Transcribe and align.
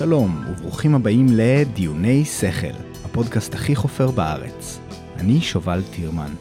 שלום, 0.00 0.44
וברוכים 0.50 0.94
הבאים 0.94 1.26
לדיוני 1.32 2.24
שכל, 2.24 2.76
הפודקאסט 3.04 3.54
הכי 3.54 3.76
חופר 3.76 4.10
בארץ. 4.10 4.80
אני 5.16 5.40
שובל 5.40 5.82
טירמן. 5.92 6.34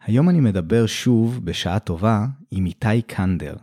היום 0.00 0.28
אני 0.28 0.40
מדבר 0.40 0.86
שוב, 0.86 1.40
בשעה 1.44 1.78
טובה, 1.78 2.26
עם 2.50 2.66
איתי 2.66 3.02
קנדר. 3.02 3.54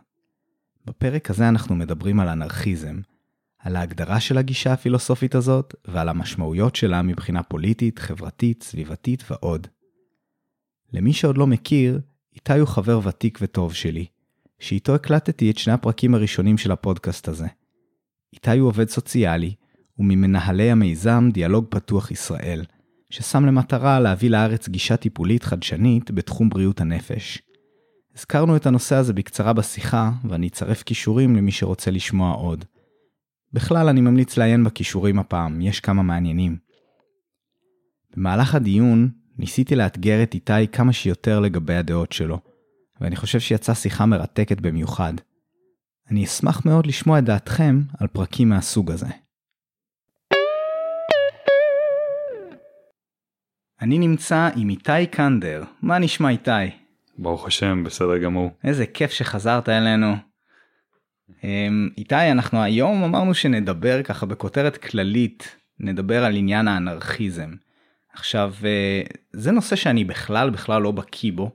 בפרק 0.86 1.30
הזה 1.30 1.50
אנחנו 1.50 1.76
מדברים 1.76 2.20
על 2.20 2.28
אנרכיזם, 2.28 3.00
על 3.60 3.76
ההגדרה 3.76 4.20
של 4.20 4.38
הגישה 4.38 4.74
הפילוסופית 4.74 5.36
הזאת, 5.36 5.76
ועל 5.88 6.10
המשמעויות 6.10 6.76
שלה 6.76 7.02
מבחינה 7.02 7.44
פוליטית, 7.44 8.00
חברתית, 8.00 8.64
סביבתית 8.64 9.24
ועוד. 9.32 9.68
למי 10.94 11.14
שעוד 11.14 11.38
לא 11.38 11.48
מכיר, 11.48 12.00
איתי 12.36 12.60
הוא 12.60 12.68
חבר 12.68 13.00
ותיק 13.04 13.40
וטוב 13.42 13.74
שלי, 13.74 14.06
שאיתו 14.60 14.96
הקלטתי 14.96 15.52
את 15.52 15.58
שני 15.58 15.74
הפרקים 15.74 16.16
הראשונים 16.16 16.58
של 16.58 16.72
הפודקאסט 16.72 17.28
הזה. 17.28 17.48
איתי 18.34 18.58
הוא 18.58 18.68
עובד 18.68 18.90
סוציאלי, 18.90 19.54
וממנהלי 20.00 20.72
המיזם 20.72 21.30
דיאלוג 21.34 21.66
פתוח 21.70 22.12
ישראל, 22.12 22.64
ששם 23.10 23.46
למטרה 23.46 24.00
להביא 24.00 24.30
לארץ 24.30 24.70
גישה 24.70 24.98
טיפולית 24.98 25.44
חדשנית 25.44 26.12
בתחום 26.12 26.50
בריאות 26.50 26.82
הנפש. 26.82 27.42
הזכרנו 28.16 28.56
את 28.56 28.66
הנושא 28.66 28.96
הזה 28.96 29.14
בקצרה 29.14 29.54
בשיחה, 29.54 30.12
ואני 30.30 30.48
אצרף 30.48 30.84
כישורים 30.84 31.36
למי 31.36 31.52
שרוצה 31.52 31.92
לשמוע 31.92 32.34
עוד. 32.34 32.66
בכלל, 33.54 33.90
אני 33.90 34.02
ממליץ 34.02 34.38
לעיין 34.38 34.64
בכישורים 34.64 35.20
הפעם, 35.20 35.62
יש 35.62 35.80
כמה 35.80 36.04
מעניינים. 36.04 36.58
במהלך 38.16 38.56
הדיון, 38.56 39.10
ניסיתי 39.38 39.76
לאתגר 39.76 40.24
את 40.24 40.34
איתי 40.34 40.68
כמה 40.72 40.94
שיותר 40.94 41.40
לגבי 41.40 41.76
הדעות 41.76 42.12
שלו, 42.12 42.40
ואני 43.02 43.16
חושב 43.16 43.40
שיצאה 43.40 43.76
שיחה 43.76 44.06
מרתקת 44.06 44.62
במיוחד. 44.62 45.14
אני 46.12 46.26
אשמח 46.26 46.66
מאוד 46.66 46.88
לשמוע 46.88 47.20
את 47.20 47.24
דעתכם 47.24 47.82
על 48.00 48.08
פרקים 48.08 48.50
מהסוג 48.50 48.92
הזה. 48.92 49.08
אני 53.82 54.00
נמצא 54.00 54.50
עם 54.56 54.70
איתי 54.70 55.08
קנדר. 55.12 55.64
מה 55.82 56.00
נשמע 56.00 56.30
איתי? 56.30 56.52
ברוך 57.18 57.48
השם, 57.48 57.84
בסדר 57.84 58.18
גמור. 58.18 58.52
איזה 58.64 58.86
כיף 58.86 59.12
שחזרת 59.12 59.70
אלינו. 59.70 60.16
אמ, 61.44 61.90
איתי, 61.98 62.32
אנחנו 62.32 62.64
היום 62.64 63.04
אמרנו 63.04 63.34
שנדבר 63.34 64.04
ככה 64.04 64.26
בכותרת 64.26 64.78
כללית, 64.78 65.56
נדבר 65.80 66.26
על 66.26 66.36
עניין 66.36 66.68
האנרכיזם. 66.68 67.54
עכשיו, 68.14 68.54
אה, 68.66 69.02
זה 69.34 69.52
נושא 69.52 69.76
שאני 69.76 70.04
בכלל 70.04 70.50
בכלל 70.50 70.82
לא 70.82 70.92
בקיא 70.92 71.32
בו, 71.36 71.52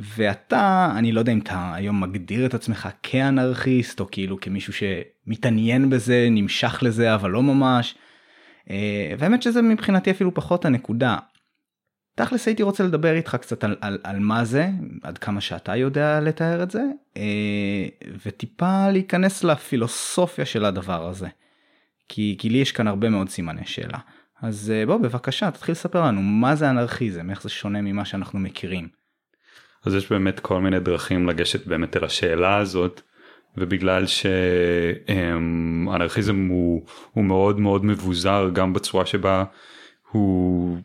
ואתה, 0.00 0.92
אני 0.96 1.12
לא 1.12 1.20
יודע 1.20 1.32
אם 1.32 1.38
אתה 1.38 1.74
היום 1.74 2.00
מגדיר 2.00 2.46
את 2.46 2.54
עצמך 2.54 2.88
כאנרכיסט, 3.02 4.00
או 4.00 4.06
כאילו 4.10 4.40
כמישהו 4.40 4.72
שמתעניין 4.72 5.90
בזה, 5.90 6.28
נמשך 6.30 6.78
לזה, 6.82 7.14
אבל 7.14 7.30
לא 7.30 7.42
ממש. 7.42 7.94
אה, 8.70 9.14
והאמת 9.18 9.42
שזה 9.42 9.62
מבחינתי 9.62 10.10
אפילו 10.10 10.34
פחות 10.34 10.64
הנקודה. 10.64 11.16
תכלס 12.14 12.46
הייתי 12.46 12.62
רוצה 12.62 12.84
לדבר 12.84 13.14
איתך 13.14 13.36
קצת 13.40 13.64
על, 13.64 13.76
על, 13.80 13.98
על 14.02 14.18
מה 14.18 14.44
זה, 14.44 14.68
עד 15.02 15.18
כמה 15.18 15.40
שאתה 15.40 15.76
יודע 15.76 16.20
לתאר 16.20 16.62
את 16.62 16.70
זה, 16.70 16.82
אה, 17.16 17.86
וטיפה 18.26 18.90
להיכנס 18.90 19.44
לפילוסופיה 19.44 20.44
של 20.44 20.64
הדבר 20.64 21.06
הזה. 21.08 21.28
כי, 22.08 22.36
כי 22.38 22.48
לי 22.48 22.58
יש 22.58 22.72
כאן 22.72 22.88
הרבה 22.88 23.08
מאוד 23.08 23.28
סימני 23.28 23.66
שאלה. 23.66 23.98
אז 24.42 24.72
בוא 24.86 24.96
בבקשה 24.96 25.50
תתחיל 25.50 25.72
לספר 25.72 26.04
לנו 26.04 26.22
מה 26.22 26.56
זה 26.56 26.70
אנרכיזם, 26.70 27.30
איך 27.30 27.42
זה 27.42 27.48
שונה 27.48 27.80
ממה 27.80 28.04
שאנחנו 28.04 28.38
מכירים. 28.38 28.99
אז 29.84 29.94
יש 29.94 30.12
באמת 30.12 30.40
כל 30.40 30.60
מיני 30.60 30.80
דרכים 30.80 31.28
לגשת 31.28 31.66
באמת 31.66 31.96
אל 31.96 32.04
השאלה 32.04 32.56
הזאת 32.56 33.00
ובגלל 33.56 34.04
שאנרכיזם 35.06 36.46
הוא, 36.46 36.86
הוא 37.12 37.24
מאוד 37.24 37.60
מאוד 37.60 37.84
מבוזר 37.84 38.50
גם 38.52 38.72
בצורה 38.72 39.06
שבה 39.06 39.44
הוא 40.10 40.78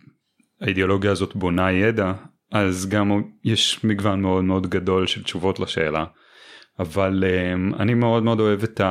האידיאולוגיה 0.62 1.12
הזאת 1.12 1.36
בונה 1.36 1.72
ידע 1.72 2.14
אז 2.52 2.90
גם 2.90 3.22
יש 3.44 3.84
מגוון 3.84 4.22
מאוד 4.22 4.44
מאוד 4.44 4.68
גדול 4.68 5.08
של 5.08 5.24
תשובות 5.24 5.60
לשאלה. 5.60 6.06
אבל 6.80 7.24
אני 7.80 7.94
מאוד 7.94 8.24
מאוד 8.24 8.40
אוהב 8.40 8.64
את 8.64 8.82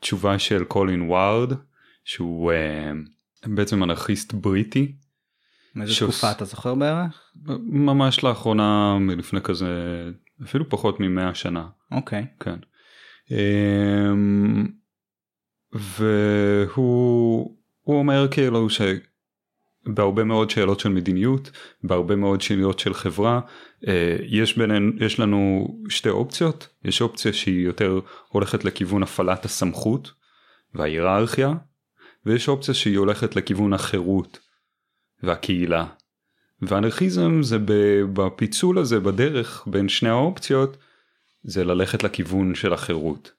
התשובה 0.00 0.38
של 0.38 0.64
קולין 0.64 1.02
ווארד 1.02 1.52
שהוא 2.04 2.52
בעצם 3.46 3.82
אנרכיסט 3.82 4.32
בריטי 4.32 4.92
מאיזה 5.74 5.94
שוס... 5.94 6.18
תקופה 6.18 6.30
אתה 6.30 6.44
זוכר 6.44 6.74
בערך? 6.74 7.32
ממש 7.62 8.24
לאחרונה 8.24 8.98
מלפני 9.00 9.40
כזה 9.40 9.66
אפילו 10.42 10.68
פחות 10.68 11.00
ממאה 11.00 11.34
שנה. 11.34 11.66
אוקיי. 11.90 12.26
כן. 12.40 12.56
אמ, 13.30 14.66
והוא 15.72 17.56
אומר 17.86 18.28
כאילו 18.30 18.68
שבהרבה 18.70 20.24
מאוד 20.24 20.50
שאלות 20.50 20.80
של 20.80 20.88
מדיניות 20.88 21.50
בהרבה 21.84 22.16
מאוד 22.16 22.40
שאלות 22.40 22.78
של 22.78 22.94
חברה 22.94 23.40
אה, 23.88 24.16
יש 24.22 24.58
בינינו 24.58 24.92
יש 25.00 25.20
לנו 25.20 25.68
שתי 25.88 26.08
אופציות 26.08 26.68
יש 26.84 27.02
אופציה 27.02 27.32
שהיא 27.32 27.64
יותר 27.64 28.00
הולכת 28.28 28.64
לכיוון 28.64 29.02
הפעלת 29.02 29.44
הסמכות 29.44 30.12
וההיררכיה 30.74 31.52
ויש 32.26 32.48
אופציה 32.48 32.74
שהיא 32.74 32.98
הולכת 32.98 33.36
לכיוון 33.36 33.72
החירות 33.72 34.38
והקהילה. 35.24 35.86
ואנרכיזם 36.62 37.42
זה 37.42 37.58
בפיצול 38.12 38.78
הזה 38.78 39.00
בדרך 39.00 39.64
בין 39.66 39.88
שני 39.88 40.08
האופציות 40.08 40.76
זה 41.42 41.64
ללכת 41.64 42.04
לכיוון 42.04 42.54
של 42.54 42.72
החירות. 42.72 43.32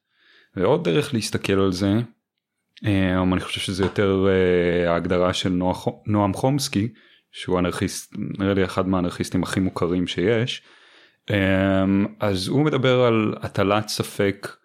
ועוד 0.55 0.83
דרך 0.83 1.13
להסתכל 1.13 1.59
על 1.59 1.71
זה 1.71 1.93
אה, 2.85 3.23
אני 3.23 3.39
חושב 3.39 3.59
שזה 3.59 3.83
יותר 3.83 4.27
אה, 4.27 4.91
ההגדרה 4.91 5.33
של 5.33 5.59
נועם 6.05 6.33
חומסקי 6.33 6.93
שהוא 7.31 7.59
אנרכיסט 7.59 8.13
נראה 8.39 8.53
לי 8.53 8.65
אחד 8.65 8.87
מהאנרכיסטים 8.87 9.43
הכי 9.43 9.59
מוכרים 9.59 10.07
שיש 10.07 10.61
אה, 11.31 11.83
אז 12.19 12.47
הוא 12.47 12.65
מדבר 12.65 13.01
על 13.01 13.33
הטלת 13.41 13.87
ספק 13.87 14.57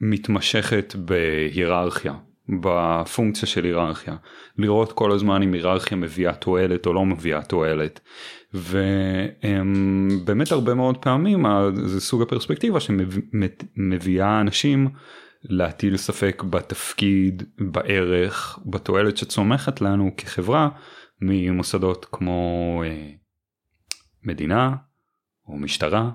מתמשכת 0.00 0.94
בהיררכיה 0.96 2.14
בפונקציה 2.48 3.48
של 3.48 3.64
היררכיה. 3.64 4.16
לראות 4.58 4.92
כל 4.92 5.12
הזמן 5.12 5.42
אם 5.42 5.52
היררכיה 5.52 5.96
מביאה 5.96 6.34
תועלת 6.34 6.86
או 6.86 6.92
לא 6.92 7.06
מביאה 7.06 7.42
תועלת. 7.42 8.00
ובאמת 8.54 10.52
הרבה 10.52 10.74
מאוד 10.74 10.96
פעמים 10.96 11.44
זה 11.84 12.00
סוג 12.00 12.22
הפרספקטיבה 12.22 12.78
שמביאה 12.80 14.40
אנשים 14.40 14.88
להטיל 15.44 15.96
ספק 15.96 16.42
בתפקיד 16.50 17.42
בערך 17.58 18.58
בתועלת 18.66 19.16
שצומחת 19.16 19.80
לנו 19.80 20.10
כחברה 20.16 20.68
ממוסדות 21.20 22.06
כמו 22.12 22.82
אה, 22.86 23.10
מדינה 24.24 24.74
או 25.48 25.56
משטרה 25.56 26.10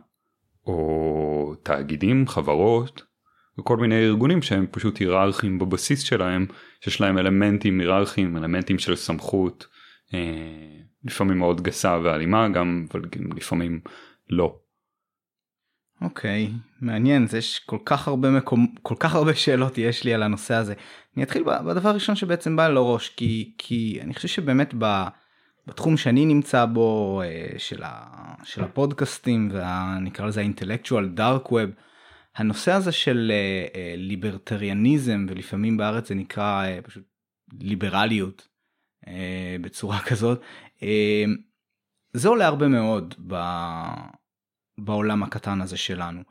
או 0.65 1.55
תאגידים 1.63 2.27
חברות 2.27 3.06
וכל 3.59 3.77
מיני 3.77 4.05
ארגונים 4.05 4.41
שהם 4.41 4.65
פשוט 4.71 4.97
היררכיים 4.97 5.59
בבסיס 5.59 5.99
שלהם 5.99 6.45
שיש 6.81 7.01
להם 7.01 7.17
אלמנטים 7.17 7.79
היררכיים 7.79 8.37
אלמנטים 8.37 8.79
של 8.79 8.95
סמכות 8.95 9.67
אה, 10.13 10.19
לפעמים 11.03 11.37
מאוד 11.37 11.61
גסה 11.61 11.99
ואלימה 12.03 12.49
גם 12.49 12.85
אבל 12.91 13.01
לפעמים 13.35 13.79
לא. 14.29 14.55
אוקיי 16.01 16.47
okay, 16.47 16.85
מעניין 16.85 17.27
זה 17.27 17.37
יש 17.37 17.59
כל 17.59 17.77
כך 17.85 18.07
הרבה 18.07 18.31
מקום 18.31 18.75
כל 18.81 18.95
כך 18.99 19.15
הרבה 19.15 19.35
שאלות 19.35 19.77
יש 19.77 20.03
לי 20.03 20.13
על 20.13 20.23
הנושא 20.23 20.53
הזה 20.53 20.73
אני 21.15 21.23
אתחיל 21.23 21.43
בדבר 21.43 21.89
הראשון 21.89 22.15
שבעצם 22.15 22.55
בא 22.55 22.67
לראש 22.67 23.09
כי 23.09 23.53
כי 23.57 23.99
אני 24.01 24.13
חושב 24.13 24.27
שבאמת 24.27 24.73
ב, 24.77 25.03
בתחום 25.67 25.97
שאני 25.97 26.25
נמצא 26.25 26.65
בו 26.65 27.21
אה, 27.25 27.59
של, 27.59 27.83
ה, 27.83 28.05
של 28.43 28.63
הפודקאסטים 28.63 29.51
ונקרא 29.51 30.25
לזה 30.25 30.39
האינטלקטואל 30.39 31.07
דארק 31.07 31.51
ווב 31.51 31.69
הנושא 32.37 32.71
הזה 32.71 32.91
של 32.91 33.31
uh, 33.31 33.73
uh, 33.73 33.77
ליברטריאניזם 33.97 35.25
ולפעמים 35.29 35.77
בארץ 35.77 36.07
זה 36.07 36.15
נקרא 36.15 36.65
uh, 36.65 36.87
פשוט 36.87 37.03
ליברליות 37.53 38.47
בצורה 39.61 39.99
כזאת 40.09 40.41
זה 42.13 42.27
עולה 42.27 42.47
הרבה 42.47 42.67
מאוד 42.67 43.15
ב... 43.27 43.35
בעולם 44.77 45.23
הקטן 45.23 45.61
הזה 45.61 45.77
שלנו. 45.77 46.21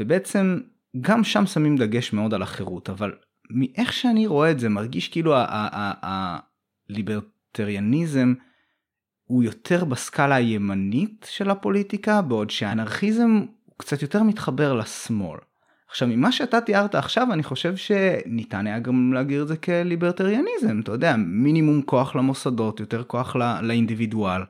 ובעצם 0.00 0.60
גם 1.00 1.24
שם 1.24 1.46
שמים 1.46 1.76
דגש 1.76 2.12
מאוד 2.12 2.34
על 2.34 2.42
החירות 2.42 2.90
אבל 2.90 3.14
מאיך 3.50 3.92
שאני 3.92 4.26
רואה 4.26 4.50
את 4.50 4.60
זה 4.60 4.68
מרגיש 4.68 5.08
כאילו 5.08 5.34
הליברטריאניזם 6.88 8.34
הוא 9.24 9.42
יותר 9.42 9.84
בסקאלה 9.84 10.34
הימנית 10.34 11.26
של 11.30 11.50
הפוליטיקה 11.50 12.22
בעוד 12.22 12.50
שהאנרכיזם 12.50 13.44
קצת 13.82 14.02
יותר 14.02 14.22
מתחבר 14.22 14.74
לשמאל. 14.74 15.38
עכשיו 15.90 16.08
ממה 16.08 16.32
שאתה 16.32 16.60
תיארת 16.60 16.94
עכשיו 16.94 17.32
אני 17.32 17.42
חושב 17.42 17.76
שניתן 17.76 18.66
היה 18.66 18.78
גם 18.78 19.12
להגדיר 19.12 19.42
את 19.42 19.48
זה 19.48 19.56
כליברטריאניזם 19.56 20.80
אתה 20.80 20.92
יודע 20.92 21.14
מינימום 21.16 21.82
כוח 21.82 22.16
למוסדות 22.16 22.80
יותר 22.80 23.04
כוח 23.04 23.36
לא, 23.36 23.60
לאינדיבידואל 23.60 24.42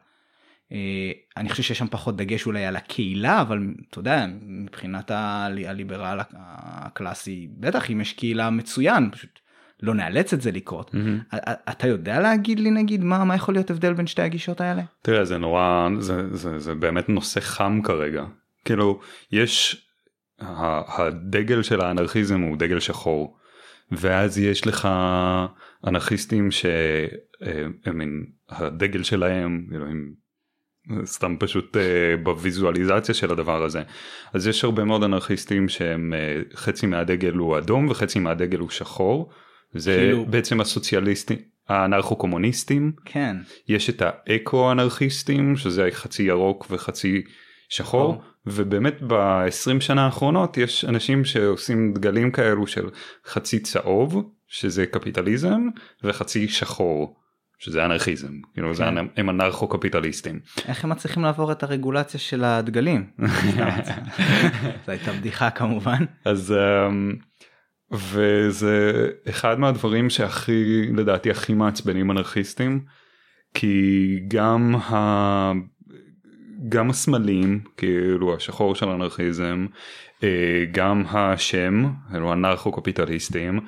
אני 1.37 1.49
חושב 1.49 1.63
שיש 1.63 1.79
שם 1.79 1.87
פחות 1.91 2.17
דגש 2.17 2.47
אולי 2.47 2.65
על 2.65 2.77
הקהילה 2.77 3.41
אבל 3.41 3.61
אתה 3.91 3.99
יודע 3.99 4.27
מבחינת 4.43 5.11
הליברל 5.11 6.21
הקלאסי 6.33 7.49
בטח 7.59 7.91
אם 7.91 8.01
יש 8.01 8.13
קהילה 8.13 8.51
מצוין 8.51 9.11
פשוט 9.11 9.39
לא 9.83 9.95
נאלץ 9.95 10.33
את 10.33 10.41
זה 10.41 10.51
לקרות. 10.51 10.95
Mm-hmm. 10.95 11.37
אתה 11.71 11.87
יודע 11.87 12.21
להגיד 12.21 12.61
לי 12.61 12.71
נגיד 12.71 13.05
מה 13.05 13.25
מה 13.25 13.35
יכול 13.35 13.55
להיות 13.55 13.71
הבדל 13.71 13.93
בין 13.93 14.07
שתי 14.07 14.23
הגישות 14.23 14.61
האלה? 14.61 14.83
תראה 15.03 15.25
זה 15.25 15.39
נורא 15.39 15.89
זה, 15.99 16.37
זה, 16.37 16.59
זה 16.59 16.75
באמת 16.75 17.09
נושא 17.09 17.41
חם 17.41 17.81
כרגע 17.85 18.25
כאילו 18.65 19.01
יש 19.33 19.87
הדגל 20.49 21.63
של 21.63 21.81
האנרכיזם 21.81 22.41
הוא 22.41 22.57
דגל 22.57 22.81
שחור. 22.81 23.37
ואז 23.93 24.39
יש 24.39 24.67
לך 24.67 24.89
אנרכיסטים 25.87 26.49
שהדגל 28.61 29.03
שלהם 29.03 29.67
כאילו, 29.71 29.87
הם 29.87 30.13
סתם 31.05 31.37
פשוט 31.39 31.77
uh, 31.77 31.81
בוויזואליזציה 32.23 33.15
של 33.15 33.33
הדבר 33.33 33.65
הזה. 33.65 33.83
אז 34.33 34.47
יש 34.47 34.65
הרבה 34.65 34.85
מאוד 34.85 35.03
אנרכיסטים 35.03 35.69
שהם 35.69 36.13
uh, 36.13 36.57
חצי 36.57 36.87
מהדגל 36.87 37.35
הוא 37.35 37.59
אדום 37.59 37.89
וחצי 37.89 38.19
מהדגל 38.19 38.59
הוא 38.59 38.71
שחור. 38.71 39.31
זה 39.75 39.97
כאילו... 39.97 40.27
בעצם 40.27 40.61
הסוציאליסטים 40.61 41.39
האנרכו 41.69 42.17
קומוניסטים 42.17 42.93
כן. 43.05 43.37
יש 43.69 43.91
את 43.91 44.03
האקו 44.05 44.73
אנרכיסטים 44.73 45.57
שזה 45.57 45.89
חצי 45.91 46.23
ירוק 46.23 46.67
וחצי 46.71 47.23
שחור. 47.69 48.23
ובאמת 48.47 49.03
ב-20 49.07 49.81
שנה 49.81 50.05
האחרונות 50.05 50.59
יש 50.59 50.85
אנשים 50.85 51.25
שעושים 51.25 51.93
דגלים 51.95 52.31
כאלו 52.31 52.67
של 52.67 52.91
חצי 53.27 53.61
צהוב 53.61 54.31
שזה 54.47 54.87
קפיטליזם 54.87 55.69
וחצי 56.05 56.49
שחור 56.49 57.17
שזה 57.59 57.85
אנרכיזם 57.85 58.33
כאילו 58.55 58.69
כן. 58.69 58.75
זה 58.75 58.85
הם 59.17 59.31
אנרכו 59.31 59.69
קפיטליסטים. 59.69 60.41
איך 60.69 60.85
הם 60.85 60.91
מצליחים 60.91 61.23
לעבור 61.23 61.53
את 61.53 61.63
הרגולציה 61.63 62.21
של 62.21 62.45
הדגלים? 62.45 63.11
זו 64.87 64.93
הייתה 64.93 65.13
בדיחה 65.13 65.51
כמובן. 65.51 66.05
אז 66.25 66.53
אמ, 66.53 67.13
וזה 67.93 69.09
אחד 69.29 69.59
מהדברים 69.59 70.11
שהכי 70.11 70.83
לדעתי 70.97 71.31
הכי 71.31 71.55
מעצבנים 71.55 72.11
אנרכיסטים 72.11 72.85
כי 73.55 74.19
גם 74.29 74.75
ה... 74.75 75.53
גם 76.69 76.91
הסמלים 76.91 77.61
כאילו 77.77 78.35
השחור 78.35 78.75
של 78.75 78.89
אנרכיזם 78.89 79.67
אה, 80.23 80.65
גם 80.73 81.05
השם 81.09 81.85
אלו 82.15 82.33
אנרכו 82.33 82.73
קפיטליסטים 82.73 83.61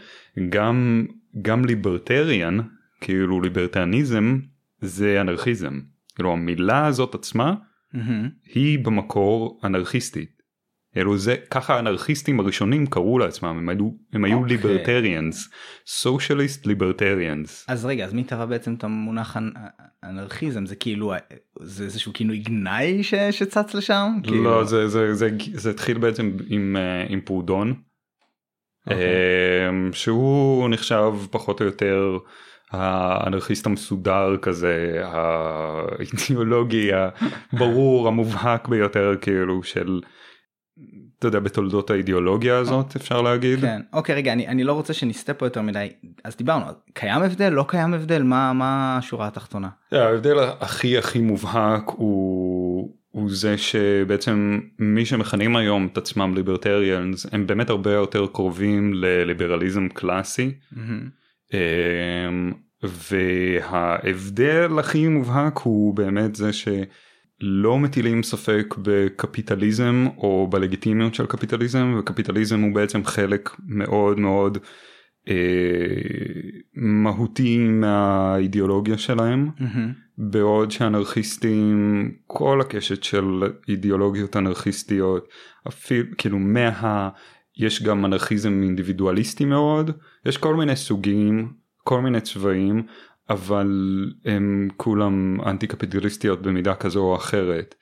גם 0.49 1.07
גם 1.43 1.65
ליברטריאן 1.65 2.59
כאילו 3.01 3.41
ליברטריאניזם 3.41 4.39
זה 4.81 5.21
אנרכיזם 5.21 5.81
כאילו 6.15 6.33
המילה 6.33 6.87
הזאת 6.87 7.15
עצמה 7.15 7.55
mm-hmm. 7.95 7.99
היא 8.55 8.79
במקור 8.85 9.61
אנרכיסטית. 9.65 10.34
אלו 10.97 11.19
זה 11.19 11.37
ככה 11.51 11.77
האנרכיסטים 11.77 12.41
הראשונים 12.41 12.87
קראו 12.87 13.19
לעצמם 13.19 13.49
הם 13.49 13.69
היו 13.69 13.91
הם 14.13 14.25
היו 14.25 14.45
ליברטריאנס 14.45 15.51
סושיאליסט 15.87 16.67
ליברטריאנס 16.67 17.65
אז 17.69 17.85
רגע 17.85 18.05
אז 18.05 18.13
מי 18.13 18.25
טבע 18.25 18.47
בעצם 18.47 18.75
את 18.75 18.85
המונח 18.85 19.37
אנרכיזם 20.05 20.67
זה 20.67 20.77
כאילו 20.77 21.13
זה 21.61 21.85
איזשהו 21.85 22.13
כינוי 22.13 22.39
גנאי 22.39 23.03
ש, 23.03 23.15
שצץ 23.15 23.75
לשם 23.75 24.09
לא 24.25 24.29
כאילו... 24.29 24.65
זה 24.65 24.89
זה 24.89 25.15
זה 25.15 25.31
זה 25.53 25.71
התחיל 25.71 25.99
בעצם 25.99 26.37
עם 26.49 26.77
אה, 26.77 27.07
עם 27.09 27.21
פרודון 27.21 27.71
okay. 27.71 27.75
אוקיי. 28.91 29.05
אה, 29.05 29.93
שהוא 29.93 30.69
נחשב 30.69 31.13
פחות 31.31 31.61
או 31.61 31.67
יותר. 31.67 32.19
האנרכיסט 32.71 33.67
המסודר 33.67 34.37
כזה 34.43 35.03
האידיאולוגי 35.05 36.91
הברור 37.53 38.09
המובהק 38.09 38.69
ביותר 38.69 39.15
כאילו 39.21 39.63
של 39.63 40.01
אתה 41.25 41.37
יודע 41.37 41.41
בתולדות 41.41 41.91
האידיאולוגיה 41.91 42.59
הזאת 42.59 42.97
אפשר 42.97 43.23
להגיד. 43.23 43.61
כן 43.61 43.81
אוקיי 43.93 44.15
רגע 44.15 44.33
אני, 44.33 44.49
אני 44.49 44.65
לא 44.65 44.73
רוצה 44.73 44.93
שנסטה 44.93 45.35
פה 45.35 45.47
יותר 45.47 45.63
מדי 45.63 45.89
אז 46.25 46.37
דיברנו 46.37 46.65
קיים 46.93 47.23
הבדל 47.23 47.49
לא 47.49 47.65
קיים 47.69 47.95
הבדל 47.95 48.23
מה 48.23 48.53
מה 48.53 48.99
השורה 48.99 49.27
התחתונה. 49.27 49.69
ההבדל 49.93 50.39
הכי 50.61 50.99
הכי 50.99 51.21
מובהק 51.21 51.83
הוא 51.87 52.95
הוא 53.11 53.31
זה 53.31 53.59
שבעצם 53.59 54.61
מי 54.79 55.07
שמכנים 55.07 55.57
היום 55.57 55.89
את 55.93 55.99
עצמם 55.99 56.35
ליברטריאנס 56.35 57.27
הם 57.33 57.47
באמת 57.47 57.71
הרבה 57.71 57.93
יותר 57.93 58.27
קרובים 58.27 58.95
לליברליזם 58.95 59.89
קלאסי. 59.89 60.55
Mm-hmm. 60.73 61.57
וההבדל 62.83 64.79
הכי 64.79 65.09
מובהק 65.09 65.59
הוא 65.59 65.95
באמת 65.95 66.35
זה 66.35 66.51
שלא 67.41 67.79
מטילים 67.79 68.23
ספק 68.23 68.75
בקפיטליזם 68.83 70.07
או 70.17 70.49
בלגיטימיות 70.51 71.15
של 71.15 71.27
קפיטליזם 71.27 71.97
וקפיטליזם 71.99 72.61
הוא 72.61 72.75
בעצם 72.75 73.05
חלק 73.05 73.51
מאוד 73.67 74.21
מאוד 74.21 74.59
אה, 75.29 75.35
מהותי 76.75 77.59
מהאידיאולוגיה 77.59 78.99
שלהם 78.99 79.49
mm-hmm. 79.59 79.79
בעוד 80.19 80.71
שאנרכיסטים 80.71 82.11
כל 82.27 82.61
הקשת 82.61 83.03
של 83.03 83.43
אידיאולוגיות 83.69 84.37
אנרכיסטיות 84.37 85.29
אפילו 85.69 86.07
כאילו 86.19 86.39
מה... 86.39 87.09
יש 87.57 87.83
גם 87.83 88.05
אנרכיזם 88.05 88.63
אינדיבידואליסטי 88.63 89.45
מאוד 89.45 89.91
יש 90.27 90.37
כל 90.37 90.55
מיני 90.55 90.77
סוגים 90.77 91.53
כל 91.85 92.01
מיני 92.01 92.21
צבעים 92.21 92.83
אבל 93.31 93.69
הם 94.25 94.69
כולם 94.77 95.41
אנטי 95.47 95.67
קפיטליסטיות 95.67 96.43
במידה 96.43 96.75
כזו 96.75 97.01
או 97.01 97.17
אחרת. 97.17 97.75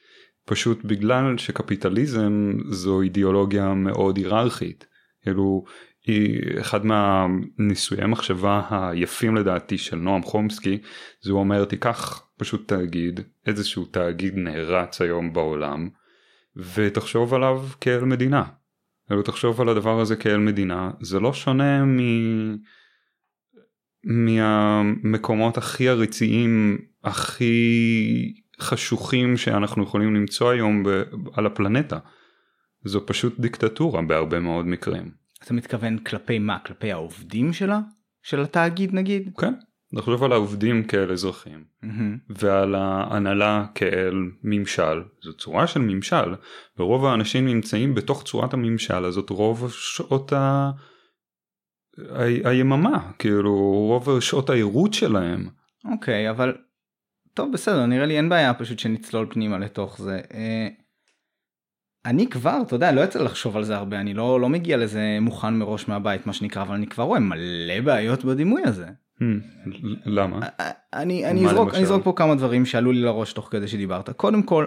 פשוט 0.44 0.84
בגלל 0.84 1.38
שקפיטליזם 1.38 2.52
זו 2.68 3.02
אידיאולוגיה 3.02 3.74
מאוד 3.74 4.16
היררכית. 4.16 4.86
כאילו 5.22 5.64
אחד 6.60 6.86
מהניסויי 6.86 8.06
מחשבה 8.06 8.62
היפים 8.70 9.36
לדעתי 9.36 9.78
של 9.78 9.96
נועם 9.96 10.22
חומסקי 10.22 10.78
זה 11.20 11.32
הוא 11.32 11.40
אומר 11.40 11.64
תיקח 11.64 12.26
פשוט 12.38 12.68
תאגיד 12.68 13.20
איזשהו 13.46 13.84
תאגיד 13.84 14.36
נערץ 14.36 15.00
היום 15.00 15.32
בעולם 15.32 15.88
ותחשוב 16.56 17.34
עליו 17.34 17.62
כאל 17.80 18.04
מדינה. 18.04 18.44
כאילו 19.06 19.22
תחשוב 19.22 19.60
על 19.60 19.68
הדבר 19.68 20.00
הזה 20.00 20.16
כאל 20.16 20.36
מדינה 20.36 20.90
זה 21.00 21.20
לא 21.20 21.32
שונה 21.32 21.84
מ... 21.84 21.98
מהמקומות 24.04 25.58
הכי 25.58 25.88
ארציים 25.88 26.78
הכי 27.04 28.34
חשוכים 28.60 29.36
שאנחנו 29.36 29.82
יכולים 29.82 30.14
למצוא 30.14 30.50
היום 30.50 30.82
ב- 30.84 31.02
על 31.34 31.46
הפלנטה. 31.46 31.98
זו 32.84 33.06
פשוט 33.06 33.40
דיקטטורה 33.40 34.02
בהרבה 34.02 34.40
מאוד 34.40 34.66
מקרים. 34.66 35.10
אתה 35.44 35.54
מתכוון 35.54 35.98
כלפי 35.98 36.38
מה? 36.38 36.58
כלפי 36.58 36.92
העובדים 36.92 37.52
שלה? 37.52 37.80
של 38.22 38.40
התאגיד 38.40 38.94
נגיד? 38.94 39.30
כן. 39.40 39.54
נחשוב 39.92 40.24
על 40.24 40.32
העובדים 40.32 40.84
כאל 40.84 41.12
אזרחים 41.12 41.64
mm-hmm. 41.84 41.88
ועל 42.28 42.74
ההנהלה 42.74 43.64
כאל 43.74 44.14
ממשל 44.42 45.02
זו 45.22 45.32
צורה 45.32 45.66
של 45.66 45.80
ממשל 45.80 46.34
ורוב 46.78 47.04
האנשים 47.04 47.46
נמצאים 47.46 47.94
בתוך 47.94 48.22
צורת 48.22 48.54
הממשל 48.54 49.04
הזאת 49.04 49.30
רוב 49.30 49.72
שעות 49.72 50.32
ה... 50.32 50.70
ה... 51.98 52.22
היממה 52.44 53.10
כאילו 53.18 53.54
רוב 53.72 54.20
שעות 54.20 54.50
העירות 54.50 54.94
שלהם. 54.94 55.48
אוקיי 55.84 56.28
okay, 56.28 56.30
אבל 56.30 56.56
טוב 57.34 57.52
בסדר 57.52 57.86
נראה 57.86 58.06
לי 58.06 58.16
אין 58.16 58.28
בעיה 58.28 58.54
פשוט 58.54 58.78
שנצלול 58.78 59.26
פנימה 59.30 59.58
לתוך 59.58 59.98
זה. 59.98 60.20
אה, 60.34 60.68
אני 62.06 62.30
כבר 62.30 62.58
אתה 62.66 62.74
יודע 62.74 62.92
לא 62.92 63.00
יוצא 63.00 63.22
לחשוב 63.22 63.56
על 63.56 63.64
זה 63.64 63.76
הרבה 63.76 64.00
אני 64.00 64.14
לא 64.14 64.40
לא 64.40 64.48
מגיע 64.48 64.76
לזה 64.76 65.18
מוכן 65.20 65.54
מראש 65.54 65.88
מהבית 65.88 66.26
מה 66.26 66.32
שנקרא 66.32 66.62
אבל 66.62 66.74
אני 66.74 66.86
כבר 66.86 67.04
רואה 67.04 67.20
מלא 67.20 67.80
בעיות 67.84 68.24
בדימוי 68.24 68.62
הזה. 68.64 68.86
Hmm, 68.86 69.24
למה? 70.04 70.40
אני 70.92 71.26
אני 71.26 71.46
אזרוק 71.46 71.74
אני 71.74 71.82
אזרוק 71.82 72.04
פה 72.04 72.12
כמה 72.16 72.34
דברים 72.34 72.66
שעלו 72.66 72.92
לי 72.92 73.02
לראש 73.02 73.32
תוך 73.32 73.48
כדי 73.50 73.68
שדיברת 73.68 74.10
קודם 74.10 74.42
כל 74.42 74.66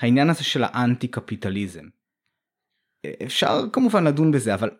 העניין 0.00 0.30
הזה 0.30 0.44
של 0.44 0.64
האנטי 0.64 1.08
קפיטליזם. 1.08 1.84
אפשר 3.22 3.64
כמובן 3.72 4.04
לדון 4.04 4.32
בזה 4.32 4.54
אבל 4.54 4.70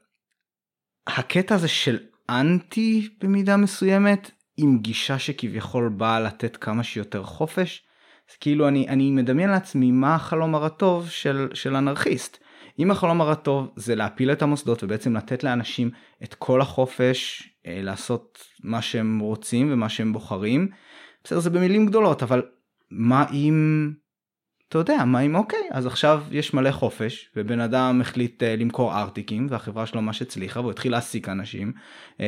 הקטע 1.07 1.55
הזה 1.55 1.69
של 1.69 1.99
אנטי 2.31 3.09
במידה 3.23 3.57
מסוימת 3.57 4.31
עם 4.57 4.79
גישה 4.79 5.19
שכביכול 5.19 5.89
באה 5.89 6.21
לתת 6.21 6.57
כמה 6.57 6.83
שיותר 6.83 7.23
חופש. 7.23 7.83
אז 8.31 8.37
כאילו 8.37 8.69
אני 8.69 8.89
אני 8.89 9.11
מדמיין 9.11 9.51
לעצמי 9.51 9.91
מה 9.91 10.15
החלום 10.15 10.55
הרטוב 10.55 11.09
של 11.09 11.49
של 11.55 11.77
אנרכיסט. 11.77 12.39
אם 12.79 12.91
החלום 12.91 13.21
הרטוב 13.21 13.69
זה 13.77 13.95
להפיל 13.95 14.33
את 14.33 14.43
המוסדות 14.43 14.85
ובעצם 14.85 15.17
לתת 15.17 15.45
לאנשים 15.45 15.91
את 16.23 16.35
כל 16.35 16.61
החופש 16.61 17.49
אה, 17.67 17.81
לעשות 17.83 18.39
מה 18.65 18.83
שהם 18.83 19.19
רוצים 19.19 19.73
ומה 19.73 19.89
שהם 19.89 20.13
בוחרים. 20.13 20.69
בסדר 21.25 21.41
זה 21.41 21.51
במילים 21.51 21.87
גדולות 21.87 22.23
אבל 22.23 22.43
מה 22.91 23.25
אם 23.33 23.91
אתה 24.69 24.79
יודע 24.79 25.05
מה 25.05 25.21
אם 25.21 25.37
אוקיי 25.37 25.69
אז 25.71 25.87
עכשיו 25.87 26.23
יש 26.31 26.55
מלא 26.55 26.71
חופש 26.71 27.31
ובן 27.37 27.61
אדם 27.61 28.01
החליט 28.01 28.43
uh, 28.43 28.47
למכור 28.47 28.99
ארטיקים 28.99 29.47
והחברה 29.51 29.87
שלו 29.87 30.03
ממש 30.03 30.23
הצליחה 30.23 30.61
והוא 30.61 30.71
התחיל 30.71 30.93
להעסיק 30.93 31.29
אנשים 31.29 31.73
uh, 32.17 32.21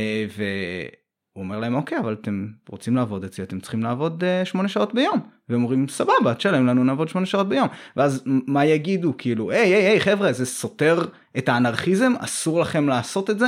הוא 1.33 1.45
אומר 1.45 1.59
להם 1.59 1.75
אוקיי 1.75 1.99
אבל 1.99 2.17
אתם 2.21 2.47
רוצים 2.69 2.97
לעבוד 2.97 3.25
אצלי 3.25 3.45
אתם 3.45 3.61
צריכים 3.61 3.83
לעבוד 3.83 4.25
uh, 4.25 4.45
שמונה 4.45 4.69
שעות 4.69 4.95
ביום. 4.95 5.21
והם 5.49 5.63
אומרים 5.63 5.89
סבבה 5.89 6.35
תשלם 6.35 6.67
לנו 6.67 6.85
נעבוד 6.85 7.09
שמונה 7.09 7.27
שעות 7.27 7.49
ביום. 7.49 7.69
ואז 7.97 8.23
מה 8.27 8.65
יגידו? 8.65 9.15
כאילו 9.19 9.51
היי 9.51 9.75
היי 9.75 9.87
היי 9.87 10.01
חבר'ה 10.01 10.33
זה 10.33 10.47
סותר 10.47 11.07
את 11.39 11.49
האנרכיזם 11.49 12.13
אסור 12.19 12.61
לכם 12.61 12.89
לעשות 12.89 13.31
את 13.31 13.39
זה. 13.39 13.47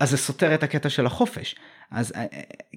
אז 0.00 0.10
זה 0.10 0.16
סותר 0.16 0.54
את 0.54 0.62
הקטע 0.62 0.88
של 0.88 1.06
החופש 1.06 1.56
אז 1.90 2.12
uh, 2.12 2.16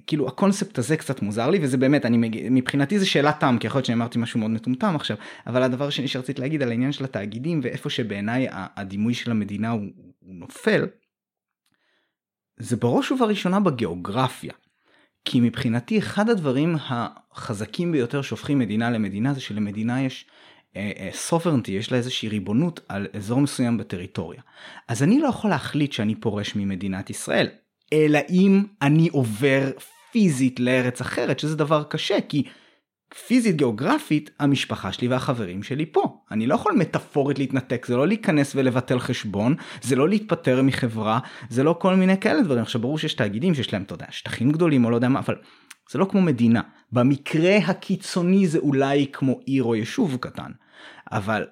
כאילו 0.06 0.28
הקונספט 0.28 0.78
הזה 0.78 0.96
קצת 0.96 1.22
מוזר 1.22 1.50
לי 1.50 1.58
וזה 1.62 1.76
באמת 1.76 2.06
אני 2.06 2.16
מגיע 2.16 2.50
מבחינתי 2.50 2.98
זה 2.98 3.06
שאלת 3.06 3.40
תם 3.40 3.56
כי 3.60 3.66
יכול 3.66 3.78
להיות 3.78 3.86
שאני 3.86 3.96
אמרתי 3.96 4.18
משהו 4.18 4.40
מאוד 4.40 4.50
מטומטם 4.50 4.96
עכשיו 4.96 5.16
אבל 5.46 5.62
הדבר 5.62 5.86
השני 5.86 6.08
שרציתי 6.08 6.40
להגיד 6.40 6.62
על 6.62 6.70
העניין 6.70 6.92
של 6.92 7.04
התאגידים 7.04 7.60
ואיפה 7.62 7.90
שבעיניי 7.90 8.46
הדימוי 8.50 9.14
של 9.14 9.30
המדינה 9.30 9.70
הוא, 9.70 9.82
הוא 10.18 10.34
נופל. 10.34 10.86
זה 12.56 12.76
בראש 12.76 13.12
ובראשונה 13.12 13.60
בגיאוגרפיה. 13.60 14.52
כי 15.24 15.40
מבחינתי 15.40 15.98
אחד 15.98 16.28
הדברים 16.28 16.76
החזקים 16.80 17.92
ביותר 17.92 18.22
שהופכים 18.22 18.58
מדינה 18.58 18.90
למדינה 18.90 19.34
זה 19.34 19.40
שלמדינה 19.40 20.02
יש 20.02 20.26
סוברנטי, 21.12 21.76
uh, 21.76 21.78
יש 21.78 21.92
לה 21.92 21.98
איזושהי 21.98 22.28
ריבונות 22.28 22.80
על 22.88 23.06
אזור 23.12 23.40
מסוים 23.40 23.78
בטריטוריה. 23.78 24.42
אז 24.88 25.02
אני 25.02 25.20
לא 25.20 25.28
יכול 25.28 25.50
להחליט 25.50 25.92
שאני 25.92 26.14
פורש 26.14 26.56
ממדינת 26.56 27.10
ישראל, 27.10 27.48
אלא 27.92 28.18
אם 28.30 28.64
אני 28.82 29.08
עובר 29.08 29.70
פיזית 30.12 30.60
לארץ 30.60 31.00
אחרת, 31.00 31.38
שזה 31.38 31.56
דבר 31.56 31.82
קשה, 31.82 32.20
כי 32.28 32.42
פיזית 33.26 33.56
גיאוגרפית 33.56 34.30
המשפחה 34.40 34.92
שלי 34.92 35.08
והחברים 35.08 35.62
שלי 35.62 35.86
פה. 35.86 36.20
אני 36.30 36.46
לא 36.46 36.54
יכול 36.54 36.72
מטאפורית 36.72 37.38
להתנתק 37.38 37.86
זה 37.86 37.96
לא 37.96 38.06
להיכנס 38.08 38.52
ולבטל 38.54 38.98
חשבון 38.98 39.54
זה 39.82 39.96
לא 39.96 40.08
להתפטר 40.08 40.62
מחברה 40.62 41.18
זה 41.50 41.62
לא 41.62 41.76
כל 41.78 41.94
מיני 41.94 42.20
כאלה 42.20 42.42
דברים. 42.42 42.62
עכשיו 42.62 42.80
ברור 42.80 42.98
שיש 42.98 43.14
תאגידים 43.14 43.54
שיש 43.54 43.72
להם 43.72 43.82
אתה 43.82 43.94
יודע 43.94 44.06
שטחים 44.10 44.50
גדולים 44.50 44.84
או 44.84 44.90
לא 44.90 44.96
יודע 44.96 45.08
מה 45.08 45.18
אבל 45.18 45.34
זה 45.90 45.98
לא 45.98 46.04
כמו 46.04 46.22
מדינה. 46.22 46.60
במקרה 46.92 47.56
הקיצוני 47.56 48.46
זה 48.46 48.58
אולי 48.58 49.06
כמו 49.12 49.40
עיר 49.46 49.64
או 49.64 49.74
יישוב 49.74 50.16
קטן 50.20 50.50
אבל 51.12 51.46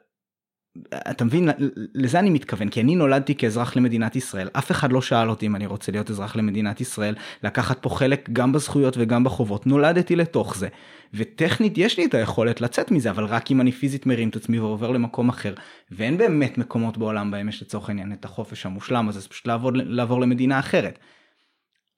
אתה 1.10 1.24
מבין 1.24 1.48
לזה 1.94 2.18
אני 2.18 2.30
מתכוון 2.30 2.68
כי 2.68 2.80
אני 2.80 2.96
נולדתי 2.96 3.34
כאזרח 3.34 3.76
למדינת 3.76 4.16
ישראל 4.16 4.48
אף 4.52 4.70
אחד 4.70 4.92
לא 4.92 5.02
שאל 5.02 5.30
אותי 5.30 5.46
אם 5.46 5.56
אני 5.56 5.66
רוצה 5.66 5.92
להיות 5.92 6.10
אזרח 6.10 6.36
למדינת 6.36 6.80
ישראל 6.80 7.14
לקחת 7.42 7.78
פה 7.82 7.90
חלק 7.90 8.28
גם 8.32 8.52
בזכויות 8.52 8.94
וגם 8.98 9.24
בחובות 9.24 9.66
נולדתי 9.66 10.16
לתוך 10.16 10.56
זה 10.56 10.68
וטכנית 11.14 11.78
יש 11.78 11.98
לי 11.98 12.04
את 12.04 12.14
היכולת 12.14 12.60
לצאת 12.60 12.90
מזה 12.90 13.10
אבל 13.10 13.24
רק 13.24 13.50
אם 13.50 13.60
אני 13.60 13.72
פיזית 13.72 14.06
מרים 14.06 14.28
את 14.28 14.36
עצמי 14.36 14.60
ועובר 14.60 14.90
למקום 14.90 15.28
אחר 15.28 15.54
ואין 15.90 16.18
באמת 16.18 16.58
מקומות 16.58 16.98
בעולם 16.98 17.30
בהם 17.30 17.48
יש 17.48 17.62
לצורך 17.62 17.88
העניין 17.88 18.12
את 18.12 18.24
החופש 18.24 18.66
המושלם 18.66 19.08
אז 19.08 19.14
זה 19.14 19.28
פשוט 19.28 19.46
לעבור, 19.46 19.70
לעבור 19.74 20.20
למדינה 20.20 20.58
אחרת. 20.58 20.98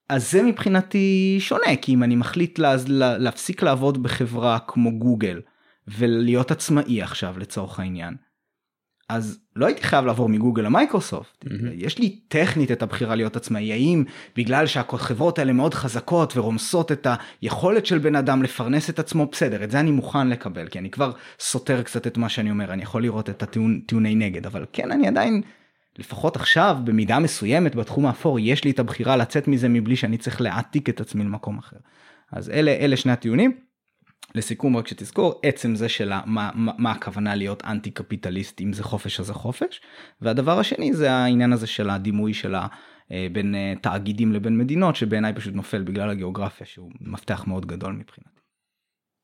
אז 0.09 0.31
זה 0.31 0.43
מבחינתי 0.43 1.37
שונה 1.41 1.77
כי 1.83 1.95
אם 1.95 2.03
אני 2.03 2.17
מחליט 2.17 2.59
לה, 2.59 2.75
לה, 2.87 3.19
להפסיק 3.19 3.63
לעבוד 3.63 4.03
בחברה 4.03 4.59
כמו 4.59 4.99
גוגל 4.99 5.41
ולהיות 5.89 6.51
עצמאי 6.51 7.03
עכשיו 7.03 7.39
לצורך 7.39 7.81
העניין. 7.81 8.17
אז 9.09 9.39
לא 9.57 9.67
הייתי 9.67 9.83
חייב 9.83 10.05
לעבור 10.05 10.29
מגוגל 10.29 10.63
למייקרוסופט. 10.63 11.45
mm-hmm. 11.45 11.51
יש 11.75 11.99
לי 11.99 12.21
טכנית 12.29 12.73
את 12.73 12.83
הבחירה 12.83 13.15
להיות 13.15 13.37
עצמאי. 13.37 13.73
האם 13.73 14.05
בגלל 14.37 14.67
שהחברות 14.67 15.39
האלה 15.39 15.53
מאוד 15.53 15.75
חזקות 15.75 16.37
ורומסות 16.37 16.93
את 16.93 17.07
היכולת 17.43 17.87
של 17.87 17.99
בן 17.99 18.17
אדם 18.17 18.43
לפרנס 18.43 18.91
את 18.91 18.99
עצמו? 18.99 19.27
בסדר 19.27 19.65
את 19.65 19.71
זה 19.71 19.81
אני 19.81 19.91
מוכן 19.91 20.29
לקבל 20.29 20.69
כי 20.69 20.79
אני 20.79 20.91
כבר 20.91 21.13
סותר 21.41 21.83
קצת 21.83 22.07
את 22.07 22.17
מה 22.17 22.29
שאני 22.29 22.51
אומר. 22.51 22.73
אני 22.73 22.83
יכול 22.83 23.03
לראות 23.03 23.31
את 23.31 23.43
הטיעוני 23.43 24.15
נגד 24.15 24.47
אבל 24.47 24.65
כן 24.73 24.93
אני 24.93 25.09
עדיין 25.09 25.43
לפחות 25.99 26.37
עכשיו 26.37 26.77
במידה 26.85 27.19
מסוימת 27.19 27.75
בתחום 27.75 28.07
האפור 28.07 28.39
יש 28.39 28.65
לי 28.65 28.71
את 28.71 28.79
הבחירה 28.79 29.17
לצאת 29.17 29.49
מזה 29.49 29.69
מבלי 29.69 29.97
שאני 29.97 30.19
צריך 30.19 30.41
להעתיק 30.41 30.89
את 30.89 31.01
עצמי 31.01 31.25
למקום 31.25 31.59
אחר. 31.59 31.77
אז 32.33 32.51
אלה 32.51 32.71
אלה 32.71 32.97
שני 32.97 33.13
הטיעונים. 33.13 33.68
לסיכום 34.35 34.77
רק 34.77 34.89
שתזכור 34.89 35.41
עצם 35.43 35.75
זה 35.75 35.89
של 35.89 36.13
מה, 36.27 36.51
מה, 36.55 36.73
מה 36.79 36.91
הכוונה 36.91 37.35
להיות 37.35 37.65
אנטי 37.65 37.91
קפיטליסט 37.91 38.61
אם 38.61 38.73
זה 38.73 38.85
חופש 38.85 39.21
אז 39.21 39.27
זה 39.27 39.35
חופש 39.35 39.81
והדבר 40.21 40.59
השני 40.59 40.93
זה 40.93 41.13
העניין 41.13 41.53
הזה 41.53 41.67
של 41.67 41.91
הדימוי 41.91 42.35
של 42.35 42.55
ה... 42.55 42.67
אה, 43.13 43.27
בין 43.33 43.55
אה, 43.55 43.73
תאגידים 43.83 44.33
לבין 44.33 44.59
מדינות 44.59 44.97
שבעיניי 44.97 45.33
פשוט 45.35 45.55
נופל 45.55 45.83
בגלל 45.83 46.11
הגיאוגרפיה 46.11 46.67
שהוא 46.67 46.91
מפתח 47.01 47.45
מאוד 47.47 47.67
גדול 47.67 47.93
מבחינתי. 47.93 48.39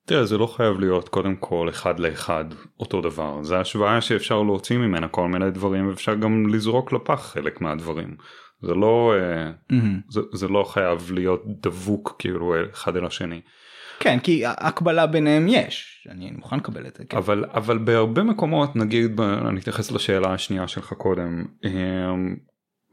תראה 0.07 0.25
זה 0.25 0.39
לא 0.39 0.47
חייב 0.47 0.81
להיות 0.81 1.09
קודם 1.09 1.37
כל 1.37 1.69
אחד 1.69 1.99
לאחד 2.01 2.45
אותו 2.81 3.01
דבר 3.01 3.43
זה 3.43 3.59
השוואה 3.59 4.01
שאפשר 4.01 4.43
להוציא 4.43 4.79
ממנה 4.79 5.09
כל 5.09 5.29
מיני 5.29 5.51
דברים 5.51 5.89
ואפשר 5.89 6.15
גם 6.15 6.47
לזרוק 6.47 6.93
לפח 6.93 7.21
חלק 7.33 7.61
מהדברים 7.61 8.17
זה 8.63 8.75
לא 8.75 9.15
mm-hmm. 9.73 9.75
זה, 10.09 10.21
זה 10.33 10.49
לא 10.49 10.65
חייב 10.65 11.13
להיות 11.13 11.43
דבוק 11.47 12.17
כאילו 12.19 12.55
אחד 12.73 12.97
אל 12.97 13.07
השני. 13.07 13.41
כן 14.01 14.19
כי 14.19 14.43
הקבלה 14.47 15.07
ביניהם 15.07 15.47
יש 15.49 16.09
אני 16.11 16.31
מוכן 16.31 16.57
לקבל 16.57 16.87
את 16.87 16.97
זה 16.97 17.05
כן. 17.05 17.17
אבל 17.17 17.45
אבל 17.55 17.79
בהרבה 17.79 18.23
מקומות 18.23 18.77
נגיד 18.77 19.21
אני 19.21 19.61
אתייחס 19.61 19.93
לשאלה 19.93 20.33
השנייה 20.33 20.69
שלך 20.69 20.93
קודם 20.93 21.45
אמ, 21.65 22.37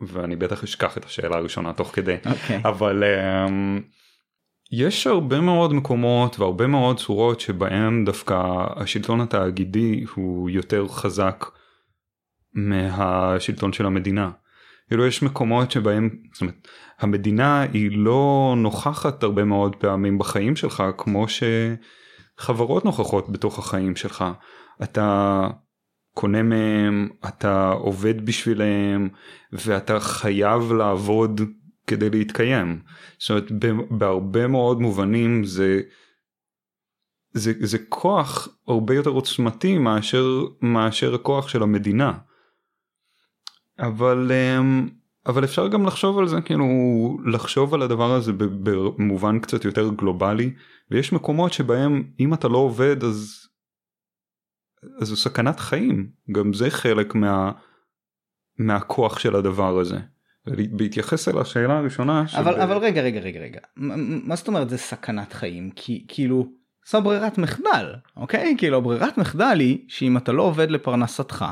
ואני 0.07 0.35
בטח 0.35 0.63
אשכח 0.63 0.97
את 0.97 1.05
השאלה 1.05 1.35
הראשונה 1.35 1.73
תוך 1.73 1.95
כדי 1.95 2.15
okay. 2.25 2.29
אוקיי. 2.29 2.61
אבל 2.65 3.03
אמ, 3.03 3.81
יש 4.71 5.07
הרבה 5.07 5.41
מאוד 5.41 5.73
מקומות 5.73 6.39
והרבה 6.39 6.67
מאוד 6.67 6.99
צורות 6.99 7.39
שבהם 7.39 8.05
דווקא 8.05 8.43
השלטון 8.75 9.21
התאגידי 9.21 10.05
הוא 10.15 10.49
יותר 10.49 10.87
חזק 10.87 11.45
מהשלטון 12.53 13.73
של 13.73 13.85
המדינה. 13.85 14.31
כאילו 14.91 15.05
יש 15.05 15.23
מקומות 15.23 15.71
שבהם 15.71 16.09
זאת 16.33 16.41
אומרת, 16.41 16.67
המדינה 16.99 17.61
היא 17.61 17.91
לא 17.93 18.53
נוכחת 18.57 19.23
הרבה 19.23 19.43
מאוד 19.43 19.75
פעמים 19.75 20.17
בחיים 20.17 20.55
שלך 20.55 20.83
כמו 20.97 21.25
שחברות 22.37 22.85
נוכחות 22.85 23.29
בתוך 23.29 23.59
החיים 23.59 23.95
שלך. 23.95 24.25
אתה 24.83 25.47
קונה 26.13 26.43
מהם, 26.43 27.09
אתה 27.27 27.71
עובד 27.71 28.25
בשבילם 28.25 29.07
ואתה 29.53 29.99
חייב 29.99 30.71
לעבוד 30.73 31.41
כדי 31.87 32.09
להתקיים. 32.09 32.79
זאת 33.19 33.29
אומרת 33.29 33.51
בהרבה 33.91 34.47
מאוד 34.47 34.81
מובנים 34.81 35.43
זה 35.43 35.81
זה, 37.33 37.53
זה 37.59 37.77
כוח 37.89 38.47
הרבה 38.67 38.95
יותר 38.95 39.09
עוצמתי 39.09 39.77
מאשר 39.77 40.25
מאשר 40.61 41.15
הכוח 41.15 41.47
של 41.47 41.63
המדינה. 41.63 42.13
אבל 43.81 44.31
אמ, 44.31 44.89
אבל 45.25 45.43
אפשר 45.43 45.67
גם 45.67 45.85
לחשוב 45.85 46.19
על 46.19 46.27
זה 46.27 46.41
כאילו 46.41 46.67
לחשוב 47.25 47.73
על 47.73 47.81
הדבר 47.81 48.11
הזה 48.11 48.31
במובן 48.33 49.39
קצת 49.39 49.65
יותר 49.65 49.89
גלובלי 49.89 50.53
ויש 50.91 51.13
מקומות 51.13 51.53
שבהם 51.53 52.03
אם 52.19 52.33
אתה 52.33 52.47
לא 52.47 52.57
עובד 52.57 53.03
אז 53.03 53.47
אז 55.01 55.07
זו 55.07 55.15
סכנת 55.15 55.59
חיים 55.59 56.11
גם 56.31 56.53
זה 56.53 56.69
חלק 56.69 57.15
מה 57.15 57.51
מהכוח 58.57 59.19
של 59.19 59.35
הדבר 59.35 59.79
הזה. 59.79 59.99
בהתייחס 60.71 61.27
אל 61.27 61.37
השאלה 61.37 61.77
הראשונה 61.77 62.23
אבל 62.37 62.61
אבל 62.61 62.77
רגע 62.77 63.01
רגע 63.01 63.19
רגע 63.19 63.39
רגע 63.39 63.59
מה 63.75 64.35
זאת 64.35 64.47
אומרת 64.47 64.69
זה 64.69 64.77
סכנת 64.77 65.33
חיים 65.33 65.71
כי 65.75 66.05
כאילו 66.07 66.51
זו 66.89 67.01
ברירת 67.01 67.37
מחדל 67.37 67.93
אוקיי 68.17 68.55
כאילו 68.57 68.81
ברירת 68.81 69.17
מחדל 69.17 69.59
היא 69.59 69.85
שאם 69.87 70.17
אתה 70.17 70.31
לא 70.31 70.43
עובד 70.43 70.71
לפרנסתך. 70.71 71.45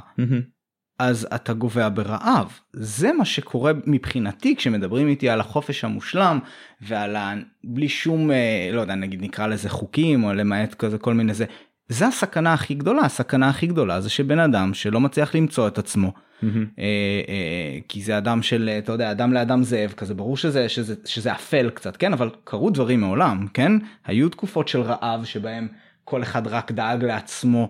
אז 0.99 1.27
אתה 1.35 1.53
גובע 1.53 1.89
ברעב. 1.93 2.59
זה 2.73 3.11
מה 3.13 3.25
שקורה 3.25 3.71
מבחינתי 3.85 4.55
כשמדברים 4.55 5.07
איתי 5.07 5.29
על 5.29 5.39
החופש 5.39 5.83
המושלם 5.83 6.39
ועל 6.81 7.15
ה... 7.15 7.33
בלי 7.63 7.89
שום, 7.89 8.31
אה, 8.31 8.69
לא 8.73 8.81
יודע, 8.81 8.95
נגיד 8.95 9.21
נקרא 9.21 9.47
לזה 9.47 9.69
חוקים 9.69 10.23
או 10.23 10.33
למעט 10.33 10.73
כזה 10.73 10.97
כל 10.97 11.13
מיני 11.13 11.33
זה. 11.33 11.45
זה 11.89 12.07
הסכנה 12.07 12.53
הכי 12.53 12.73
גדולה, 12.73 13.01
הסכנה 13.01 13.49
הכי 13.49 13.67
גדולה 13.67 14.01
זה 14.01 14.09
שבן 14.09 14.39
אדם 14.39 14.73
שלא 14.73 14.99
מצליח 14.99 15.35
למצוא 15.35 15.67
את 15.67 15.77
עצמו. 15.77 16.11
Mm-hmm. 16.11 16.45
אה, 16.79 16.83
אה, 17.29 17.79
כי 17.87 18.01
זה 18.01 18.17
אדם 18.17 18.41
של 18.41 18.69
אתה 18.77 18.91
יודע 18.91 19.11
אדם 19.11 19.33
לאדם 19.33 19.63
זאב 19.63 19.91
כזה 19.97 20.13
ברור 20.13 20.37
שזה 20.37 20.69
שזה 20.69 20.95
שזה 21.05 21.31
אפל 21.31 21.69
קצת 21.69 21.97
כן 21.97 22.13
אבל 22.13 22.29
קרו 22.43 22.69
דברים 22.69 23.01
מעולם 23.01 23.47
כן 23.53 23.71
היו 24.05 24.29
תקופות 24.29 24.67
של 24.67 24.81
רעב 24.81 25.25
שבהם 25.25 25.67
כל 26.03 26.23
אחד 26.23 26.47
רק 26.47 26.71
דאג 26.71 27.03
לעצמו 27.03 27.69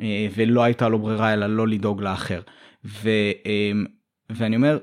אה, 0.00 0.26
ולא 0.36 0.62
הייתה 0.62 0.88
לו 0.88 0.98
ברירה 0.98 1.32
אלא 1.32 1.46
לא 1.46 1.68
לדאוג 1.68 2.02
לאחר. 2.02 2.40
ו, 2.84 3.08
אמ, 3.46 3.84
ואני 4.30 4.56
אומר 4.56 4.78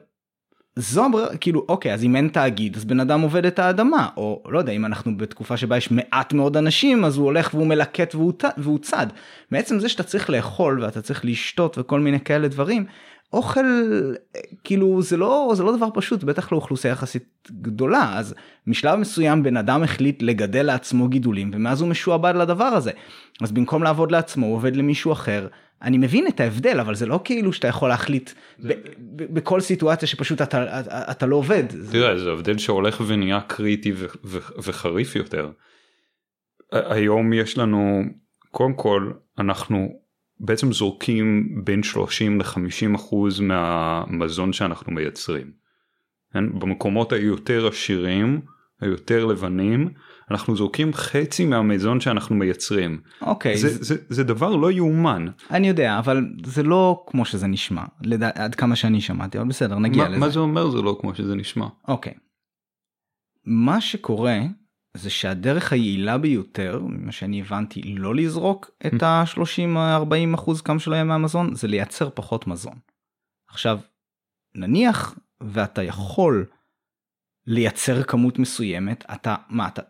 זו 0.75 1.05
הברירה 1.05 1.37
כאילו 1.37 1.65
אוקיי 1.69 1.93
אז 1.93 2.03
אם 2.03 2.15
אין 2.15 2.27
תאגיד 2.27 2.75
אז 2.75 2.85
בן 2.85 2.99
אדם 2.99 3.21
עובד 3.21 3.45
את 3.45 3.59
האדמה 3.59 4.09
או 4.17 4.43
לא 4.49 4.59
יודע 4.59 4.71
אם 4.71 4.85
אנחנו 4.85 5.17
בתקופה 5.17 5.57
שבה 5.57 5.77
יש 5.77 5.91
מעט 5.91 6.33
מאוד 6.33 6.57
אנשים 6.57 7.05
אז 7.05 7.17
הוא 7.17 7.25
הולך 7.25 7.53
והוא 7.53 7.67
מלקט 7.67 8.15
והוא, 8.15 8.33
והוא 8.57 8.79
צד. 8.79 9.07
מעצם 9.51 9.79
זה 9.79 9.89
שאתה 9.89 10.03
צריך 10.03 10.29
לאכול 10.29 10.83
ואתה 10.83 11.01
צריך 11.01 11.25
לשתות 11.25 11.77
וכל 11.77 11.99
מיני 11.99 12.19
כאלה 12.19 12.47
דברים 12.47 12.85
אוכל 13.33 13.65
כאילו 14.63 15.01
זה 15.01 15.17
לא 15.17 15.51
זה 15.55 15.63
לא 15.63 15.77
דבר 15.77 15.87
פשוט 15.93 16.23
בטח 16.23 16.51
לאוכלוסייה 16.51 16.91
יחסית 16.91 17.49
גדולה 17.61 18.17
אז 18.17 18.35
משלב 18.67 18.99
מסוים 18.99 19.43
בן 19.43 19.57
אדם 19.57 19.83
החליט 19.83 20.21
לגדל 20.21 20.65
לעצמו 20.65 21.07
גידולים 21.07 21.51
ומאז 21.53 21.81
הוא 21.81 21.89
משועבד 21.89 22.33
לדבר 22.35 22.63
הזה 22.63 22.91
אז 23.41 23.51
במקום 23.51 23.83
לעבוד 23.83 24.11
לעצמו 24.11 24.45
הוא 24.45 24.55
עובד 24.55 24.75
למישהו 24.75 25.11
אחר 25.11 25.47
אני 25.81 25.97
מבין 25.97 26.27
את 26.27 26.39
ההבדל 26.39 26.79
אבל 26.79 26.95
זה 26.95 27.05
לא 27.05 27.21
כאילו 27.23 27.53
שאתה 27.53 27.67
יכול 27.67 27.89
להחליט 27.89 28.31
בכל 29.09 29.61
סיטואציה 29.61 30.07
שפשוט 30.07 30.41
אתה, 30.41 30.79
אתה, 30.79 31.11
אתה 31.11 31.25
לא 31.25 31.35
עובד. 31.35 31.63
תראה 31.91 32.17
זה 32.17 32.31
הבדל 32.31 32.57
שהולך 32.57 33.01
ונהיה 33.07 33.41
קריטי 33.41 33.91
ו- 33.91 34.05
ו- 34.23 34.61
וחריף 34.63 35.15
יותר. 35.15 35.51
היום 36.71 37.33
יש 37.33 37.57
לנו 37.57 38.03
קודם 38.51 38.73
כל 38.73 39.11
אנחנו 39.39 39.99
בעצם 40.39 40.71
זורקים 40.71 41.55
בין 41.63 41.83
30 41.83 42.41
ל-50 42.41 42.95
אחוז 42.95 43.39
מהמזון 43.39 44.53
שאנחנו 44.53 44.91
מייצרים. 44.91 45.51
כן? 46.33 46.59
במקומות 46.59 47.11
היותר 47.11 47.67
עשירים 47.67 48.41
היותר 48.81 49.25
לבנים 49.25 49.89
אנחנו 50.31 50.55
זורקים 50.55 50.93
חצי 50.93 51.45
מהמזון 51.45 51.99
שאנחנו 51.99 52.35
מייצרים. 52.35 53.01
אוקיי, 53.21 53.57
זה, 53.57 53.69
זה, 53.69 53.83
זה, 53.83 53.95
זה 54.09 54.23
דבר 54.23 54.55
לא 54.55 54.71
יאומן. 54.71 55.25
אני 55.51 55.67
יודע 55.67 55.99
אבל 55.99 56.25
זה 56.45 56.63
לא 56.63 57.03
כמו 57.07 57.25
שזה 57.25 57.47
נשמע 57.47 57.83
לדע, 58.01 58.29
עד 58.35 58.55
כמה 58.55 58.75
שאני 58.75 59.01
שמעתי 59.01 59.39
אבל 59.39 59.47
בסדר 59.47 59.79
נגיע 59.79 60.03
מה, 60.03 60.09
לזה. 60.09 60.19
מה 60.19 60.29
זה 60.29 60.39
אומר 60.39 60.69
זה 60.69 60.81
לא 60.81 60.97
כמו 61.01 61.15
שזה 61.15 61.35
נשמע. 61.35 61.67
אוקיי. 61.87 62.13
מה 63.45 63.81
שקורה 63.81 64.39
זה 64.97 65.09
שהדרך 65.09 65.73
היעילה 65.73 66.17
ביותר, 66.17 66.81
ממה 66.87 67.11
שאני 67.11 67.41
הבנתי, 67.41 67.81
לא 67.81 68.15
לזרוק 68.15 68.71
את 68.87 69.03
ה-30-40 69.03 70.35
אחוז 70.35 70.61
כמה 70.61 70.79
שלא 70.79 70.95
יהיה 70.95 71.03
מהמזון, 71.03 71.55
זה 71.55 71.67
לייצר 71.67 72.09
פחות 72.09 72.47
מזון. 72.47 72.75
עכשיו, 73.47 73.79
נניח 74.55 75.15
ואתה 75.41 75.83
יכול 75.83 76.45
לייצר 77.47 78.03
כמות 78.03 78.39
מסוימת, 78.39 79.03
אתה, 79.13 79.35
מה, 79.49 79.67
אתה, 79.67 79.81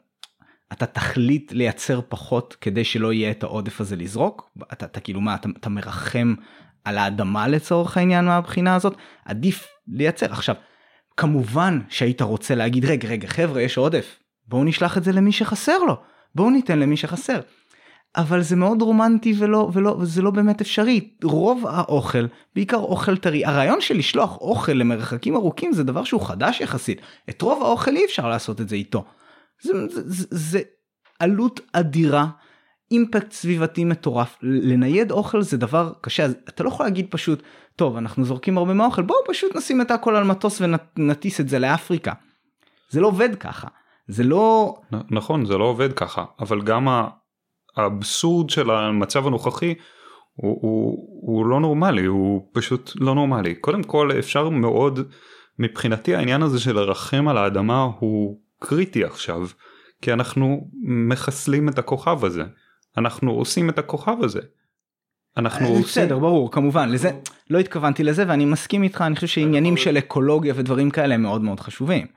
אתה 0.72 0.86
תחליט 0.86 1.52
לייצר 1.52 2.00
פחות 2.10 2.58
כדי 2.62 2.84
שלא 2.84 3.14
יהיה 3.14 3.32
את 3.32 3.44
העודף 3.44 3.82
הזה 3.82 3.96
לזרוק? 3.96 4.50
אתה, 4.74 4.86
אתה 4.86 5.00
כאילו 5.00 5.22
מה, 5.22 5.36
אתה, 5.36 5.50
אתה 5.60 5.70
מרחם 5.70 6.34
על 6.84 6.98
האדמה 6.98 7.48
לצורך 7.48 7.98
העניין 7.98 8.26
מהבחינה 8.26 8.76
הזאת? 8.76 8.96
עדיף 9.26 9.68
לייצר. 9.88 10.32
עכשיו, 10.32 10.56
כמובן 11.18 11.80
שהיית 11.90 12.22
רוצה 12.22 12.56
להגיד 12.56 12.86
רגע 12.86 13.08
רגע 13.08 13.28
חבר'ה 13.28 13.62
יש 13.62 13.78
עודף 13.78 14.20
בואו 14.48 14.64
נשלח 14.64 14.98
את 14.98 15.04
זה 15.04 15.12
למי 15.12 15.32
שחסר 15.32 15.78
לו 15.78 15.96
בואו 16.36 16.50
ניתן 16.50 16.80
למי 16.80 16.98
שחסר. 16.98 17.40
אבל 18.16 18.42
זה 18.42 18.56
מאוד 18.56 18.82
רומנטי 18.82 19.34
ולא 19.38 19.70
ולא 19.74 19.90
וזה 20.00 20.22
לא 20.22 20.32
באמת 20.32 20.62
אפשרי 20.62 21.10
רוב 21.24 21.66
האוכל 21.68 22.26
בעיקר 22.56 22.78
אוכל 22.78 23.18
טרי 23.18 23.46
הרעיון 23.46 23.82
של 23.82 23.98
לשלוח 23.98 24.38
אוכל 24.38 24.72
למרחקים 24.72 25.36
ארוכים 25.36 25.74
זה 25.74 25.84
דבר 25.84 26.04
שהוא 26.04 26.22
חדש 26.22 26.62
יחסית 26.62 27.02
את 27.30 27.42
רוב 27.42 27.64
האוכל 27.64 27.96
אי 27.96 28.06
אפשר 28.06 28.30
לעשות 28.30 28.62
את 28.62 28.70
זה 28.70 28.76
איתו. 28.76 29.06
זה, 29.62 29.74
זה, 29.90 30.02
זה, 30.06 30.26
זה 30.32 30.62
עלות 31.20 31.60
אדירה 31.74 32.28
אימפקט 32.92 33.32
סביבתי 33.32 33.84
מטורף. 33.86 34.38
לנייד 34.42 35.12
אוכל 35.12 35.42
זה 35.42 35.58
דבר 35.58 35.94
קשה 36.02 36.24
אז 36.24 36.36
אתה 36.50 36.64
לא 36.64 36.70
יכול 36.70 36.86
להגיד 36.86 37.08
פשוט 37.10 37.44
טוב 37.76 37.98
אנחנו 37.98 38.26
זורקים 38.26 38.58
הרבה 38.58 38.74
מהאוכל 38.74 39.02
בואו 39.02 39.20
פשוט 39.28 39.56
נשים 39.56 39.82
את 39.82 39.92
הכל 39.92 40.16
על 40.16 40.24
מטוס 40.24 40.62
ונטיס 40.98 41.40
את 41.42 41.50
זה 41.50 41.60
לאפריקה. 41.60 42.14
זה 42.90 43.02
לא 43.02 43.08
עובד 43.08 43.36
ככה. 43.36 43.68
זה 44.08 44.24
לא 44.24 44.76
נ- 44.94 45.16
נכון 45.16 45.46
זה 45.46 45.58
לא 45.58 45.64
עובד 45.64 45.94
ככה 45.94 46.26
אבל 46.40 46.62
גם 46.62 46.88
ה- 46.88 47.08
האבסורד 47.78 48.50
של 48.50 48.72
המצב 48.72 49.28
הנוכחי 49.28 49.74
הוא, 50.34 50.60
הוא, 50.62 51.08
הוא 51.22 51.46
לא 51.46 51.60
נורמלי 51.60 52.06
הוא 52.06 52.50
פשוט 52.54 52.92
לא 53.00 53.16
נורמלי. 53.16 53.56
קודם 53.56 53.84
כל 53.84 54.12
אפשר 54.20 54.50
מאוד 54.50 55.00
מבחינתי 55.60 56.16
העניין 56.16 56.42
הזה 56.42 56.60
של 56.60 56.76
לרחם 56.76 57.28
על 57.28 57.38
האדמה 57.38 57.88
הוא 58.00 58.41
קריטי 58.64 59.04
עכשיו 59.04 59.48
כי 60.02 60.14
אנחנו 60.14 60.70
מחסלים 60.84 61.70
את 61.70 61.80
הכוכב 61.80 62.26
הזה 62.26 62.44
אנחנו 62.98 63.32
עושים 63.32 63.70
את 63.70 63.80
הכוכב 63.80 64.18
הזה. 64.24 64.40
אנחנו 65.38 65.66
אה, 65.66 65.70
עושים 65.70 65.84
בסדר 65.84 66.20
ברור 66.20 66.52
כמובן 66.52 66.90
לזה 66.90 67.12
לא 67.50 67.60
התכוונתי 67.60 68.04
לזה 68.04 68.26
ואני 68.28 68.46
מסכים 68.46 68.84
איתך 68.84 69.02
אני 69.02 69.16
חושב 69.16 69.28
שעניינים 69.28 69.78
של 69.78 69.98
אקולוגיה 69.98 70.54
ודברים 70.58 70.90
כאלה 70.90 71.16
הם 71.16 71.22
מאוד 71.22 71.42
מאוד 71.42 71.60
חשובים. 71.60 72.08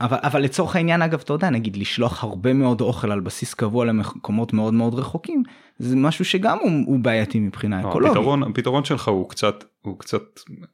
אבל 0.00 0.16
אבל 0.22 0.40
לצורך 0.42 0.76
העניין 0.76 1.02
אגב 1.02 1.20
אתה 1.24 1.32
יודע 1.32 1.50
נגיד 1.50 1.76
לשלוח 1.76 2.24
הרבה 2.24 2.52
מאוד 2.52 2.80
אוכל 2.80 3.12
על 3.12 3.20
בסיס 3.20 3.54
קבוע 3.54 3.84
למקומות 3.84 4.52
מאוד 4.52 4.74
מאוד 4.74 4.94
רחוקים 4.94 5.42
זה 5.78 5.96
משהו 5.96 6.24
שגם 6.24 6.58
הוא, 6.58 6.70
הוא 6.86 6.98
בעייתי 6.98 7.40
מבחינה 7.40 7.82
לא, 7.82 7.90
אקולוגית. 7.90 8.16
הפתרון 8.16 8.42
הפתרון 8.42 8.84
שלך 8.84 9.08
הוא 9.08 9.28
קצת 9.28 9.64
הוא 9.82 9.98
קצת 9.98 10.22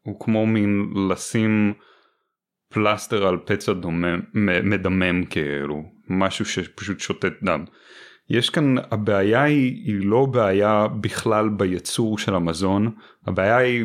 הוא 0.03 0.21
כמו 0.21 0.47
מין 0.47 0.93
לשים 1.11 1.75
פלסטר 2.73 3.27
על 3.27 3.39
פצע 3.45 3.73
דומם 3.73 4.21
מדמם 4.65 5.25
כאילו 5.25 5.83
משהו 6.09 6.45
שפשוט 6.45 7.01
שותת 7.01 7.33
דם. 7.43 7.65
יש 8.31 8.51
כאן 8.51 8.75
הבעיה 8.91 9.43
היא, 9.43 9.73
היא 9.87 10.07
לא 10.07 10.27
בעיה 10.27 10.87
בכלל 11.01 11.49
בייצור 11.49 12.19
של 12.19 12.35
המזון 12.35 12.95
הבעיה 13.27 13.57
היא 13.57 13.85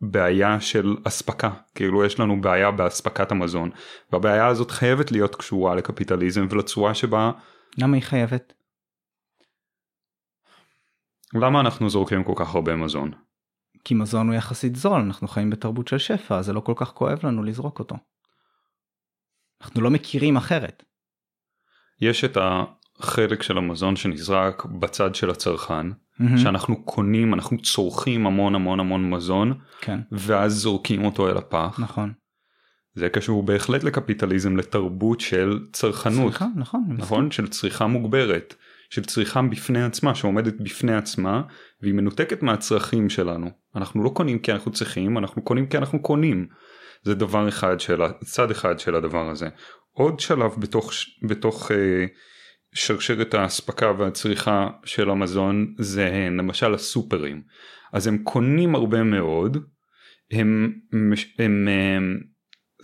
בעיה 0.00 0.60
של 0.60 0.96
אספקה 1.04 1.50
כאילו 1.74 2.04
יש 2.04 2.20
לנו 2.20 2.40
בעיה 2.40 2.70
באספקת 2.70 3.32
המזון 3.32 3.70
והבעיה 4.12 4.46
הזאת 4.46 4.70
חייבת 4.70 5.12
להיות 5.12 5.34
קשורה 5.34 5.74
לקפיטליזם 5.74 6.46
ולצורה 6.50 6.94
שבה 6.94 7.30
למה 7.78 7.96
היא 7.96 8.02
חייבת? 8.02 8.52
למה 11.34 11.60
אנחנו 11.60 11.90
זורקים 11.90 12.24
כל 12.24 12.32
כך 12.36 12.54
הרבה 12.54 12.76
מזון. 12.76 13.25
כי 13.86 13.94
מזון 13.94 14.28
הוא 14.28 14.36
יחסית 14.36 14.76
זול 14.76 15.00
אנחנו 15.00 15.28
חיים 15.28 15.50
בתרבות 15.50 15.88
של 15.88 15.98
שפע 15.98 16.42
זה 16.42 16.52
לא 16.52 16.60
כל 16.60 16.72
כך 16.76 16.92
כואב 16.92 17.26
לנו 17.26 17.42
לזרוק 17.42 17.78
אותו. 17.78 17.96
אנחנו 19.62 19.80
לא 19.80 19.90
מכירים 19.90 20.36
אחרת. 20.36 20.84
יש 22.00 22.24
את 22.24 22.38
החלק 22.40 23.42
של 23.42 23.58
המזון 23.58 23.96
שנזרק 23.96 24.64
בצד 24.64 25.14
של 25.14 25.30
הצרכן 25.30 25.86
מהמם. 26.18 26.38
שאנחנו 26.38 26.84
קונים 26.84 27.34
אנחנו 27.34 27.62
צורכים 27.62 28.26
המון 28.26 28.54
המון 28.54 28.80
המון 28.80 29.10
מזון 29.10 29.58
כן 29.80 30.00
ואז 30.12 30.52
זורקים 30.52 31.04
אותו 31.04 31.28
אל 31.28 31.36
הפח 31.36 31.80
נכון. 31.82 32.12
זה 32.94 33.08
קשור 33.08 33.42
בהחלט 33.42 33.84
לקפיטליזם 33.84 34.56
לתרבות 34.56 35.20
של 35.20 35.66
צרכנות 35.72 36.32
סליחה, 36.32 36.46
נכון. 36.56 36.84
נכון 36.88 37.30
של 37.30 37.48
צריכה 37.48 37.86
מוגברת 37.86 38.54
של 38.90 39.04
צריכה 39.04 39.42
בפני 39.42 39.82
עצמה 39.82 40.14
שעומדת 40.14 40.54
בפני 40.60 40.94
עצמה 40.94 41.42
והיא 41.82 41.94
מנותקת 41.94 42.42
מהצרכים 42.42 43.10
שלנו. 43.10 43.50
אנחנו 43.76 44.04
לא 44.04 44.08
קונים 44.08 44.38
כי 44.38 44.52
אנחנו 44.52 44.72
צריכים 44.72 45.18
אנחנו 45.18 45.42
קונים 45.42 45.66
כי 45.66 45.78
אנחנו 45.78 46.02
קונים. 46.02 46.46
זה 47.02 47.14
דבר 47.14 47.48
אחד 47.48 47.80
של 47.80 48.00
צד 48.24 48.50
אחד 48.50 48.78
של 48.78 48.94
הדבר 48.94 49.30
הזה. 49.30 49.48
עוד 49.92 50.20
שלב 50.20 50.50
בתוך 50.58 50.92
בתוך 51.22 51.70
אה, 51.70 52.06
שרשרת 52.74 53.34
האספקה 53.34 53.92
והצריכה 53.98 54.68
של 54.84 55.10
המזון 55.10 55.74
זה 55.78 56.28
למשל 56.38 56.74
הסופרים. 56.74 57.42
אז 57.92 58.06
הם 58.06 58.18
קונים 58.18 58.74
הרבה 58.74 59.02
מאוד 59.02 59.56
הם, 60.30 60.72
מש- 60.92 61.34
הם, 61.38 61.68
הם 61.68 62.20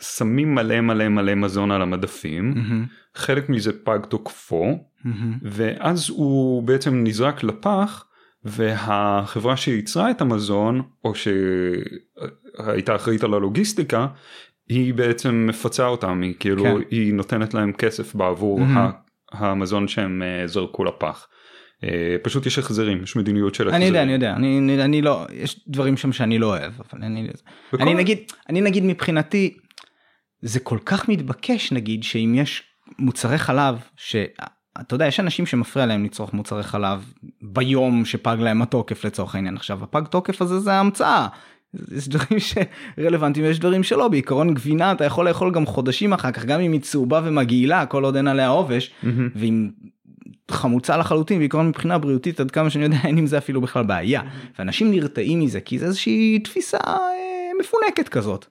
שמים 0.00 0.54
מלא 0.54 0.80
מלא 0.80 1.08
מלא 1.08 1.34
מזון 1.34 1.70
על 1.70 1.82
המדפים. 1.82 2.50
מהמם, 2.50 2.86
חלק 3.14 3.48
מזה 3.48 3.84
פג 3.84 3.98
תוקפו. 4.08 4.91
ואז 5.42 6.10
הוא 6.10 6.62
בעצם 6.62 7.04
נזרק 7.04 7.42
לפח 7.42 8.04
והחברה 8.44 9.56
שייצרה 9.56 10.10
את 10.10 10.20
המזון 10.20 10.82
או 11.04 11.12
שהייתה 11.14 12.96
אחראית 12.96 13.24
על 13.24 13.34
הלוגיסטיקה 13.34 14.06
היא 14.68 14.94
בעצם 14.94 15.46
מפצה 15.48 15.86
אותם 15.86 16.20
היא 16.22 16.34
כאילו 16.40 16.62
כן. 16.64 16.76
היא 16.90 17.14
נותנת 17.14 17.54
להם 17.54 17.72
כסף 17.72 18.14
בעבור. 18.14 18.60
ה- 18.62 18.90
המזון 19.32 19.88
שהם 19.88 20.22
אה, 20.22 20.46
זרקו 20.46 20.84
לפח. 20.84 21.28
אה, 21.84 22.16
פשוט 22.22 22.46
יש 22.46 22.58
החזרים 22.58 23.02
יש 23.02 23.16
מדיניות 23.16 23.54
של 23.54 23.68
החזרים. 23.68 23.82
אני 23.82 23.88
יודע 23.88 24.02
אני 24.02 24.12
יודע 24.12 24.34
אני, 24.36 24.84
אני, 24.84 25.02
לא 25.02 25.26
יש 25.32 25.60
דברים 25.68 25.96
שם 25.96 26.12
שאני 26.12 26.38
לא 26.38 26.46
אוהב 26.46 26.72
אבל 26.78 27.04
אני 27.04 27.28
וכל- 27.72 27.82
אני 27.82 27.94
נגיד 27.94 28.18
אני 28.48 28.60
נגיד 28.60 28.84
מבחינתי 28.84 29.56
זה 30.42 30.60
כל 30.60 30.78
כך 30.84 31.08
מתבקש 31.08 31.72
נגיד 31.72 32.02
שאם 32.02 32.34
יש 32.36 32.62
מוצרי 32.98 33.38
חלב 33.38 33.78
שאתה 34.78 34.94
יודע 34.94 35.06
יש 35.06 35.20
אנשים 35.20 35.46
שמפריע 35.46 35.86
להם 35.86 36.04
לצרוך 36.04 36.32
מוצרי 36.34 36.62
חלב 36.62 37.12
ביום 37.42 38.04
שפג 38.04 38.36
להם 38.40 38.62
התוקף 38.62 39.04
לצורך 39.04 39.34
העניין 39.34 39.56
עכשיו 39.56 39.84
הפג 39.84 40.02
תוקף 40.10 40.42
הזה 40.42 40.60
זה 40.60 40.72
המצאה. 40.74 41.26
יש 41.96 42.08
דברים 42.08 42.38
שרלוונטיים 42.38 43.46
ויש 43.46 43.58
דברים 43.58 43.82
שלא 43.82 44.08
בעיקרון 44.08 44.54
גבינה 44.54 44.92
אתה 44.92 45.04
יכול 45.04 45.28
לאכול 45.28 45.52
גם 45.52 45.66
חודשים 45.66 46.12
אחר 46.12 46.32
כך 46.32 46.44
גם 46.44 46.60
אם 46.60 46.72
היא 46.72 46.80
צהובה 46.80 47.20
ומגעילה 47.24 47.86
כל 47.86 48.04
עוד 48.04 48.16
אין 48.16 48.28
עליה 48.28 48.48
עובש 48.48 48.90
מהמם. 49.02 49.28
ועם 49.34 49.70
חמוצה 50.50 50.96
לחלוטין 50.96 51.38
בעיקרון 51.38 51.68
מבחינה 51.68 51.98
בריאותית 51.98 52.40
עד 52.40 52.50
כמה 52.50 52.70
שאני 52.70 52.84
יודע 52.84 52.96
אין 53.04 53.16
עם 53.16 53.26
זה 53.26 53.38
אפילו 53.38 53.60
בכלל 53.60 53.84
בעיה 53.84 54.22
ואנשים 54.58 54.90
נרתעים 54.90 55.40
מזה 55.40 55.60
כי 55.60 55.78
זה 55.78 55.86
איזושהי 55.86 56.38
תפיסה 56.38 56.78
אה, 56.86 57.50
מפונקת 57.60 58.08
כזאת. 58.08 58.46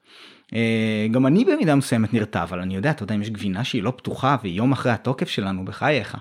אה, 0.53 1.07
גם 1.11 1.27
אני 1.27 1.45
במידה 1.45 1.75
מסוימת 1.75 2.13
נרתע 2.13 2.43
אבל 2.43 2.59
אני 2.59 2.75
יודע 2.75 2.91
אתה 2.91 3.03
יודע 3.03 3.15
אם 3.15 3.21
יש 3.21 3.29
גבינה 3.29 3.63
שהיא 3.63 3.83
לא 3.83 3.93
פתוחה 3.97 4.37
והיא 4.41 4.53
יום 4.53 4.71
אחרי 4.71 4.91
התוקף 4.91 5.29
שלנו 5.29 5.65
בחייך. 5.65 6.17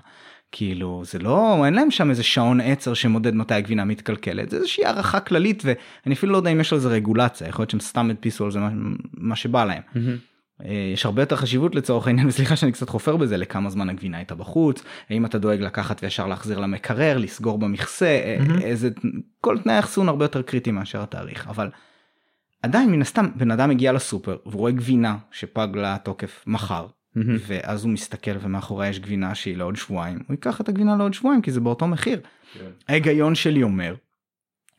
כאילו 0.51 1.01
זה 1.05 1.19
לא 1.19 1.65
אין 1.65 1.73
להם 1.73 1.91
שם 1.91 2.09
איזה 2.09 2.23
שעון 2.23 2.61
עצר 2.61 2.93
שמודד 2.93 3.35
מתי 3.35 3.53
הגבינה 3.53 3.85
מתקלקלת 3.85 4.49
זה 4.49 4.57
איזושהי 4.57 4.85
הערכה 4.85 5.19
כללית 5.19 5.63
ואני 5.65 6.15
אפילו 6.15 6.31
לא 6.31 6.37
יודע 6.37 6.51
אם 6.51 6.59
יש 6.59 6.73
על 6.73 6.79
זה 6.79 6.89
רגולציה 6.89 7.47
יכול 7.47 7.63
להיות 7.63 7.69
שהם 7.69 7.79
סתם 7.79 8.09
הדפיסו 8.09 8.45
על 8.45 8.51
זה 8.51 8.59
מה, 8.59 8.69
מה 9.13 9.35
שבא 9.35 9.65
להם. 9.65 9.81
אה, 10.65 10.91
יש 10.93 11.05
הרבה 11.05 11.21
יותר 11.21 11.35
חשיבות 11.35 11.75
לצורך 11.75 12.07
העניין 12.07 12.27
וסליחה 12.29 12.55
שאני 12.55 12.71
קצת 12.71 12.89
חופר 12.89 13.17
בזה 13.17 13.37
לכמה 13.37 13.69
זמן 13.69 13.89
הגבינה 13.89 14.17
הייתה 14.17 14.35
בחוץ 14.35 14.83
האם 15.09 15.25
אתה 15.25 15.37
דואג 15.37 15.61
לקחת 15.61 16.03
וישר 16.03 16.27
להחזיר 16.27 16.59
למקרר 16.59 17.17
לסגור 17.17 17.59
במכסה 17.59 18.19
mm-hmm. 18.39 18.61
איזה 18.61 18.89
כל 19.41 19.57
תנאי 19.57 19.79
אחסון 19.79 20.09
הרבה 20.09 20.25
יותר 20.25 20.41
קריטי 20.41 20.71
מאשר 20.71 21.01
התאריך 21.01 21.47
אבל. 21.47 21.69
עדיין 22.61 22.91
מן 22.91 23.01
הסתם 23.01 23.27
בן 23.35 23.51
אדם 23.51 23.69
מגיע 23.69 23.91
לסופר 23.91 24.37
והוא 24.45 24.59
רואה 24.59 24.71
גבינה 24.71 25.17
שפג 25.31 25.67
לה 25.73 25.97
תוקף 26.03 26.43
מחר 26.47 26.87
mm-hmm. 26.87 27.19
ואז 27.47 27.83
הוא 27.83 27.91
מסתכל 27.91 28.31
ומאחורי 28.41 28.87
יש 28.87 28.99
גבינה 28.99 29.35
שהיא 29.35 29.57
לעוד 29.57 29.75
שבועיים 29.75 30.19
הוא 30.27 30.33
ייקח 30.33 30.61
את 30.61 30.69
הגבינה 30.69 30.95
לעוד 30.95 31.13
שבועיים 31.13 31.41
כי 31.41 31.51
זה 31.51 31.59
באותו 31.59 31.87
מחיר. 31.87 32.21
Yeah. 32.23 32.59
כן. 32.59 32.65
ההיגיון 32.87 33.35
שלי 33.35 33.63
אומר 33.63 33.95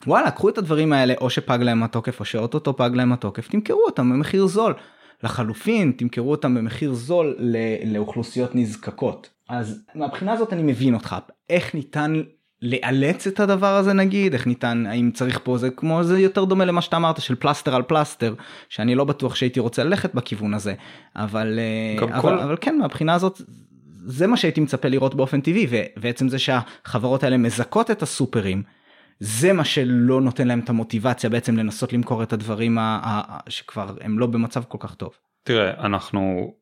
וואלה 0.06 0.30
קחו 0.30 0.48
את 0.48 0.58
הדברים 0.58 0.92
האלה 0.92 1.14
או 1.20 1.30
שפג 1.30 1.58
להם 1.62 1.82
התוקף 1.82 2.20
או 2.20 2.24
שאו-טו-טו 2.24 2.76
פג 2.76 2.90
להם 2.94 3.12
התוקף 3.12 3.48
תמכרו 3.48 3.84
אותם 3.86 4.10
במחיר 4.10 4.46
זול. 4.46 4.74
לחלופין 5.22 5.92
תמכרו 5.92 6.30
אותם 6.30 6.54
במחיר 6.54 6.92
זול 6.92 7.36
לאוכלוסיות 7.86 8.54
נזקקות. 8.54 9.30
אז 9.48 9.84
מהבחינה 9.94 10.32
הזאת 10.32 10.52
אני 10.52 10.62
מבין 10.62 10.94
אותך 10.94 11.16
איך 11.50 11.74
ניתן 11.74 12.22
לאלץ 12.62 13.26
את 13.26 13.40
הדבר 13.40 13.76
הזה 13.76 13.92
נגיד 13.92 14.32
איך 14.32 14.46
ניתן 14.46 14.86
האם 14.86 15.10
צריך 15.14 15.40
פה 15.42 15.58
זה 15.58 15.70
כמו 15.70 16.04
זה 16.04 16.20
יותר 16.20 16.44
דומה 16.44 16.64
למה 16.64 16.82
שאתה 16.82 16.96
אמרת 16.96 17.20
של 17.20 17.34
פלסטר 17.34 17.74
על 17.74 17.82
פלסטר 17.82 18.34
שאני 18.68 18.94
לא 18.94 19.04
בטוח 19.04 19.34
שהייתי 19.34 19.60
רוצה 19.60 19.84
ללכת 19.84 20.14
בכיוון 20.14 20.54
הזה 20.54 20.74
אבל 21.16 21.58
אה, 21.58 22.04
אבל, 22.04 22.20
כל... 22.20 22.38
אבל 22.38 22.56
כן 22.60 22.78
מהבחינה 22.78 23.14
הזאת 23.14 23.40
זה 24.04 24.26
מה 24.26 24.36
שהייתי 24.36 24.60
מצפה 24.60 24.88
לראות 24.88 25.14
באופן 25.14 25.40
טבעי 25.40 25.66
ובעצם 25.70 26.28
זה 26.28 26.38
שהחברות 26.38 27.24
האלה 27.24 27.36
מזכות 27.36 27.90
את 27.90 28.02
הסופרים. 28.02 28.62
זה 29.20 29.52
מה 29.52 29.64
שלא 29.64 30.20
נותן 30.20 30.48
להם 30.48 30.60
את 30.60 30.70
המוטיבציה 30.70 31.30
בעצם 31.30 31.56
לנסות 31.56 31.92
למכור 31.92 32.22
את 32.22 32.32
הדברים 32.32 32.78
שכבר 33.48 33.94
הם 34.00 34.18
לא 34.18 34.26
במצב 34.26 34.62
כל 34.68 34.78
כך 34.80 34.94
טוב. 34.94 35.10
תראה 35.42 35.84
אנחנו 35.84 36.52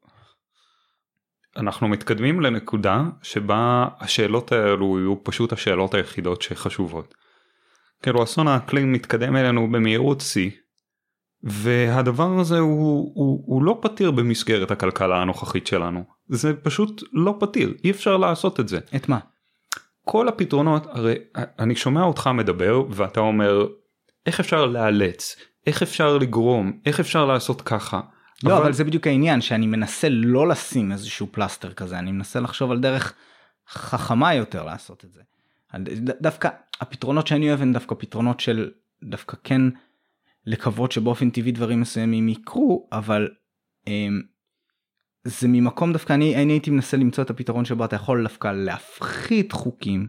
אנחנו 1.61 1.89
מתקדמים 1.89 2.41
לנקודה 2.41 3.05
שבה 3.23 3.89
השאלות 4.01 4.53
האלו 4.53 4.99
יהיו 4.99 5.25
פשוט 5.25 5.53
השאלות 5.53 5.95
היחידות 5.95 6.43
שחשובות. 6.43 7.15
כאילו 8.03 8.23
אסון 8.23 8.49
האקלים 8.49 8.93
מתקדם 8.93 9.37
אלינו 9.37 9.71
במהירות 9.71 10.21
שיא 10.21 10.51
והדבר 11.43 12.41
הזה 12.41 12.59
הוא, 12.59 13.13
הוא, 13.15 13.45
הוא 13.47 13.65
לא 13.65 13.79
פתיר 13.83 14.11
במסגרת 14.11 14.71
הכלכלה 14.71 15.23
הנוכחית 15.23 15.67
שלנו 15.67 16.05
זה 16.29 16.55
פשוט 16.55 17.03
לא 17.13 17.35
פתיר 17.41 17.75
אי 17.85 17.91
אפשר 17.91 18.17
לעשות 18.17 18.61
את 18.61 18.69
זה. 18.69 18.79
את 18.97 19.09
מה? 19.09 19.19
כל 20.07 20.29
הפתרונות 20.29 20.87
הרי 20.87 21.15
אני 21.35 21.77
שומע 21.77 22.03
אותך 22.03 22.31
מדבר 22.35 22.83
ואתה 22.91 23.21
אומר 23.21 23.67
איך 24.27 24.41
אפשר 24.41 24.67
לאלץ 24.67 25.37
איך 25.67 25.83
אפשר 25.83 26.19
לגרום 26.19 26.81
איך 26.87 27.01
אפשר 27.01 27.25
לעשות 27.25 27.63
ככה. 27.63 28.01
לא 28.45 28.57
אבל... 28.57 28.63
אבל 28.63 28.73
זה 28.73 28.85
בדיוק 28.85 29.07
העניין 29.07 29.41
שאני 29.41 29.67
מנסה 29.67 30.09
לא 30.11 30.49
לשים 30.49 30.93
איזשהו 30.93 31.27
פלסטר 31.31 31.73
כזה 31.73 31.99
אני 31.99 32.13
מנסה 32.13 32.41
לחשוב 32.41 32.71
על 32.71 32.81
דרך 32.81 33.15
חכמה 33.69 34.35
יותר 34.35 34.65
לעשות 34.65 35.05
את 35.05 35.13
זה. 35.13 35.23
דווקא 36.21 36.49
הפתרונות 36.81 37.27
שאני 37.27 37.49
אוהב 37.49 37.63
הם 37.63 37.73
דווקא 37.73 37.95
פתרונות 37.99 38.41
של 38.41 38.71
דווקא 39.05 39.37
כן 39.45 39.63
לקוות 40.47 40.93
שבאופן 40.93 41.31
טבעי 41.31 41.53
דברים 41.53 41.81
מסוימים 41.81 42.29
יקרו 42.29 42.89
אבל 42.93 43.29
אמ, 43.87 44.21
זה 45.25 45.49
ממקום 45.49 45.93
דווקא 45.93 46.13
אני, 46.13 46.43
אני 46.43 46.53
הייתי 46.53 46.71
מנסה 46.71 46.97
למצוא 46.97 47.25
את 47.25 47.31
הפתרון 47.31 47.65
שבו 47.65 47.85
אתה 47.85 47.97
יכול 47.97 48.23
דווקא 48.23 48.53
להפחית 48.53 49.53
חוקים 49.53 50.07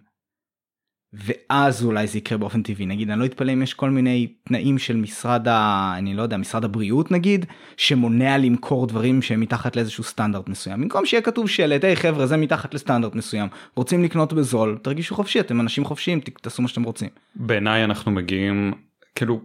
ואז 1.13 1.83
אולי 1.85 2.07
זה 2.07 2.17
יקרה 2.17 2.37
באופן 2.37 2.61
טבעי. 2.61 2.85
נגיד 2.85 3.09
אני 3.09 3.19
לא 3.19 3.25
אתפלא 3.25 3.53
אם 3.53 3.61
יש 3.61 3.73
כל 3.73 3.89
מיני 3.89 4.27
תנאים 4.43 4.77
של 4.77 4.95
משרד 4.95 5.47
ה... 5.47 5.93
אני 5.97 6.13
לא 6.13 6.21
יודע 6.21 6.37
משרד 6.37 6.65
הבריאות 6.65 7.11
נגיד 7.11 7.45
שמונע 7.77 8.37
למכור 8.37 8.87
דברים 8.87 9.21
שהם 9.21 9.39
מתחת 9.39 9.75
לאיזשהו 9.75 10.03
סטנדרט 10.03 10.49
מסוים. 10.49 10.81
במקום 10.81 11.05
שיהיה 11.05 11.21
כתוב 11.21 11.49
שלט 11.49 11.83
היי 11.83 11.95
חבר'ה 11.95 12.27
זה 12.27 12.37
מתחת 12.37 12.73
לסטנדרט 12.73 13.15
מסוים. 13.15 13.47
רוצים 13.75 14.03
לקנות 14.03 14.33
בזול? 14.33 14.77
תרגישו 14.81 15.15
חופשי 15.15 15.39
אתם 15.39 15.61
אנשים 15.61 15.85
חופשיים 15.85 16.19
תעשו 16.19 16.61
מה 16.61 16.67
שאתם 16.67 16.83
רוצים. 16.83 17.09
בעיניי 17.35 17.83
אנחנו 17.83 18.11
מגיעים 18.11 18.73
כאילו 19.15 19.41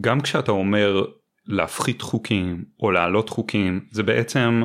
גם 0.00 0.20
כשאתה 0.20 0.52
אומר 0.52 1.04
להפחית 1.46 2.02
חוקים 2.02 2.64
או 2.80 2.90
להעלות 2.90 3.28
חוקים 3.28 3.80
זה 3.90 4.02
בעצם 4.02 4.62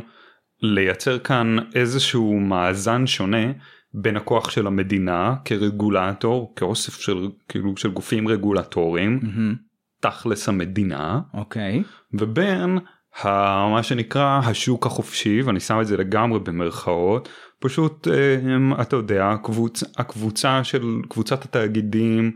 לייצר 0.61 1.19
כאן 1.19 1.57
איזשהו 1.75 2.39
מאזן 2.39 3.07
שונה 3.07 3.51
בין 3.93 4.17
הכוח 4.17 4.49
של 4.49 4.67
המדינה 4.67 5.35
כרגולטור 5.45 6.53
כאוסף 6.55 6.99
של 6.99 7.27
כאילו 7.49 7.77
של 7.77 7.91
גופים 7.91 8.27
רגולטוריים 8.27 9.19
mm-hmm. 9.23 9.57
תכלס 9.99 10.49
המדינה 10.49 11.21
אוקיי 11.33 11.81
okay. 11.81 12.17
ובין 12.19 12.79
ה, 13.23 13.27
מה 13.71 13.83
שנקרא 13.83 14.41
השוק 14.43 14.85
החופשי 14.85 15.41
ואני 15.41 15.59
שם 15.59 15.81
את 15.81 15.87
זה 15.87 15.97
לגמרי 15.97 16.39
במרכאות 16.39 17.29
פשוט 17.59 18.07
אה, 18.07 18.81
אתה 18.81 18.95
יודע 18.95 19.29
הקבוצ, 19.29 19.83
הקבוצה 19.97 20.63
של 20.63 21.01
קבוצת 21.09 21.45
התאגידים 21.45 22.31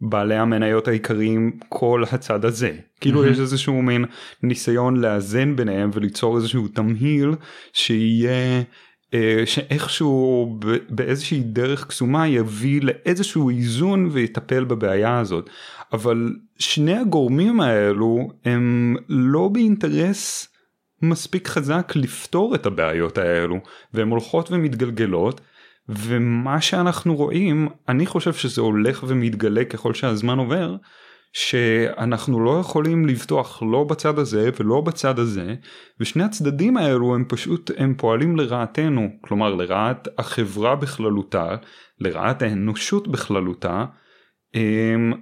בעלי 0.00 0.36
המניות 0.36 0.88
העיקריים 0.88 1.58
כל 1.68 2.04
הצד 2.12 2.44
הזה 2.44 2.76
כאילו 3.00 3.24
mm-hmm. 3.24 3.28
יש 3.28 3.40
איזשהו 3.40 3.82
מין 3.82 4.04
ניסיון 4.42 5.00
לאזן 5.00 5.56
ביניהם 5.56 5.90
וליצור 5.92 6.36
איזשהו 6.36 6.68
תמהיל 6.68 7.34
שיהיה 7.72 8.62
שאיכשהו 9.44 10.58
באיזושהי 10.88 11.40
דרך 11.40 11.86
קסומה 11.86 12.28
יביא 12.28 12.80
לאיזשהו 12.82 13.50
איזון 13.50 14.08
ויטפל 14.12 14.64
בבעיה 14.64 15.18
הזאת. 15.18 15.50
אבל 15.92 16.34
שני 16.58 16.96
הגורמים 16.96 17.60
האלו 17.60 18.28
הם 18.44 18.96
לא 19.08 19.48
באינטרס 19.48 20.48
מספיק 21.02 21.48
חזק 21.48 21.92
לפתור 21.96 22.54
את 22.54 22.66
הבעיות 22.66 23.18
האלו 23.18 23.56
והן 23.94 24.08
הולכות 24.08 24.50
ומתגלגלות 24.50 25.40
ומה 25.88 26.60
שאנחנו 26.60 27.16
רואים 27.16 27.68
אני 27.88 28.06
חושב 28.06 28.32
שזה 28.32 28.60
הולך 28.60 29.04
ומתגלה 29.08 29.64
ככל 29.64 29.94
שהזמן 29.94 30.38
עובר 30.38 30.76
שאנחנו 31.32 32.44
לא 32.44 32.58
יכולים 32.60 33.06
לבטוח 33.06 33.62
לא 33.62 33.84
בצד 33.84 34.18
הזה 34.18 34.50
ולא 34.60 34.80
בצד 34.80 35.18
הזה 35.18 35.54
ושני 36.00 36.24
הצדדים 36.24 36.76
האלו 36.76 37.14
הם 37.14 37.24
פשוט 37.28 37.70
הם 37.76 37.94
פועלים 37.94 38.36
לרעתנו. 38.36 39.08
כלומר 39.20 39.54
לרעת 39.54 40.08
החברה 40.18 40.76
בכללותה 40.76 41.56
לרעת 41.98 42.42
האנושות 42.42 43.08
בכללותה. 43.08 43.84
אמ, 44.54 45.12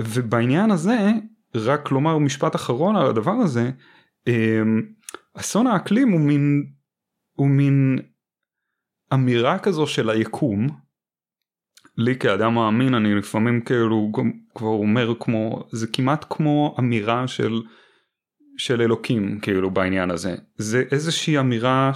ובעניין 0.00 0.70
הזה 0.70 1.10
רק 1.54 1.90
לומר 1.90 2.18
משפט 2.18 2.54
אחרון 2.54 2.96
על 2.96 3.06
הדבר 3.06 3.32
הזה 3.32 3.70
אמ, 4.26 4.82
אסון 5.34 5.66
האקלים 5.66 6.08
הוא 6.12 6.20
מין 6.20 6.66
הוא 7.32 7.48
מין 7.48 7.98
אמירה 9.14 9.58
כזו 9.58 9.86
של 9.86 10.10
היקום 10.10 10.85
לי 11.96 12.18
כאדם 12.18 12.54
מאמין 12.54 12.94
אני 12.94 13.14
לפעמים 13.14 13.60
כאילו 13.60 14.12
כבר 14.54 14.68
אומר 14.68 15.14
כמו 15.20 15.64
זה 15.72 15.86
כמעט 15.86 16.24
כמו 16.30 16.76
אמירה 16.78 17.28
של 17.28 17.62
של 18.56 18.82
אלוקים 18.82 19.38
כאילו 19.40 19.70
בעניין 19.70 20.10
הזה. 20.10 20.34
זה 20.56 20.84
איזושהי 20.90 21.38
אמירה 21.38 21.92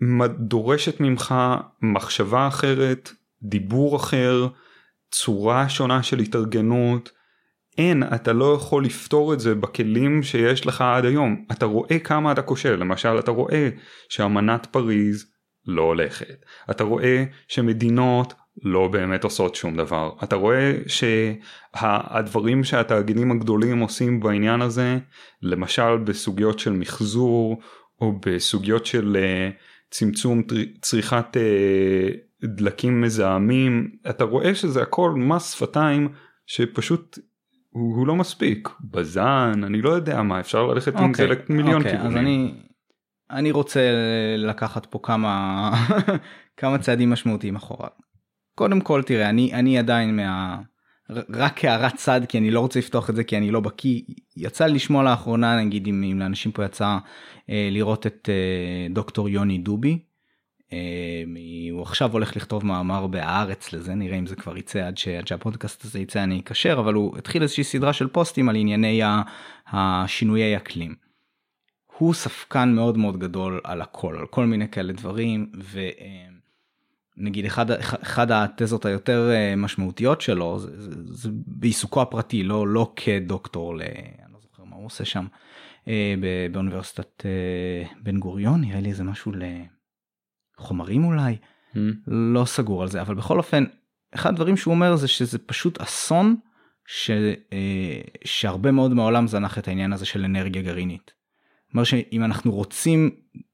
שדורשת 0.00 1.00
ממך 1.00 1.34
מחשבה 1.82 2.48
אחרת 2.48 3.10
דיבור 3.42 3.96
אחר 3.96 4.46
צורה 5.10 5.68
שונה 5.68 6.02
של 6.02 6.18
התארגנות. 6.18 7.10
אין 7.78 8.02
אתה 8.02 8.32
לא 8.32 8.54
יכול 8.54 8.84
לפתור 8.84 9.34
את 9.34 9.40
זה 9.40 9.54
בכלים 9.54 10.22
שיש 10.22 10.66
לך 10.66 10.80
עד 10.80 11.04
היום. 11.04 11.44
אתה 11.52 11.66
רואה 11.66 11.98
כמה 11.98 12.32
אתה 12.32 12.42
כושל. 12.42 12.76
למשל 12.76 13.18
אתה 13.18 13.30
רואה 13.30 13.68
שאמנת 14.08 14.66
פריז 14.66 15.35
לא 15.66 15.82
הולכת. 15.82 16.44
אתה 16.70 16.84
רואה 16.84 17.24
שמדינות 17.48 18.34
לא 18.62 18.88
באמת 18.88 19.24
עושות 19.24 19.54
שום 19.54 19.76
דבר. 19.76 20.10
אתה 20.24 20.36
רואה 20.36 20.72
שהדברים 20.86 22.64
שהתאגידים 22.64 23.30
הגדולים 23.30 23.78
עושים 23.78 24.20
בעניין 24.20 24.62
הזה, 24.62 24.98
למשל 25.42 25.96
בסוגיות 25.96 26.58
של 26.58 26.72
מחזור 26.72 27.60
או 28.00 28.12
בסוגיות 28.26 28.86
של 28.86 29.16
uh, 29.16 29.54
צמצום 29.90 30.42
צריכת 30.80 31.36
uh, 31.36 32.46
דלקים 32.46 33.00
מזהמים, 33.00 33.90
אתה 34.10 34.24
רואה 34.24 34.54
שזה 34.54 34.82
הכל 34.82 35.10
מס 35.10 35.52
שפתיים 35.52 36.08
שפשוט 36.46 37.18
הוא, 37.70 37.96
הוא 37.96 38.06
לא 38.06 38.16
מספיק. 38.16 38.68
בזן, 38.80 39.60
אני 39.64 39.82
לא 39.82 39.90
יודע 39.90 40.22
מה, 40.22 40.40
אפשר 40.40 40.66
ללכת 40.66 40.96
okay, 40.96 41.00
עם 41.00 41.14
זה 41.14 41.24
אוקיי, 41.24 41.44
למיליון 41.48 41.82
okay, 41.82 41.90
כיוונים. 41.90 42.06
אז 42.06 42.16
אני... 42.16 42.54
אני 43.30 43.50
רוצה 43.50 43.80
לקחת 44.38 44.86
פה 44.86 44.98
כמה 45.02 45.70
כמה 46.56 46.78
צעדים 46.78 47.10
משמעותיים 47.10 47.56
אחורה. 47.56 47.88
קודם 48.54 48.80
כל 48.80 49.02
תראה 49.02 49.28
אני 49.28 49.54
אני 49.54 49.78
עדיין 49.78 50.16
מה... 50.16 50.58
רק 51.10 51.52
כהערת 51.56 51.94
צד 51.94 52.20
כי 52.28 52.38
אני 52.38 52.50
לא 52.50 52.60
רוצה 52.60 52.78
לפתוח 52.78 53.10
את 53.10 53.16
זה 53.16 53.24
כי 53.24 53.36
אני 53.36 53.50
לא 53.50 53.60
בקיא 53.60 54.00
יצא 54.36 54.66
לי 54.66 54.74
לשמוע 54.74 55.02
לאחרונה 55.02 55.60
נגיד 55.60 55.86
אם, 55.86 56.04
אם 56.12 56.18
לאנשים 56.20 56.52
פה 56.52 56.64
יצא 56.64 56.98
אה, 57.50 57.68
לראות 57.72 58.06
את 58.06 58.28
אה, 58.32 58.94
דוקטור 58.94 59.28
יוני 59.28 59.58
דובי. 59.58 59.98
אה, 60.72 60.78
הוא 61.70 61.82
עכשיו 61.82 62.12
הולך 62.12 62.36
לכתוב 62.36 62.66
מאמר 62.66 63.06
בהארץ 63.06 63.72
לזה 63.72 63.94
נראה 63.94 64.18
אם 64.18 64.26
זה 64.26 64.36
כבר 64.36 64.56
יצא 64.56 64.86
עד, 64.86 64.98
ש, 64.98 65.08
עד 65.08 65.26
שהפודקאסט 65.26 65.84
הזה 65.84 66.00
יצא 66.00 66.22
אני 66.22 66.40
אקשר 66.40 66.76
אבל 66.78 66.94
הוא 66.94 67.18
התחיל 67.18 67.42
איזושהי 67.42 67.64
סדרה 67.64 67.92
של 67.92 68.06
פוסטים 68.06 68.48
על 68.48 68.56
ענייני 68.56 69.00
השינויי 69.66 70.56
אקלים. 70.56 71.05
הוא 71.98 72.14
ספקן 72.14 72.72
מאוד 72.74 72.98
מאוד 72.98 73.18
גדול 73.18 73.60
על 73.64 73.82
הכל, 73.82 74.16
על 74.18 74.26
כל 74.26 74.46
מיני 74.46 74.68
כאלה 74.68 74.92
דברים, 74.92 75.52
ונגיד 77.18 77.44
אחד, 77.44 77.70
אחד 77.80 78.30
התזות 78.30 78.84
היותר 78.84 79.30
אה, 79.30 79.56
משמעותיות 79.56 80.20
שלו, 80.20 80.58
זה, 80.58 80.82
זה, 80.82 80.90
זה 81.04 81.28
בעיסוקו 81.32 82.02
הפרטי, 82.02 82.42
לא, 82.42 82.68
לא 82.68 82.92
כדוקטור, 82.96 83.76
ל... 83.76 83.82
אני 83.82 84.32
לא 84.32 84.38
זוכר 84.40 84.64
מה 84.64 84.76
הוא 84.76 84.86
עושה 84.86 85.04
שם, 85.04 85.26
אה, 85.88 86.14
באוניברסיטת 86.52 87.26
אה, 87.26 87.88
בן 88.02 88.18
גוריון, 88.18 88.60
נראה 88.60 88.80
לי 88.80 88.88
איזה 88.88 89.04
משהו 89.04 89.32
לחומרים 90.58 91.04
אולי, 91.04 91.36
mm. 91.74 91.78
לא 92.06 92.44
סגור 92.44 92.82
על 92.82 92.88
זה, 92.88 93.00
אבל 93.00 93.14
בכל 93.14 93.38
אופן, 93.38 93.64
אחד 94.14 94.30
הדברים 94.30 94.56
שהוא 94.56 94.74
אומר 94.74 94.96
זה 94.96 95.08
שזה 95.08 95.38
פשוט 95.38 95.80
אסון. 95.80 96.36
ש, 96.88 97.10
שהרבה 98.24 98.70
מאוד 98.70 98.94
מהעולם 98.94 99.26
זנח 99.26 99.58
את 99.58 99.68
העניין 99.68 99.92
הזה 99.92 100.06
של 100.06 100.24
אנרגיה 100.24 100.62
גרעינית. 100.62 101.12
אומר 101.76 101.84
שאם 101.84 102.24
אנחנו 102.24 102.52
רוצים 102.52 103.10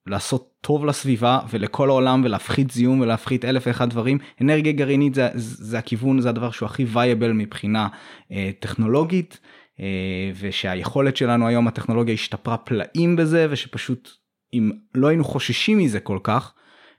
לעשות 0.07 0.53
טוב 0.61 0.87
לסביבה 0.87 1.41
ולכל 1.51 1.89
העולם 1.89 2.23
ולהפחית 2.25 2.71
זיהום 2.71 3.01
ולהפחית 3.01 3.45
אלף 3.45 3.67
ואחד 3.67 3.91
דברים 3.91 4.19
אנרגיה 4.41 4.73
גרעינית 4.73 5.15
זה, 5.15 5.29
זה 5.35 5.79
הכיוון 5.79 6.21
זה 6.21 6.29
הדבר 6.29 6.51
שהוא 6.51 6.67
הכי 6.67 6.85
וייבל 6.85 7.33
מבחינה 7.33 7.89
אה, 8.33 8.51
טכנולוגית 8.61 9.41
אה, 9.81 10.31
ושהיכולת 10.41 11.17
שלנו 11.17 11.47
היום 11.47 11.69
הטכנולוגיה 11.69 12.15
השתפרה 12.15 12.57
פלאים 12.57 13.17
בזה 13.17 13.47
ושפשוט 13.51 14.11
אם 14.55 14.71
לא 14.95 15.09
היינו 15.09 15.25
חוששים 15.25 15.79
מזה 15.79 16.01
כל 16.01 16.19
כך 16.23 16.55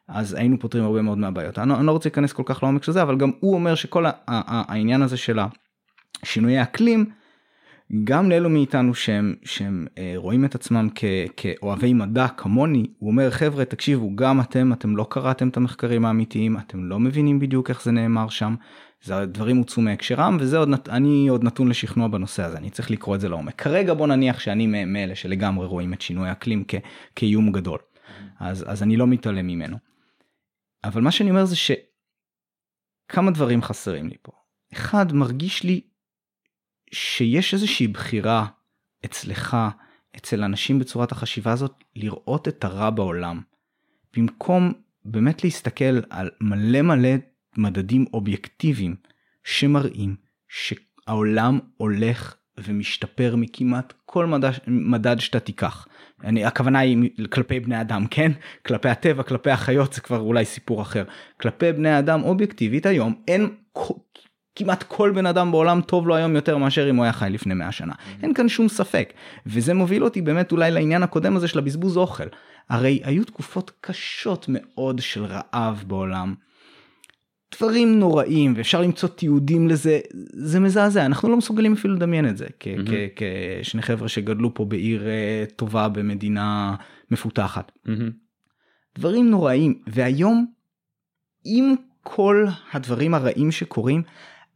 אז 0.08 0.34
היינו 0.34 0.60
פותרים 0.60 0.84
הרבה 0.84 1.02
מאוד 1.02 1.18
מהבעיות. 1.18 1.60
אני, 1.60 1.74
אני 1.74 1.86
לא 1.86 1.92
רוצה 1.92 2.10
להיכנס 2.10 2.34
כל 2.34 2.44
כך 2.46 2.64
לעומק 2.64 2.84
של 2.84 2.92
זה 2.92 3.02
אבל 3.02 3.18
גם 3.18 3.32
הוא 3.40 3.54
אומר 3.54 3.76
שכל 3.76 4.06
העניין 4.28 5.02
הזה 5.02 5.18
של 5.18 5.40
השינויי 6.24 6.62
אקלים 6.62 7.06
גם 8.04 8.30
לאלו 8.30 8.50
מאיתנו 8.50 8.96
שהם, 8.96 9.36
שהם 9.44 9.88
אה, 9.98 10.14
רואים 10.16 10.46
את 10.46 10.56
עצמם 10.56 10.88
כ, 10.96 11.04
כאוהבי 11.38 11.94
מדע 11.94 12.28
כמוני, 12.28 12.86
הוא 13.00 13.10
אומר 13.10 13.32
חבר'ה 13.32 13.66
תקשיבו 13.66 14.16
גם 14.16 14.42
אתם, 14.42 14.74
אתם 14.74 14.98
לא 14.98 15.08
קראתם 15.10 15.48
את 15.48 15.58
המחקרים 15.58 16.06
האמיתיים, 16.06 16.58
אתם 16.58 16.84
לא 16.84 17.00
מבינים 17.00 17.40
בדיוק 17.40 17.70
איך 17.70 17.84
זה 17.84 17.92
נאמר 17.92 18.30
שם, 18.30 18.56
זה 19.04 19.26
דברים 19.26 19.58
הוצאו 19.58 19.82
מהקשרם 19.82 20.38
וזה 20.40 20.58
עוד, 20.58 20.70
אני 20.90 21.28
עוד 21.28 21.44
נתון 21.44 21.68
לשכנוע 21.68 22.08
בנושא 22.08 22.44
הזה, 22.44 22.58
אני 22.58 22.70
צריך 22.70 22.92
לקרוא 22.92 23.16
את 23.16 23.22
זה 23.22 23.30
לעומק. 23.30 23.62
כרגע 23.62 23.94
בוא 23.94 24.08
נניח 24.08 24.40
שאני 24.40 24.86
מאלה 24.86 25.16
שלגמרי 25.16 25.66
רואים 25.66 25.94
את 25.94 26.02
שינוי 26.02 26.30
האקלים 26.30 26.64
כ, 26.68 26.76
כאיום 27.16 27.52
גדול, 27.52 27.80
אז, 28.40 28.66
אז 28.68 28.84
אני 28.84 28.98
לא 28.98 29.08
מתעלם 29.08 29.48
ממנו. 29.48 29.78
אבל 30.84 31.02
מה 31.02 31.12
שאני 31.12 31.30
אומר 31.30 31.46
זה 31.46 31.56
שכמה 31.56 33.32
דברים 33.32 33.62
חסרים 33.62 34.08
לי 34.10 34.16
פה. 34.22 34.32
אחד, 34.74 35.14
מרגיש 35.14 35.64
לי 35.64 35.82
שיש 36.94 37.54
איזושהי 37.54 37.88
בחירה 37.88 38.46
אצלך, 39.06 39.58
אצל 40.18 40.44
אנשים 40.44 40.80
בצורת 40.80 41.12
החשיבה 41.12 41.52
הזאת, 41.52 41.84
לראות 41.96 42.48
את 42.48 42.64
הרע 42.64 42.90
בעולם. 42.90 43.42
במקום 44.18 44.74
באמת 45.06 45.44
להסתכל 45.44 46.00
על 46.10 46.30
מלא 46.42 46.82
מלא 46.82 47.10
מדדים 47.58 48.06
אובייקטיביים 48.14 48.96
שמראים 49.44 50.16
שהעולם 50.48 51.60
הולך 51.78 52.36
ומשתפר 52.58 53.36
מכמעט 53.38 53.94
כל 54.06 54.26
מדד, 54.26 54.52
מדד 54.68 55.20
שאתה 55.20 55.40
תיקח. 55.40 55.88
אני, 56.24 56.46
הכוונה 56.46 56.80
היא 56.80 57.10
כלפי 57.30 57.60
בני 57.60 57.82
אדם, 57.82 58.08
כן? 58.08 58.32
כלפי 58.66 58.90
הטבע, 58.90 59.24
כלפי 59.24 59.52
החיות 59.52 59.94
זה 59.94 60.02
כבר 60.02 60.20
אולי 60.20 60.46
סיפור 60.46 60.82
אחר. 60.82 61.04
כלפי 61.42 61.72
בני 61.72 62.00
אדם 62.00 62.24
אובייקטיבית 62.24 62.86
היום 62.86 63.24
אין 63.28 63.56
כמעט 64.56 64.84
כל 64.84 65.12
בן 65.16 65.26
אדם 65.26 65.52
בעולם 65.52 65.82
טוב 65.82 66.08
לו 66.08 66.16
היום 66.16 66.36
יותר 66.36 66.58
מאשר 66.58 66.90
אם 66.90 66.96
הוא 66.96 67.04
היה 67.04 67.14
חי 67.14 67.30
לפני 67.30 67.54
100 67.54 67.72
שנה. 67.72 67.94
אין 68.24 68.34
כאן 68.34 68.50
שום 68.50 68.68
ספק. 68.68 69.14
וזה 69.46 69.74
מוביל 69.74 70.04
אותי 70.04 70.22
באמת 70.22 70.52
אולי 70.52 70.72
לעניין 70.72 71.04
הקודם 71.04 71.36
הזה 71.36 71.48
של 71.48 71.60
הבזבוז 71.60 71.98
אוכל. 71.98 72.28
הרי 72.70 73.00
היו 73.04 73.24
תקופות 73.24 73.72
קשות 73.82 74.46
מאוד 74.50 75.00
של 75.00 75.26
רעב 75.26 75.84
בעולם. 75.88 76.34
דברים 77.58 78.00
נוראים 78.00 78.54
ואפשר 78.58 78.82
למצוא 78.82 79.10
תיעודים 79.10 79.68
לזה 79.68 80.00
זה 80.34 80.60
מזעזע 80.60 81.06
אנחנו 81.06 81.30
לא 81.30 81.38
מסוגלים 81.38 81.74
אפילו 81.74 81.94
לדמיין 81.94 82.30
את 82.30 82.38
זה 82.38 82.46
mm-hmm. 82.46 83.22
כשני 83.62 83.82
חבר'ה 83.82 84.08
שגדלו 84.08 84.54
פה 84.54 84.66
בעיר 84.66 85.08
אה, 85.08 85.44
טובה 85.56 85.88
במדינה 85.90 86.76
מפותחת. 87.12 87.72
Mm-hmm. 87.88 88.12
דברים 88.98 89.30
נוראים 89.30 89.80
והיום 89.88 90.46
עם 91.46 91.76
כל 92.04 92.46
הדברים 92.74 93.14
הרעים 93.14 93.52
שקורים 93.52 94.04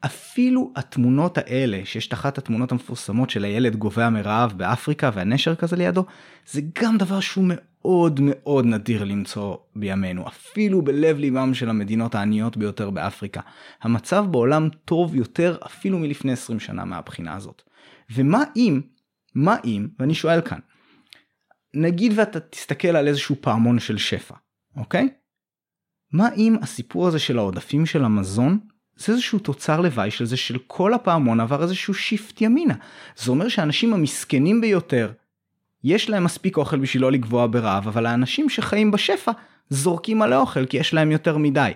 אפילו 0.05 0.71
התמונות 0.75 1.37
האלה 1.37 1.81
שיש 1.85 2.07
את 2.07 2.13
אחת 2.13 2.37
התמונות 2.37 2.71
המפורסמות 2.71 3.29
של 3.29 3.43
הילד 3.43 3.75
גובע 3.75 4.09
מרעב 4.09 4.53
באפריקה 4.57 5.09
והנשר 5.13 5.55
כזה 5.55 5.75
לידו 5.75 6.05
זה 6.51 6.61
גם 6.81 6.97
דבר 6.97 7.19
שהוא 7.19 7.45
מאוד 7.47 8.19
מאוד 8.23 8.65
נדיר 8.65 9.03
למצוא 9.03 9.57
בימינו 9.75 10.27
אפילו 10.27 10.81
בלב 10.81 11.17
ליבם 11.17 11.53
של 11.53 11.69
המדינות 11.69 12.15
העניות 12.15 12.57
ביותר 12.57 12.89
באפריקה. 12.89 13.41
המצב 13.81 14.25
בעולם 14.31 14.69
טוב 14.85 15.15
יותר 15.15 15.57
אפילו 15.65 15.99
מלפני 15.99 16.31
20 16.31 16.59
שנה 16.59 16.85
מהבחינה 16.85 17.35
הזאת. 17.35 17.61
ומה 18.15 18.43
אם, 18.55 18.81
מה 19.35 19.55
אם, 19.65 19.87
ואני 19.99 20.13
שואל 20.13 20.41
כאן, 20.41 20.59
נגיד 21.73 22.13
ואתה 22.15 22.39
תסתכל 22.39 22.87
על 22.87 23.07
איזשהו 23.07 23.35
פעמון 23.41 23.79
של 23.79 23.97
שפע, 23.97 24.35
אוקיי? 24.75 25.09
מה 26.13 26.29
אם 26.37 26.55
הסיפור 26.61 27.07
הזה 27.07 27.19
של 27.19 27.37
העודפים 27.37 27.85
של 27.85 28.03
המזון 28.03 28.59
זה 28.97 29.13
איזשהו 29.13 29.39
תוצר 29.39 29.81
לוואי 29.81 30.11
של 30.11 30.25
זה 30.25 30.37
של 30.37 30.57
כל 30.67 30.93
הפעמון 30.93 31.39
עבר 31.39 31.63
איזשהו 31.63 31.93
שיפט 31.93 32.41
ימינה. 32.41 32.73
זה 33.17 33.31
אומר 33.31 33.47
שהאנשים 33.47 33.93
המסכנים 33.93 34.61
ביותר, 34.61 35.11
יש 35.83 36.09
להם 36.09 36.23
מספיק 36.23 36.57
אוכל 36.57 36.79
בשביל 36.79 37.03
לא 37.03 37.11
לגבוה 37.11 37.47
ברעב, 37.47 37.87
אבל 37.87 38.05
האנשים 38.05 38.49
שחיים 38.49 38.91
בשפע 38.91 39.31
זורקים 39.69 40.19
מלא 40.19 40.35
אוכל 40.35 40.65
כי 40.65 40.77
יש 40.77 40.93
להם 40.93 41.11
יותר 41.11 41.37
מדי. 41.37 41.71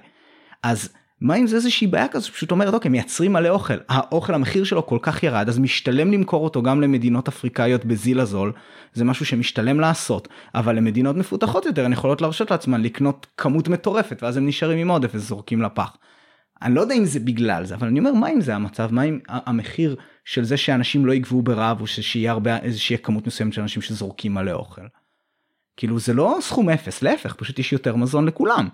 אז 0.64 0.90
מה 1.22 1.36
אם 1.36 1.48
זה 1.48 1.56
איזושהי 1.56 1.88
בעיה 1.88 2.08
כזו 2.08 2.28
שפשוט 2.28 2.52
אומרת 2.52 2.74
אוקיי 2.74 2.92
מייצרים 2.92 3.34
מלא 3.34 3.50
אוכל 3.50 3.74
האוכל 3.90 4.34
המחיר 4.34 4.64
שלו 4.64 4.86
כל 4.86 4.98
כך 5.02 5.24
ירד 5.24 5.50
אז 5.50 5.60
משתלם 5.60 6.12
למכור 6.12 6.44
אותו 6.44 6.62
גם 6.62 6.82
למדינות 6.82 7.28
אפריקאיות 7.28 7.86
בזיל 7.86 8.20
הזול 8.20 8.52
זה 8.94 9.06
משהו 9.06 9.26
שמשתלם 9.26 9.80
לעשות 9.80 10.28
אבל 10.56 10.76
למדינות 10.76 11.16
מפותחות 11.16 11.66
יותר 11.66 11.86
הן 11.86 11.94
יכולות 11.94 12.22
להרשות 12.22 12.52
לעצמן 12.52 12.82
לקנות 12.82 13.28
כמות 13.38 13.68
מטורפת 13.68 14.24
ואז 14.24 14.38
הם 14.38 14.48
נשארים 14.48 14.78
עם 14.78 14.90
עודף 14.90 15.12
וזורקים 15.14 15.62
לפח. 15.62 15.98
אני 16.62 16.76
לא 16.76 16.82
יודע 16.82 16.96
אם 16.96 17.06
זה 17.06 17.20
בגלל 17.20 17.66
זה 17.66 17.76
אבל 17.76 17.88
אני 17.88 18.00
אומר 18.00 18.14
מה 18.14 18.30
אם 18.30 18.42
זה 18.42 18.56
המצב 18.56 18.94
מה 18.94 19.04
אם 19.04 19.20
המחיר 19.28 19.96
של 20.26 20.44
זה 20.44 20.58
שאנשים 20.58 21.06
לא 21.06 21.14
יגבו 21.14 21.42
ברעב 21.42 21.82
או 21.82 21.88
שיהיה 21.88 22.32
הרבה 22.32 22.58
איזושהי 22.58 22.98
כמות 22.98 23.28
מסוימת 23.28 23.54
של 23.54 23.62
אנשים 23.62 23.82
שזורקים 23.82 24.34
מלא 24.34 24.52
אוכל. 24.52 24.82
כאילו 25.78 26.00
זה 26.00 26.14
לא 26.14 26.38
סכום 26.42 26.70
אפס 26.70 27.02
להפך 27.02 27.34
פשוט 27.34 27.60
יש 27.60 27.74
יותר 27.74 27.96
מזון 27.96 28.26
לכולם. 28.26 28.68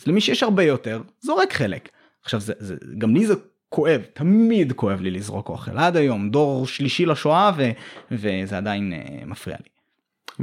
אז 0.00 0.06
למי 0.06 0.20
שיש 0.20 0.42
הרבה 0.42 0.62
יותר 0.62 1.02
זורק 1.20 1.52
חלק. 1.52 1.88
עכשיו 2.22 2.40
זה, 2.40 2.52
זה 2.58 2.76
גם 2.98 3.14
לי 3.14 3.26
זה 3.26 3.34
כואב 3.68 4.02
תמיד 4.12 4.72
כואב 4.72 5.00
לי 5.00 5.10
לזרוק 5.10 5.48
אוכל 5.48 5.78
עד 5.78 5.96
היום 5.96 6.30
דור 6.30 6.66
שלישי 6.66 7.06
לשואה 7.06 7.50
ו, 7.56 7.70
וזה 8.10 8.56
עדיין 8.56 8.92
uh, 8.92 9.26
מפריע 9.26 9.56
לי. 9.60 9.72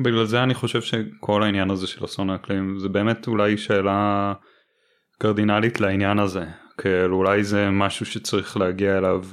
בגלל 0.04 0.25
זה 0.25 0.43
אני 0.43 0.54
חושב 0.54 0.82
שכל 0.82 1.43
העניין 1.43 1.69
הזה 1.69 1.88
של 1.88 2.06
אסון 2.06 2.30
האקלים 2.30 2.80
זה 2.80 2.89
באמת 2.89 3.28
אולי 3.28 3.58
שאלה 3.58 4.34
קרדינלית 5.17 5.80
לעניין 5.82 6.19
הזה 6.19 6.45
כאילו 6.81 7.17
אולי 7.17 7.43
זה 7.43 7.69
משהו 7.69 8.05
שצריך 8.05 8.57
להגיע 8.57 8.97
אליו 8.97 9.23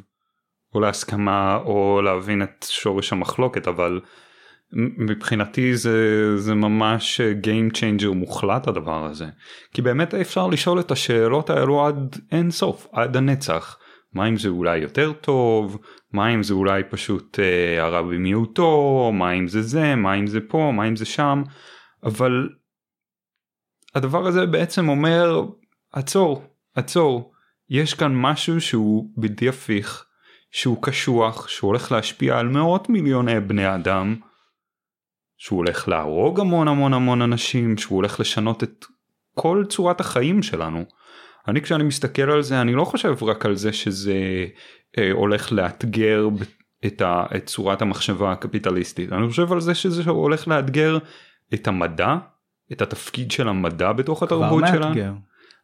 או 0.74 0.80
להסכמה 0.80 1.56
או 1.56 2.02
להבין 2.04 2.42
את 2.42 2.66
שורש 2.68 3.12
המחלוקת 3.12 3.68
אבל 3.68 4.00
מבחינתי 4.98 5.76
זה 5.76 6.38
זה 6.38 6.54
ממש 6.54 7.20
Game 7.20 7.76
Changer 7.76 8.14
מוחלט 8.14 8.68
הדבר 8.68 9.06
הזה. 9.06 9.26
כי 9.74 9.82
באמת 9.82 10.14
אפשר 10.14 10.46
לשאול 10.46 10.80
את 10.80 10.90
השאלות 10.90 11.50
האלו 11.50 11.86
עד 11.86 12.16
אין 12.32 12.50
סוף 12.50 12.86
עד 12.92 13.16
הנצח. 13.16 13.78
מה 14.12 14.28
אם 14.28 14.36
זה 14.36 14.48
אולי 14.48 14.78
יותר 14.78 15.12
טוב? 15.12 15.78
מה 16.12 16.34
אם 16.34 16.42
זה 16.42 16.54
אולי 16.54 16.82
פשוט 16.90 17.38
אה, 17.40 17.84
הרע 17.84 18.02
במיעוטו 18.02 19.10
מה 19.14 19.32
אם 19.32 19.48
זה 19.48 19.62
זה? 19.62 19.94
מה 19.94 20.14
אם 20.14 20.26
זה 20.26 20.40
פה? 20.48 20.72
מה 20.76 20.88
אם 20.88 20.96
זה 20.96 21.04
שם? 21.04 21.42
אבל 22.04 22.48
הדבר 23.94 24.26
הזה 24.26 24.46
בעצם 24.46 24.88
אומר 24.88 25.44
עצור 25.92 26.42
עצור 26.76 27.32
יש 27.70 27.94
כאן 27.94 28.12
משהו 28.14 28.60
שהוא 28.60 29.10
בלתי 29.16 29.48
הפיך 29.48 30.04
שהוא 30.50 30.82
קשוח 30.82 31.48
שהוא 31.48 31.68
הולך 31.68 31.92
להשפיע 31.92 32.38
על 32.38 32.48
מאות 32.48 32.88
מיליוני 32.88 33.40
בני 33.40 33.74
אדם 33.74 34.16
שהוא 35.36 35.56
הולך 35.56 35.88
להרוג 35.88 36.40
המון 36.40 36.68
המון 36.68 36.94
המון 36.94 37.22
אנשים 37.22 37.78
שהוא 37.78 37.96
הולך 37.96 38.20
לשנות 38.20 38.62
את 38.62 38.84
כל 39.34 39.64
צורת 39.68 40.00
החיים 40.00 40.42
שלנו. 40.42 40.84
אני 41.48 41.62
כשאני 41.62 41.84
מסתכל 41.84 42.30
על 42.30 42.42
זה 42.42 42.60
אני 42.60 42.74
לא 42.74 42.84
חושב 42.84 43.22
רק 43.22 43.46
על 43.46 43.56
זה 43.56 43.72
שזה 43.72 44.46
אה, 44.98 45.10
הולך 45.12 45.52
לאתגר 45.52 46.28
את, 46.86 47.00
ה, 47.00 47.26
את 47.36 47.46
צורת 47.46 47.82
המחשבה 47.82 48.32
הקפיטליסטית 48.32 49.12
אני 49.12 49.28
חושב 49.28 49.52
על 49.52 49.60
זה 49.60 49.74
שזה 49.74 50.10
הולך 50.10 50.48
לאתגר 50.48 50.98
את 51.54 51.68
המדע 51.68 52.16
את 52.72 52.82
התפקיד 52.82 53.30
של 53.30 53.48
המדע 53.48 53.92
בתוך 53.92 54.22
התרבות 54.22 54.64
שלנו. 54.72 54.94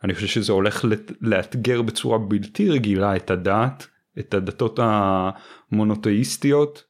אני 0.05 0.15
חושב 0.15 0.27
שזה 0.27 0.53
הולך 0.53 0.85
לאתגר 1.21 1.83
בצורה 1.83 2.19
בלתי 2.19 2.71
רגילה 2.71 3.17
את 3.17 3.31
הדת 3.31 3.87
את 4.19 4.35
הדתות 4.35 4.79
המונותאיסטיות 4.83 6.85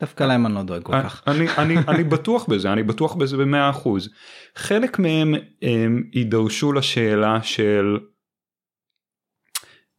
דווקא 0.00 0.24
להם 0.24 0.46
אני 0.46 0.54
לא 0.54 0.62
דואג 0.62 0.82
כל 0.82 1.02
כך. 1.02 1.22
אני, 1.26 1.46
אני, 1.58 1.76
אני 1.88 2.04
בטוח 2.04 2.48
בזה, 2.48 2.72
אני 2.72 2.82
בטוח 2.82 3.14
בזה 3.14 3.36
במאה 3.36 3.70
אחוז. 3.70 4.10
חלק 4.56 4.98
מהם 4.98 5.34
הם 5.62 6.10
יידרשו 6.12 6.72
לשאלה 6.72 7.42
של 7.42 7.98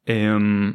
הם, 0.08 0.74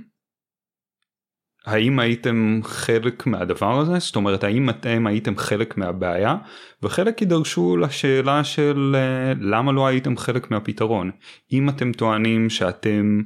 האם 1.66 1.98
הייתם 1.98 2.61
חלק 2.62 3.27
מהדבר 3.27 3.81
הזה? 3.81 3.98
זאת 3.98 4.16
אומרת 4.16 4.44
האם 4.44 4.70
אתם 4.70 5.07
הייתם 5.07 5.37
חלק 5.37 5.77
מהבעיה? 5.77 6.37
וחלק 6.83 7.20
יידרשו 7.20 7.77
לשאלה 7.77 8.44
של 8.44 8.96
אה, 8.98 9.33
למה 9.40 9.72
לא 9.72 9.87
הייתם 9.87 10.16
חלק 10.16 10.50
מהפתרון. 10.50 11.11
אם 11.53 11.68
אתם 11.68 11.92
טוענים 11.92 12.50
שאתם 12.50 13.20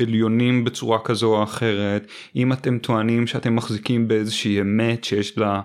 עליונים 0.00 0.64
בצורה 0.64 0.98
כזו 1.04 1.36
או 1.36 1.42
אחרת, 1.42 2.06
אם 2.36 2.52
אתם 2.52 2.78
טוענים 2.78 3.26
שאתם 3.26 3.56
מחזיקים 3.56 4.08
באיזושהי 4.08 4.60
אמת 4.60 5.04
שיש 5.04 5.38
לה 5.38 5.60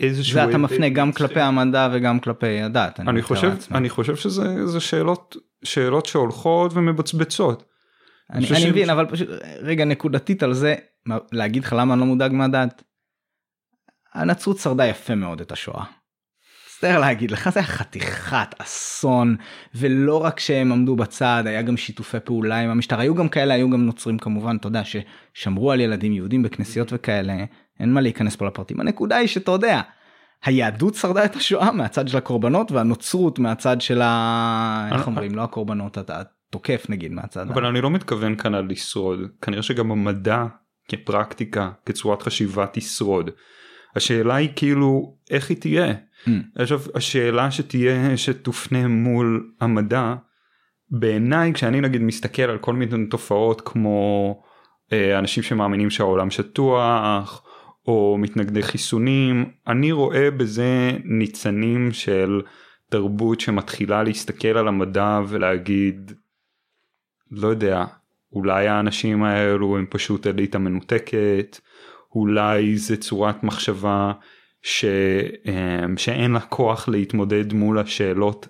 איזשהו... 0.00 0.34
זה 0.34 0.44
אתה 0.44 0.58
מפנה 0.58 0.88
גם 0.88 1.12
כלפי 1.12 1.40
המדע 1.40 1.88
וגם 1.92 2.20
כלפי 2.20 2.60
הדת. 2.60 3.00
אני 3.00 3.22
חושב, 3.22 3.52
אני 3.74 3.90
חושב 3.90 4.16
שזה 4.16 4.80
שאלות, 4.80 5.36
שאלות 5.64 6.06
שהולכות 6.06 6.72
ומבצבצות. 6.74 7.64
אני, 8.32 8.46
אני 8.56 8.70
מבין 8.70 8.90
אבל 8.90 9.06
פשוט 9.06 9.28
רגע 9.62 9.84
נקודתית 9.84 10.42
על 10.42 10.54
זה 10.54 10.74
להגיד 11.32 11.64
לך 11.64 11.72
למה 11.78 11.94
אני 11.94 12.00
לא 12.00 12.06
מודאג 12.06 12.32
מהדת. 12.32 12.82
הנצרות 14.14 14.58
שרדה 14.58 14.86
יפה 14.86 15.14
מאוד 15.14 15.40
את 15.40 15.52
השואה. 15.52 15.84
מצטער 16.84 17.00
להגיד 17.00 17.30
לך 17.30 17.48
זה 17.48 17.60
היה 17.60 17.66
חתיכת 17.66 18.54
אסון 18.58 19.36
ולא 19.74 20.24
רק 20.24 20.40
שהם 20.40 20.72
עמדו 20.72 20.96
בצד 20.96 21.44
היה 21.46 21.62
גם 21.62 21.76
שיתופי 21.76 22.20
פעולה 22.24 22.60
עם 22.60 22.70
המשטרה 22.70 23.02
היו 23.02 23.14
גם 23.14 23.28
כאלה 23.28 23.54
היו 23.54 23.70
גם 23.70 23.86
נוצרים 23.86 24.18
כמובן 24.18 24.56
אתה 24.56 24.66
יודע 24.66 24.82
ששמרו 24.84 25.72
על 25.72 25.80
ילדים 25.80 26.12
יהודים 26.12 26.42
בכנסיות 26.42 26.88
וכאלה 26.92 27.44
אין 27.80 27.92
מה 27.92 28.00
להיכנס 28.00 28.36
פה 28.36 28.46
לפרטים 28.46 28.80
הנקודה 28.80 29.16
היא 29.16 29.28
שאתה 29.28 29.50
יודע. 29.50 29.80
היהדות 30.44 30.94
שרדה 30.94 31.24
את 31.24 31.36
השואה 31.36 31.72
מהצד 31.72 32.08
של 32.08 32.16
הקורבנות 32.16 32.72
והנוצרות 32.72 33.38
מהצד 33.38 33.80
של 33.80 34.02
ה... 34.02 34.88
איך 34.92 35.06
אומרים 35.06 35.34
לא 35.34 35.42
הקורבנות 35.42 35.98
אתה 35.98 36.22
תוקף 36.50 36.86
נגיד 36.88 37.12
מהצד. 37.12 37.50
אבל 37.50 37.66
אני 37.66 37.80
לא 37.80 37.90
מתכוון 37.90 38.36
כאן 38.36 38.54
על 38.54 38.66
לשרוד 38.68 39.20
כנראה 39.42 39.62
שגם 39.62 39.90
המדע 39.90 40.44
כפרקטיקה 40.88 41.70
כצורת 41.86 42.22
חשיבה 42.22 42.66
תשרוד. 42.72 43.30
השאלה 43.96 44.34
היא 44.34 44.48
כאילו 44.56 45.16
איך 45.30 45.50
היא 45.50 45.56
תהיה. 45.60 45.92
Mm. 46.26 46.30
עכשיו 46.56 46.80
השאלה 46.94 47.50
שתהיה 47.50 48.16
שתופנה 48.16 48.88
מול 48.88 49.50
המדע 49.60 50.14
בעיניי 50.90 51.52
כשאני 51.52 51.80
נגיד 51.80 52.02
מסתכל 52.02 52.42
על 52.42 52.58
כל 52.58 52.74
מיני 52.74 53.06
תופעות 53.06 53.60
כמו 53.60 54.42
אה, 54.92 55.18
אנשים 55.18 55.42
שמאמינים 55.42 55.90
שהעולם 55.90 56.30
שטוח 56.30 57.42
או 57.86 58.16
מתנגדי 58.18 58.62
חיסונים 58.62 59.50
אני 59.66 59.92
רואה 59.92 60.30
בזה 60.30 60.90
ניצנים 61.04 61.92
של 61.92 62.42
תרבות 62.90 63.40
שמתחילה 63.40 64.02
להסתכל 64.02 64.48
על 64.48 64.68
המדע 64.68 65.20
ולהגיד 65.28 66.12
לא 67.30 67.48
יודע 67.48 67.84
אולי 68.34 68.68
האנשים 68.68 69.22
האלו 69.22 69.78
הם 69.78 69.86
פשוט 69.90 70.26
אליטה 70.26 70.58
מנותקת 70.58 71.60
אולי 72.14 72.76
זה 72.76 72.96
צורת 72.96 73.42
מחשבה 73.42 74.12
ש, 74.62 74.84
אמ, 75.46 75.96
שאין 75.96 76.32
לה 76.32 76.40
כוח 76.40 76.88
להתמודד 76.88 77.52
מול 77.52 77.78
השאלות 77.78 78.48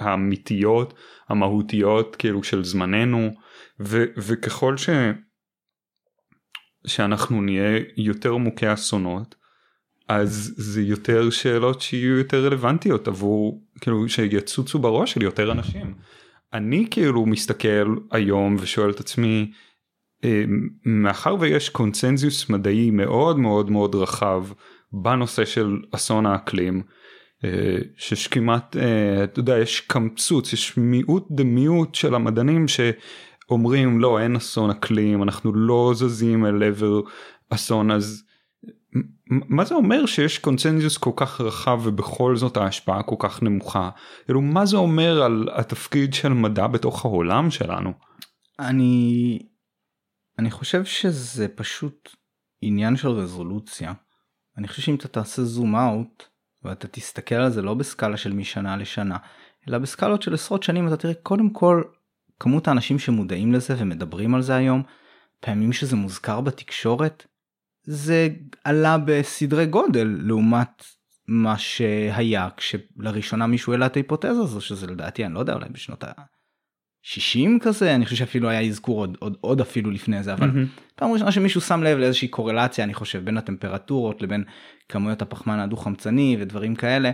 האמיתיות 0.00 0.94
המהותיות 1.28 2.16
כאילו 2.16 2.42
של 2.42 2.64
זמננו 2.64 3.30
ו, 3.80 4.04
וככל 4.16 4.76
ש, 4.76 4.88
שאנחנו 6.86 7.42
נהיה 7.42 7.80
יותר 7.96 8.36
מוכי 8.36 8.72
אסונות 8.72 9.34
אז 10.08 10.54
זה 10.56 10.82
יותר 10.82 11.30
שאלות 11.30 11.80
שיהיו 11.80 12.18
יותר 12.18 12.46
רלוונטיות 12.46 13.08
עבור 13.08 13.62
כאילו 13.80 14.08
שיצוצו 14.08 14.78
בראש 14.78 15.12
של 15.12 15.22
יותר 15.22 15.52
אנשים. 15.52 15.94
אני 16.52 16.86
כאילו 16.90 17.26
מסתכל 17.26 17.96
היום 18.10 18.56
ושואל 18.60 18.90
את 18.90 19.00
עצמי 19.00 19.50
אמ, 20.24 20.68
מאחר 20.84 21.36
ויש 21.40 21.68
קונצנזיוס 21.68 22.50
מדעי 22.50 22.90
מאוד 22.90 23.38
מאוד 23.38 23.70
מאוד 23.70 23.94
רחב 23.94 24.44
בנושא 24.92 25.44
של 25.44 25.82
אסון 25.92 26.26
האקלים 26.26 26.82
אה, 27.44 27.78
שיש 27.96 28.26
כמעט 28.26 28.76
אה, 28.76 29.24
אתה 29.24 29.40
יודע 29.40 29.58
יש 29.58 29.80
קמצוץ 29.80 30.52
יש 30.52 30.76
מיעוט 30.76 31.26
דמיוט 31.30 31.94
של 31.94 32.14
המדענים 32.14 32.66
שאומרים 32.68 34.00
לא 34.00 34.20
אין 34.20 34.36
אסון 34.36 34.70
אקלים 34.70 35.22
אנחנו 35.22 35.54
לא 35.54 35.92
זזים 35.94 36.46
אל 36.46 36.62
עבר 36.62 37.00
אסון 37.50 37.90
אז 37.90 38.24
מה 39.30 39.64
זה 39.64 39.74
אומר 39.74 40.06
שיש 40.06 40.38
קונצנזיוס 40.38 40.96
כל 40.96 41.10
כך 41.16 41.40
רחב 41.40 41.80
ובכל 41.84 42.36
זאת 42.36 42.56
ההשפעה 42.56 43.02
כל 43.02 43.16
כך 43.18 43.42
נמוכה? 43.42 43.90
כאילו 44.24 44.40
מה 44.40 44.66
זה 44.66 44.76
אומר 44.76 45.22
על 45.22 45.48
התפקיד 45.52 46.14
של 46.14 46.28
מדע 46.28 46.66
בתוך 46.66 47.04
העולם 47.04 47.50
שלנו? 47.50 47.92
אני 48.58 49.38
אני 50.38 50.50
חושב 50.50 50.84
שזה 50.84 51.48
פשוט 51.48 52.10
עניין 52.60 52.96
של 52.96 53.08
רזולוציה. 53.08 53.92
אני 54.58 54.68
חושב 54.68 54.82
שאם 54.82 54.94
אתה 54.94 55.08
תעשה 55.08 55.42
זום 55.42 55.76
אאוט 55.76 56.24
ואתה 56.62 56.88
תסתכל 56.88 57.34
על 57.34 57.50
זה 57.50 57.62
לא 57.62 57.74
בסקאלה 57.74 58.16
של 58.16 58.32
משנה 58.32 58.76
לשנה 58.76 59.16
אלא 59.68 59.78
בסקאלות 59.78 60.22
של 60.22 60.34
עשרות 60.34 60.62
שנים 60.62 60.88
אתה 60.88 60.96
תראה 60.96 61.14
קודם 61.14 61.50
כל 61.50 61.82
כמות 62.40 62.68
האנשים 62.68 62.98
שמודעים 62.98 63.52
לזה 63.52 63.74
ומדברים 63.78 64.34
על 64.34 64.42
זה 64.42 64.54
היום 64.54 64.82
פעמים 65.40 65.72
שזה 65.72 65.96
מוזכר 65.96 66.40
בתקשורת 66.40 67.26
זה 67.90 68.28
עלה 68.64 68.98
בסדרי 68.98 69.66
גודל 69.66 70.16
לעומת 70.20 70.84
מה 71.28 71.58
שהיה 71.58 72.48
כשלראשונה 72.56 73.46
מישהו 73.46 73.72
העלה 73.72 73.86
את 73.86 73.96
ההיפותזה 73.96 74.30
הזו 74.30 74.60
שזה 74.60 74.86
לדעתי 74.86 75.24
אני 75.24 75.34
לא 75.34 75.40
יודע 75.40 75.54
אולי 75.54 75.68
בשנות 75.72 76.04
ה-60 76.04 77.48
כזה 77.60 77.94
אני 77.94 78.04
חושב 78.04 78.16
שאפילו 78.16 78.48
היה 78.48 78.60
אזכור 78.60 78.98
עוד, 78.98 79.16
עוד, 79.20 79.36
עוד 79.40 79.60
אפילו 79.60 79.90
לפני 79.90 80.22
זה 80.22 80.32
אבל 80.32 80.50
mm-hmm. 80.50 80.80
פעם 80.94 81.12
ראשונה 81.12 81.32
שמישהו 81.32 81.60
שם 81.60 81.82
לב 81.82 81.98
לאיזושהי 81.98 82.28
קורלציה 82.28 82.84
אני 82.84 82.94
חושב 82.94 83.24
בין 83.24 83.38
הטמפרטורות 83.38 84.22
לבין 84.22 84.44
כמויות 84.88 85.22
הפחמן 85.22 85.58
הדו 85.58 85.76
חמצני 85.76 86.36
ודברים 86.40 86.74
כאלה. 86.74 87.10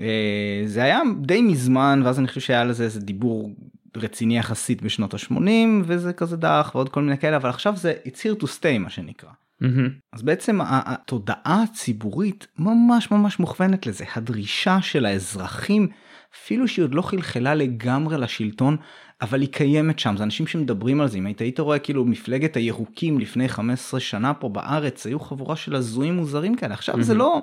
אה, 0.00 0.62
זה 0.66 0.82
היה 0.82 1.00
די 1.20 1.42
מזמן 1.42 2.02
ואז 2.04 2.18
אני 2.18 2.28
חושב 2.28 2.40
שהיה 2.40 2.64
לזה 2.64 2.84
איזה 2.84 3.00
דיבור 3.00 3.50
רציני 3.96 4.38
יחסית 4.38 4.82
בשנות 4.82 5.14
ה-80 5.14 5.42
וזה 5.84 6.12
כזה 6.12 6.36
דח 6.36 6.70
ועוד 6.74 6.88
כל 6.88 7.02
מיני 7.02 7.18
כאלה 7.18 7.36
אבל 7.36 7.48
עכשיו 7.50 7.76
זה 7.76 7.94
it's 8.04 8.18
here 8.18 8.42
to 8.42 8.44
stay 8.44 8.78
מה 8.78 8.90
שנקרא. 8.90 9.30
Mm-hmm. 9.62 9.90
אז 10.12 10.22
בעצם 10.22 10.58
התודעה 10.62 11.62
הציבורית 11.62 12.46
ממש 12.58 13.10
ממש 13.10 13.38
מוכוונת 13.38 13.86
לזה 13.86 14.04
הדרישה 14.16 14.82
של 14.82 15.06
האזרחים 15.06 15.88
אפילו 16.36 16.68
שהיא 16.68 16.82
עוד 16.82 16.94
לא 16.94 17.02
חלחלה 17.02 17.54
לגמרי 17.54 18.18
לשלטון 18.18 18.76
אבל 19.22 19.40
היא 19.40 19.48
קיימת 19.52 19.98
שם 19.98 20.16
זה 20.16 20.24
אנשים 20.24 20.46
שמדברים 20.46 21.00
על 21.00 21.08
זה 21.08 21.18
אם 21.18 21.26
היית 21.26 21.40
היית 21.40 21.60
רואה 21.60 21.78
כאילו 21.78 22.04
מפלגת 22.04 22.56
הירוקים 22.56 23.20
לפני 23.20 23.48
15 23.48 24.00
שנה 24.00 24.34
פה 24.34 24.48
בארץ 24.48 25.06
היו 25.06 25.20
חבורה 25.20 25.56
של 25.56 25.74
הזויים 25.74 26.16
מוזרים 26.16 26.54
כאלה 26.54 26.74
עכשיו 26.74 26.94
mm-hmm. 26.94 27.02
זה 27.02 27.14
לא. 27.14 27.42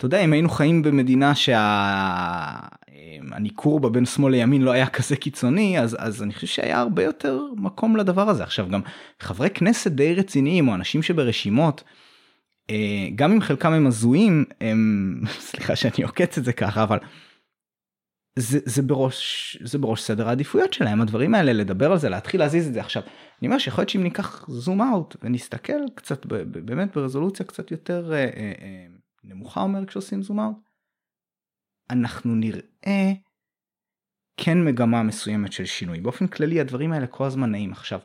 אתה 0.00 0.06
יודע 0.06 0.24
אם 0.24 0.32
היינו 0.32 0.48
חיים 0.48 0.82
במדינה 0.82 1.32
שהניכור 3.34 3.80
בה 3.80 3.88
בין 3.88 4.06
שמאל 4.06 4.32
לימין 4.32 4.62
לא 4.62 4.70
היה 4.70 4.86
כזה 4.86 5.16
קיצוני 5.16 5.80
אז 5.80 5.96
אז 6.00 6.22
אני 6.22 6.34
חושב 6.34 6.46
שהיה 6.46 6.80
הרבה 6.80 7.04
יותר 7.04 7.40
מקום 7.56 7.96
לדבר 7.96 8.28
הזה 8.28 8.42
עכשיו 8.42 8.68
גם 8.68 8.80
חברי 9.20 9.50
כנסת 9.50 9.90
די 9.90 10.14
רציניים 10.14 10.68
או 10.68 10.74
אנשים 10.74 11.02
שברשימות. 11.02 11.84
אה, 12.70 13.08
גם 13.14 13.32
אם 13.32 13.40
חלקם 13.40 13.72
הם 13.72 13.86
הזויים 13.86 14.44
הם 14.60 15.20
סליחה 15.48 15.76
שאני 15.76 16.04
עוקץ 16.04 16.38
את 16.38 16.44
זה 16.44 16.52
ככה 16.52 16.82
אבל. 16.82 16.98
זה, 18.38 18.58
זה 18.64 18.82
בראש 18.82 19.56
זה 19.64 19.78
בראש 19.78 20.02
סדר 20.02 20.28
העדיפויות 20.28 20.72
שלהם 20.72 21.00
הדברים 21.00 21.34
האלה 21.34 21.52
לדבר 21.52 21.92
על 21.92 21.98
זה 21.98 22.08
להתחיל 22.08 22.40
להזיז 22.40 22.66
את 22.66 22.74
זה 22.74 22.80
עכשיו 22.80 23.02
אני 23.40 23.48
אומר 23.48 23.58
שיכול 23.58 23.82
להיות 23.82 23.88
שאם 23.88 24.02
ניקח 24.02 24.44
זום 24.48 24.82
אאוט 24.82 25.16
ונסתכל 25.22 25.88
קצת 25.94 26.26
באמת 26.26 26.96
ברזולוציה 26.96 27.46
קצת 27.46 27.70
יותר. 27.70 28.12
נמוכה 29.24 29.60
אומר 29.60 29.86
כשעושים 29.86 30.22
זום 30.22 30.40
אאוט, 30.40 30.56
אנחנו 31.90 32.34
נראה 32.34 33.12
כן 34.36 34.64
מגמה 34.64 35.02
מסוימת 35.02 35.52
של 35.52 35.64
שינוי. 35.64 36.00
באופן 36.00 36.26
כללי 36.26 36.60
הדברים 36.60 36.92
האלה 36.92 37.06
כל 37.06 37.24
הזמן 37.24 37.50
נעים. 37.50 37.72
עכשיו, 37.72 38.00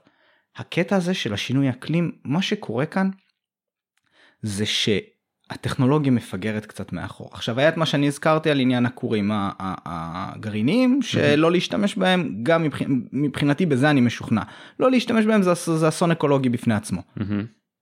הקטע 0.55 0.95
הזה 0.95 1.13
של 1.13 1.33
השינוי 1.33 1.69
אקלים, 1.69 2.11
מה 2.23 2.41
שקורה 2.41 2.85
כאן 2.85 3.09
זה 4.41 4.65
שהטכנולוגיה 4.65 6.11
מפגרת 6.11 6.65
קצת 6.65 6.93
מאחור. 6.93 7.29
עכשיו 7.31 7.59
היה 7.59 7.69
את 7.69 7.77
מה 7.77 7.85
שאני 7.85 8.07
הזכרתי 8.07 8.49
על 8.49 8.59
עניין 8.59 8.85
הכורים 8.85 9.31
הגרעינים 9.59 11.01
שלא 11.01 11.51
להשתמש 11.51 11.97
בהם 11.97 12.39
גם 12.43 12.65
מבחינתי 13.11 13.65
בזה 13.65 13.89
אני 13.89 14.01
משוכנע 14.01 14.41
לא 14.79 14.91
להשתמש 14.91 15.25
בהם 15.25 15.41
זה, 15.41 15.53
זה 15.53 15.87
אסון 15.87 16.11
אקולוגי 16.11 16.49
בפני 16.49 16.73
עצמו. 16.73 17.01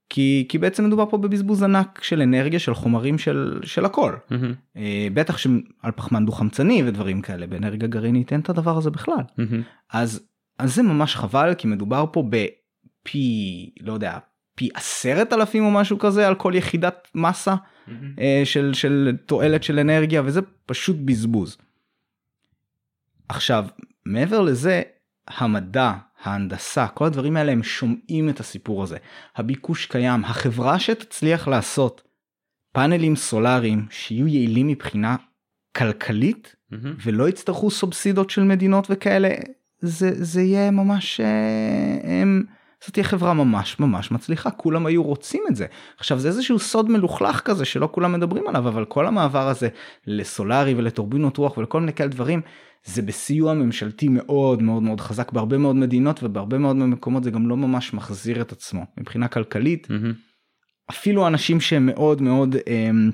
כי 0.10 0.46
כי 0.50 0.58
בעצם 0.58 0.86
מדובר 0.86 1.06
פה 1.10 1.18
בבזבוז 1.18 1.64
ענק 1.64 2.00
של 2.04 2.22
אנרגיה 2.22 2.60
של 2.60 2.74
חומרים 2.74 3.18
של 3.18 3.60
של 3.64 3.86
הכל 3.86 4.16
mm-hmm. 4.32 4.78
בטח 5.14 5.38
שעל 5.38 5.92
פחמן 5.96 6.26
דו 6.26 6.32
חמצני 6.32 6.84
ודברים 6.86 7.22
כאלה 7.22 7.48
באנרגיה 7.48 7.88
גרעינית 7.88 8.32
אין 8.32 8.40
את 8.40 8.50
הדבר 8.50 8.78
הזה 8.78 8.90
בכלל 8.90 9.16
mm-hmm. 9.20 9.62
אז 9.94 10.28
אז 10.60 10.76
זה 10.76 10.84
ממש 10.84 11.16
חבל 11.16 11.54
כי 11.58 11.68
מדובר 11.68 12.06
פה 12.12 12.24
בפי 12.30 13.70
לא 13.82 13.94
יודע 13.94 14.18
פי 14.56 14.70
עשרת 14.74 15.34
אלפים 15.34 15.66
או 15.66 15.72
משהו 15.72 16.00
כזה 16.00 16.28
על 16.28 16.36
כל 16.36 16.54
יחידת 16.56 17.08
מסה 17.16 17.56
אה, 18.20 18.42
של, 18.44 18.74
של 18.74 19.18
תועלת 19.26 19.64
של 19.64 19.80
אנרגיה 19.80 20.22
וזה 20.26 20.42
פשוט 20.66 20.98
בזבוז. 21.06 21.58
עכשיו 23.30 23.66
מעבר 24.06 24.42
לזה 24.42 24.82
המדע 25.28 25.94
ההנדסה 26.24 26.88
כל 26.88 27.06
הדברים 27.06 27.38
האלה 27.38 27.52
הם 27.52 27.64
שומעים 27.64 28.30
את 28.30 28.40
הסיפור 28.40 28.84
הזה. 28.84 28.98
הביקוש 29.36 29.86
קיים 29.86 30.26
החברה 30.26 30.80
שתצליח 30.80 31.48
לעשות 31.48 32.04
פאנלים 32.74 33.16
סולאריים 33.16 33.86
שיהיו 33.90 34.28
יעילים 34.28 34.68
מבחינה 34.68 35.16
כלכלית 35.78 36.56
Mm-hmm. 36.74 37.02
ולא 37.06 37.30
יצטרכו 37.30 37.72
סובסידות 37.72 38.30
של 38.30 38.44
מדינות 38.44 38.88
וכאלה 38.90 39.30
זה 39.80 40.12
זה 40.14 40.42
יהיה 40.42 40.72
ממש 40.72 41.20
אה, 41.20 42.22
הם, 42.22 42.44
זאת 42.82 42.94
תהיה 42.94 43.04
חברה 43.04 43.34
ממש 43.34 43.80
ממש 43.80 44.12
מצליחה. 44.12 44.52
כולם 44.52 44.86
היו 44.86 45.04
רוצים 45.04 45.44
את 45.50 45.56
זה. 45.56 45.66
עכשיו 45.98 46.20
זה 46.20 46.28
איזשהו 46.28 46.60
סוד 46.60 46.90
מלוכלך 46.90 47.40
כזה 47.40 47.66
שלא 47.66 47.90
כולם 47.92 48.14
מדברים 48.14 48.48
עליו 48.48 48.68
אבל 48.68 48.86
כל 48.86 49.08
המעבר 49.08 49.48
הזה 49.48 49.70
לסולארי 50.08 50.74
ולטורבינות 50.74 51.38
רוח 51.38 51.58
ולכל 51.58 51.80
מיני 51.80 51.94
כאלה 51.94 52.10
דברים 52.10 52.42
זה 52.86 53.02
בסיוע 53.02 53.54
ממשלתי 53.54 54.08
מאוד 54.08 54.62
מאוד 54.62 54.84
מאוד 54.84 55.02
חזק 55.02 55.32
בהרבה 55.32 55.58
מאוד 55.58 55.76
מדינות 55.76 56.24
ובהרבה 56.24 56.58
מאוד 56.58 56.76
מקומות 56.76 57.24
זה 57.24 57.32
גם 57.32 57.50
לא 57.50 57.58
ממש 57.58 57.94
מחזיר 57.94 58.42
את 58.42 58.52
עצמו 58.52 58.86
מבחינה 58.98 59.28
כלכלית 59.28 59.88
Mm-hmm. 59.88 60.34
אפילו 60.90 61.28
אנשים 61.28 61.62
שהם 61.62 61.86
מאוד 61.86 62.22
מאוד 62.22 62.56
אמ, 62.68 63.12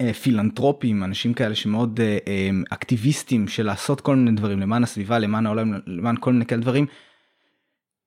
אה, 0.00 0.12
פילנטרופים 0.12 1.04
אנשים 1.04 1.34
כאלה 1.34 1.54
שמאוד 1.54 2.00
אה, 2.00 2.18
אמ, 2.26 2.62
אקטיביסטים 2.70 3.48
של 3.48 3.66
לעשות 3.66 4.00
כל 4.00 4.16
מיני 4.16 4.36
דברים 4.36 4.60
למען 4.60 4.82
הסביבה 4.82 5.18
למען 5.18 5.46
העולם 5.46 5.72
למען 5.86 6.16
כל 6.20 6.32
מיני 6.32 6.46
כאלה 6.46 6.60
דברים. 6.60 6.86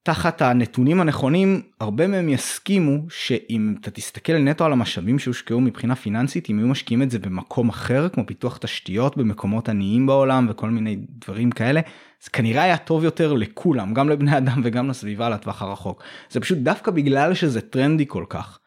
תחת 0.05 0.41
הנתונים 0.41 1.01
הנכונים 1.01 1.61
הרבה 1.79 2.07
מהם 2.07 2.29
יסכימו 2.29 2.97
שאם 3.09 3.75
אתה 3.81 3.91
תסתכל 3.91 4.37
נטו 4.37 4.65
על 4.65 4.71
המשאבים 4.71 5.19
שהושקעו 5.19 5.61
מבחינה 5.61 5.95
פיננסית 5.95 6.49
אם 6.49 6.57
היו 6.59 6.67
משקיעים 6.67 7.01
את 7.01 7.11
זה 7.11 7.19
במקום 7.19 7.69
אחר 7.69 8.09
כמו 8.09 8.25
פיתוח 8.25 8.57
תשתיות 8.57 9.17
במקומות 9.17 9.69
עניים 9.69 10.05
בעולם 10.05 10.47
וכל 10.49 10.69
מיני 10.69 10.97
דברים 11.09 11.51
כאלה 11.51 11.81
זה 12.23 12.29
כנראה 12.29 12.63
היה 12.63 12.77
טוב 12.77 13.03
יותר 13.03 13.33
לכולם 13.33 13.93
גם 13.93 14.09
לבני 14.09 14.37
אדם 14.37 14.61
וגם 14.63 14.89
לסביבה 14.89 15.29
לטווח 15.29 15.61
הרחוק 15.61 16.03
זה 16.29 16.39
פשוט 16.39 16.57
דווקא 16.57 16.91
בגלל 16.91 17.33
שזה 17.33 17.61
טרנדי 17.61 18.05
כל 18.07 18.25
כך. 18.29 18.59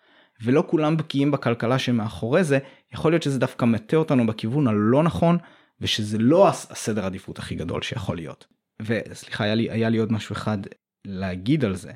ולא 0.43 0.65
כולם 0.67 0.97
בקיאים 0.97 1.31
בכלכלה 1.31 1.79
שמאחורי 1.79 2.45
זה 2.45 2.59
יכול 2.93 3.13
להיות 3.13 3.23
שזה 3.23 3.39
דווקא 3.39 3.65
מטה 3.65 3.97
אותנו 3.97 4.27
בכיוון 4.27 4.67
הלא 4.67 5.03
נכון 5.03 5.39
ושזה 5.81 6.19
לא 6.19 6.49
הס- 6.49 6.71
הסדר 6.71 7.07
עדיפות 7.07 7.39
הכי 7.39 7.55
גדול 7.55 7.83
שיכול 7.83 8.17
להיות. 8.17 8.47
וסליחה 8.83 9.45
היה 9.45 9.55
לי 9.55 9.71
היה 9.71 9.89
לי 9.89 9.99
עוד 9.99 10.13
משהו 10.13 10.33
אחד 10.33 10.59
להגיד 11.05 11.65
על 11.65 11.75
זה. 11.75 11.93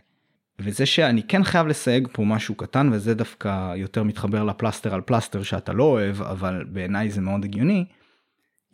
וזה 0.58 0.86
שאני 0.86 1.22
כן 1.22 1.44
חייב 1.44 1.66
לסייג 1.66 2.08
פה 2.12 2.24
משהו 2.24 2.54
קטן 2.54 2.90
וזה 2.92 3.14
דווקא 3.14 3.74
יותר 3.76 4.02
מתחבר 4.02 4.44
לפלסטר 4.44 4.94
על 4.94 5.00
פלסטר 5.00 5.42
שאתה 5.42 5.72
לא 5.72 5.84
אוהב 5.84 6.22
אבל 6.22 6.64
בעיניי 6.68 7.10
זה 7.10 7.20
מאוד 7.20 7.44
הגיוני. 7.44 7.84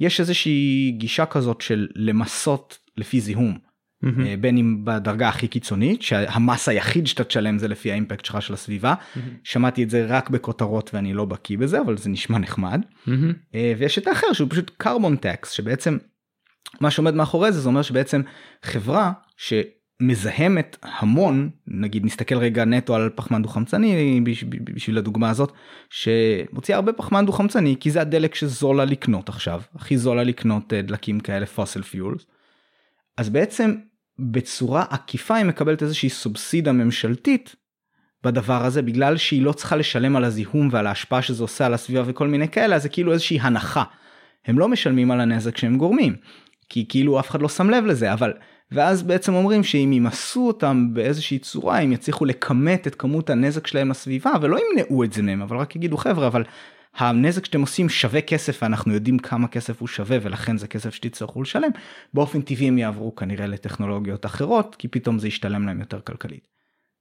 יש 0.00 0.20
איזושהי 0.20 0.94
גישה 0.98 1.26
כזאת 1.26 1.60
של 1.60 1.88
למסות 1.94 2.78
לפי 2.96 3.20
זיהום. 3.20 3.58
Mm-hmm. 4.04 4.40
בין 4.40 4.58
אם 4.58 4.84
בדרגה 4.84 5.28
הכי 5.28 5.48
קיצונית 5.48 6.02
שהמס 6.02 6.68
היחיד 6.68 7.06
שאתה 7.06 7.24
תשלם 7.24 7.58
זה 7.58 7.68
לפי 7.68 7.92
האימפקט 7.92 8.24
שלך 8.24 8.42
של 8.42 8.54
הסביבה 8.54 8.94
שמעתי 9.44 9.82
את 9.82 9.90
זה 9.90 10.06
רק 10.08 10.30
בכותרות 10.30 10.90
ואני 10.94 11.14
לא 11.14 11.24
בקיא 11.24 11.58
בזה 11.58 11.80
אבל 11.80 11.96
זה 11.96 12.10
נשמע 12.10 12.38
נחמד 12.38 12.80
Mm-hmm. 13.06 13.56
ויש 13.78 13.98
את 13.98 14.06
האחר 14.06 14.32
שהוא 14.32 14.50
פשוט 14.50 14.70
קרבון 14.76 15.16
טקס 15.16 15.50
שבעצם 15.50 15.98
מה 16.80 16.90
שעומד 16.90 17.14
מאחורי 17.14 17.52
זה 17.52 17.60
זה 17.60 17.68
אומר 17.68 17.82
שבעצם 17.82 18.22
חברה 18.62 19.12
שמזהמת 20.02 20.76
המון 20.82 21.50
נגיד 21.66 22.04
נסתכל 22.04 22.38
רגע 22.38 22.64
נטו 22.64 22.94
על 22.94 23.10
פחמן 23.14 23.42
דו 23.42 23.48
חמצני 23.48 24.20
בש- 24.20 24.44
בשביל 24.48 24.98
הדוגמה 24.98 25.30
הזאת 25.30 25.52
שמוציאה 25.90 26.78
הרבה 26.78 26.92
פחמן 26.92 27.26
דו 27.26 27.32
חמצני 27.32 27.76
כי 27.80 27.90
זה 27.90 28.00
הדלק 28.00 28.34
שזול 28.34 28.76
לה 28.76 28.84
לקנות 28.84 29.28
עכשיו 29.28 29.62
הכי 29.74 29.98
זול 29.98 30.16
לה 30.16 30.22
לקנות 30.24 30.72
אה, 30.72 30.82
דלקים 30.82 31.20
כאלה 31.20 31.46
פוסל 31.46 31.82
פיולס. 31.82 32.26
אז 33.16 33.28
בעצם 33.28 33.74
בצורה 34.18 34.84
עקיפה 34.90 35.34
היא 35.34 35.44
מקבלת 35.44 35.82
איזושהי 35.82 36.08
סובסידה 36.08 36.72
ממשלתית 36.72 37.56
בדבר 38.24 38.64
הזה 38.64 38.82
בגלל 38.82 39.16
שהיא 39.16 39.42
לא 39.42 39.52
צריכה 39.52 39.76
לשלם 39.76 40.16
על 40.16 40.24
הזיהום 40.24 40.68
ועל 40.72 40.86
ההשפעה 40.86 41.22
שזה 41.22 41.42
עושה 41.42 41.66
על 41.66 41.74
הסביבה 41.74 42.02
וכל 42.06 42.28
מיני 42.28 42.48
כאלה 42.48 42.76
אז 42.76 42.82
זה 42.82 42.88
כאילו 42.88 43.12
איזושהי 43.12 43.40
הנחה. 43.40 43.84
הם 44.46 44.58
לא 44.58 44.68
משלמים 44.68 45.10
על 45.10 45.20
הנזק 45.20 45.56
שהם 45.56 45.78
גורמים 45.78 46.16
כי 46.68 46.86
כאילו 46.88 47.20
אף 47.20 47.30
אחד 47.30 47.42
לא 47.42 47.48
שם 47.48 47.70
לב 47.70 47.84
לזה 47.84 48.12
אבל 48.12 48.32
ואז 48.72 49.02
בעצם 49.02 49.34
אומרים 49.34 49.64
שאם 49.64 49.90
ימסו 49.92 50.46
אותם 50.46 50.88
באיזושהי 50.92 51.38
צורה 51.38 51.80
הם 51.80 51.92
יצליחו 51.92 52.24
לכמת 52.24 52.86
את 52.86 52.94
כמות 52.94 53.30
הנזק 53.30 53.66
שלהם 53.66 53.90
לסביבה 53.90 54.32
ולא 54.42 54.58
ימנעו 54.58 55.04
את 55.04 55.12
זה 55.12 55.22
מהם 55.22 55.42
אבל 55.42 55.56
רק 55.56 55.76
יגידו 55.76 55.96
חבר'ה 55.96 56.26
אבל 56.26 56.44
הנזק 56.96 57.44
שאתם 57.44 57.60
עושים 57.60 57.88
שווה 57.88 58.20
כסף 58.20 58.62
ואנחנו 58.62 58.94
יודעים 58.94 59.18
כמה 59.18 59.48
כסף 59.48 59.80
הוא 59.80 59.88
שווה 59.88 60.18
ולכן 60.22 60.58
זה 60.58 60.68
כסף 60.68 60.94
שתצטרכו 60.94 61.42
לשלם 61.42 61.70
באופן 62.14 62.40
טבעי 62.40 62.68
הם 62.68 62.78
יעברו 62.78 63.14
כנראה 63.14 63.46
לטכנולוגיות 63.46 64.26
אחרות 64.26 64.76
כי 64.78 64.88
פתאום 64.88 65.18
זה 65.18 65.28
ישתלם 65.28 65.66
להם 65.66 65.80
יותר 65.80 66.00
כלכלית. 66.00 66.46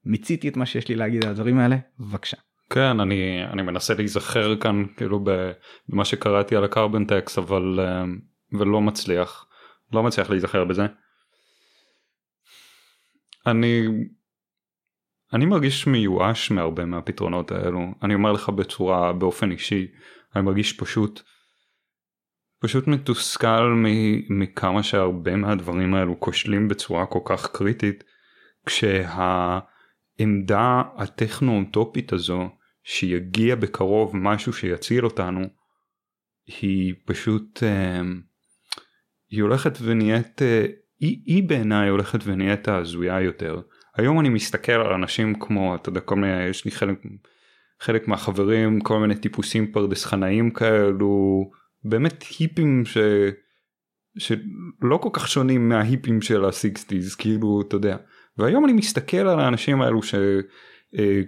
מיציתי 0.05 0.49
את 0.49 0.57
מה 0.57 0.65
שיש 0.65 0.87
לי 0.87 0.95
להגיד 0.95 1.25
על 1.25 1.31
הדברים 1.31 1.59
האלה 1.59 1.77
בבקשה. 1.99 2.37
כן 2.69 2.99
אני 2.99 3.43
אני 3.53 3.61
מנסה 3.61 3.93
להיזכר 3.93 4.55
כאן 4.55 4.83
כאילו 4.97 5.23
במה 5.89 6.05
שקראתי 6.05 6.55
על 6.55 6.63
הקרבן 6.63 7.05
טקס 7.05 7.37
אבל 7.37 7.79
אה, 7.79 8.03
ולא 8.59 8.81
מצליח 8.81 9.47
לא 9.93 10.03
מצליח 10.03 10.29
להיזכר 10.29 10.65
בזה. 10.65 10.85
אני 13.47 13.87
אני 15.33 15.45
מרגיש 15.45 15.87
מיואש 15.87 16.51
מהרבה 16.51 16.85
מהפתרונות 16.85 17.51
האלו. 17.51 17.79
אני 18.03 18.13
אומר 18.13 18.31
לך 18.31 18.49
בצורה 18.49 19.13
באופן 19.13 19.51
אישי 19.51 19.87
אני 20.35 20.43
מרגיש 20.43 20.73
פשוט 20.73 21.21
פשוט 22.59 22.87
מתוסכל 22.87 23.83
מכמה 24.29 24.83
שהרבה 24.83 25.35
מהדברים 25.35 25.93
האלו 25.93 26.19
כושלים 26.19 26.67
בצורה 26.67 27.05
כל 27.05 27.19
כך 27.25 27.51
קריטית 27.51 28.03
כשהעמדה 28.65 29.71
הטכנו 30.97 31.59
אוטופית 31.59 32.13
הזו 32.13 32.49
שיגיע 32.83 33.55
בקרוב 33.55 34.11
משהו 34.15 34.53
שיציל 34.53 35.05
אותנו 35.05 35.41
היא 36.45 36.93
פשוט 37.05 37.63
אה, 37.63 38.01
היא 39.29 39.41
הולכת 39.41 39.77
ונהיית 39.81 40.41
אה, 40.41 40.65
היא, 40.99 41.21
היא 41.25 41.43
בעיניי 41.43 41.89
הולכת 41.89 42.19
ונהיית 42.23 42.67
הזויה 42.67 43.21
יותר. 43.21 43.61
היום 43.95 44.19
אני 44.19 44.29
מסתכל 44.29 44.71
על 44.71 44.93
אנשים 44.93 45.35
כמו 45.39 45.75
אתה 45.75 45.89
יודע 45.89 45.99
כל 45.99 46.15
מיני 46.15 46.43
יש 46.43 46.65
לי 46.65 46.71
חלק 46.71 47.01
חלק 47.81 48.07
מהחברים 48.07 48.81
כל 48.81 48.99
מיני 48.99 49.15
טיפוסים 49.15 49.71
פרדס 49.71 50.05
חנאים 50.05 50.51
כאלו 50.51 51.49
באמת 51.83 52.23
היפים 52.39 52.85
ש... 52.85 52.97
שלא 54.17 54.97
כל 54.97 55.09
כך 55.13 55.27
שונים 55.27 55.69
מההיפים 55.69 56.21
של 56.21 56.45
ה 56.45 56.54
sixties 56.54 57.15
כאילו 57.15 57.61
אתה 57.67 57.75
יודע 57.75 57.97
והיום 58.37 58.65
אני 58.65 58.73
מסתכל 58.73 59.17
על 59.17 59.39
האנשים 59.39 59.81
האלו 59.81 60.03
ש... 60.03 60.15
אה, 60.97 61.21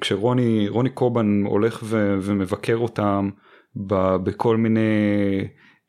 רוני 0.68 0.90
קובן 0.94 1.44
הולך 1.46 1.80
ו, 1.84 2.18
ומבקר 2.22 2.76
אותם 2.78 3.30
ב, 3.88 4.16
בכל 4.24 4.58
מיני 4.58 4.80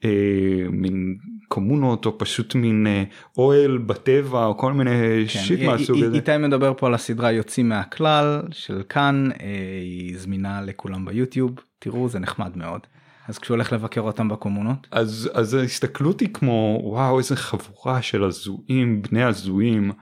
אה, 0.04 0.68
מין 0.70 1.16
קומונות 1.50 2.06
או 2.06 2.18
פשוט 2.18 2.54
מין 2.54 2.86
אה, 2.86 3.02
אוהל 3.38 3.78
בטבע 3.78 4.46
או 4.46 4.56
כל 4.56 4.72
מיני 4.72 4.90
כן, 5.28 5.40
שיט 5.40 5.60
מהסוג 5.60 6.02
הזה. 6.02 6.16
איתי 6.16 6.36
מדבר 6.36 6.72
פה 6.76 6.86
על 6.86 6.94
הסדרה 6.94 7.32
יוצאים 7.32 7.68
מהכלל 7.68 8.42
של 8.50 8.82
כאן 8.88 9.28
אה, 9.40 9.46
היא 9.82 10.18
זמינה 10.18 10.62
לכולם 10.62 11.04
ביוטיוב. 11.04 11.50
תראו 11.78 12.08
זה 12.08 12.18
נחמד 12.18 12.56
מאוד. 12.56 12.80
אז 13.28 13.38
כשהוא 13.38 13.54
הולך 13.54 13.72
לבקר 13.72 14.00
אותם 14.00 14.28
בקומונות? 14.28 14.86
אז 14.90 15.30
אז 15.34 15.54
ההסתכלות 15.54 16.20
היא 16.20 16.28
כמו 16.32 16.80
וואו 16.84 17.18
איזה 17.18 17.36
חבורה 17.36 18.02
של 18.02 18.24
הזויים 18.24 19.02
בני 19.02 19.24
הזויים. 19.24 19.92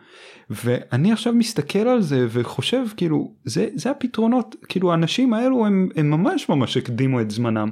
ואני 0.50 1.12
עכשיו 1.12 1.32
מסתכל 1.32 1.78
על 1.78 2.02
זה 2.02 2.26
וחושב 2.30 2.84
כאילו 2.96 3.34
זה 3.44 3.68
זה 3.74 3.90
הפתרונות. 3.90 4.56
כאילו 4.68 4.90
האנשים 4.90 5.34
האלו 5.34 5.66
הם, 5.66 5.88
הם 5.96 6.10
ממש 6.10 6.48
ממש 6.48 6.76
הקדימו 6.76 7.20
את 7.20 7.30
זמנם. 7.30 7.70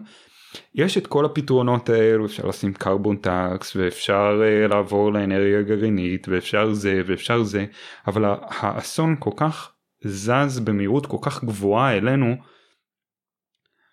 יש 0.75 0.99
את 0.99 1.07
כל 1.07 1.25
הפתרונות 1.25 1.89
האלו 1.89 2.27
אפשר 2.27 2.47
לשים 2.47 2.73
קרבון 2.73 3.17
טקס 3.17 3.77
ואפשר 3.77 4.41
uh, 4.43 4.69
לעבור 4.69 5.13
לאנרגיה 5.13 5.63
גרעינית 5.63 6.29
ואפשר 6.29 6.73
זה 6.73 7.03
ואפשר 7.07 7.43
זה 7.43 7.67
אבל 8.07 8.25
האסון 8.49 9.17
כל 9.19 9.31
כך 9.37 9.73
זז 10.05 10.61
במהירות 10.61 11.07
כל 11.07 11.19
כך 11.23 11.45
גבוהה 11.45 11.97
אלינו 11.97 12.37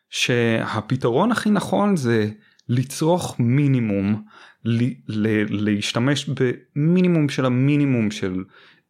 שהפתרון 0.09 1.31
הכי 1.31 1.49
נכון 1.49 1.95
זה 1.95 2.29
לצרוך 2.69 3.35
מינימום 3.39 4.23
ל- 4.65 4.93
ל- 5.07 5.69
להשתמש 5.69 6.29
במינימום 6.29 7.29
של 7.29 7.45
המינימום 7.45 8.11
של 8.11 8.43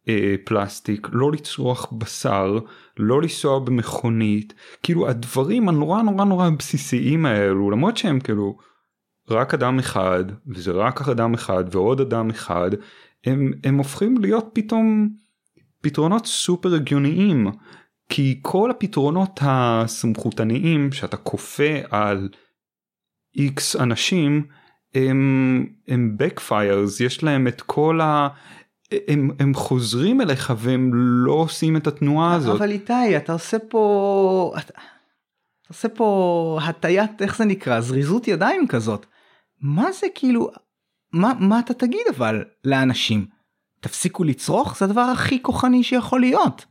אה, 0.10 0.36
פלסטיק 0.44 1.08
לא 1.12 1.32
לצרוך 1.32 1.94
בשר 1.98 2.60
לא 2.98 3.22
לנסוע 3.22 3.60
במכונית. 3.60 4.54
כאילו 4.84 5.10
הדברים 5.10 5.70
הנורא 5.70 6.02
נורא 6.02 6.26
נורא 6.26 6.50
בסיסיים 6.50 7.26
האלו 7.26 7.72
למרות 7.72 7.98
שהם 7.98 8.20
כאילו 8.20 8.58
רק 9.30 9.54
אדם 9.54 9.80
אחד 9.80 10.24
וזה 10.48 10.72
רק 10.72 11.10
אדם 11.10 11.34
אחד 11.34 11.76
ועוד 11.76 12.02
אדם 12.02 12.30
אחד 12.30 12.72
הם, 13.26 13.52
הם 13.64 13.78
הופכים 13.78 14.18
להיות 14.18 14.50
פתאום 14.54 15.10
פתרונות 15.82 16.26
סופר 16.26 16.76
הגיוניים. 16.76 17.48
כי 18.10 18.40
כל 18.42 18.72
הפתרונות 18.72 19.40
הסמכותניים 19.42 20.92
שאתה 20.92 21.18
כופה 21.18 21.74
על 21.90 22.30
איקס 23.36 23.76
אנשים 23.76 24.46
הם 24.96 25.66
הם 25.88 26.18
backfires. 26.20 27.04
יש 27.06 27.24
להם 27.24 27.48
את 27.48 27.62
כל 27.62 28.02
ה... 28.02 28.28
הם, 29.08 29.30
הם 29.40 29.54
חוזרים 29.54 30.22
אליך 30.22 30.54
והם 30.58 30.92
לא 30.94 31.34
עושים 31.34 31.78
את 31.78 31.88
התנועה 31.88 32.36
הזאת. 32.36 32.56
אבל 32.56 32.72
איתי 32.72 33.18
אתה 33.18 33.34
עושה 33.34 33.58
פה 33.60 34.54
אתה, 34.58 34.62
אתה 34.62 35.70
עושה 35.70 35.90
פה 35.90 36.60
הטיית 36.64 37.22
איך 37.22 37.38
זה 37.38 37.46
נקרא 37.46 37.82
זריזות 37.82 38.28
ידיים 38.28 38.68
כזאת. 38.68 39.06
מה 39.62 39.92
זה 39.92 40.08
כאילו 40.16 40.52
מה 41.14 41.34
מה 41.40 41.60
אתה 41.60 41.74
תגיד 41.74 42.06
אבל 42.10 42.44
לאנשים 42.64 43.26
תפסיקו 43.80 44.24
לצרוך 44.24 44.78
זה 44.78 44.86
הדבר 44.86 45.02
הכי 45.02 45.42
כוחני 45.42 45.84
שיכול 45.84 46.20
להיות. 46.20 46.66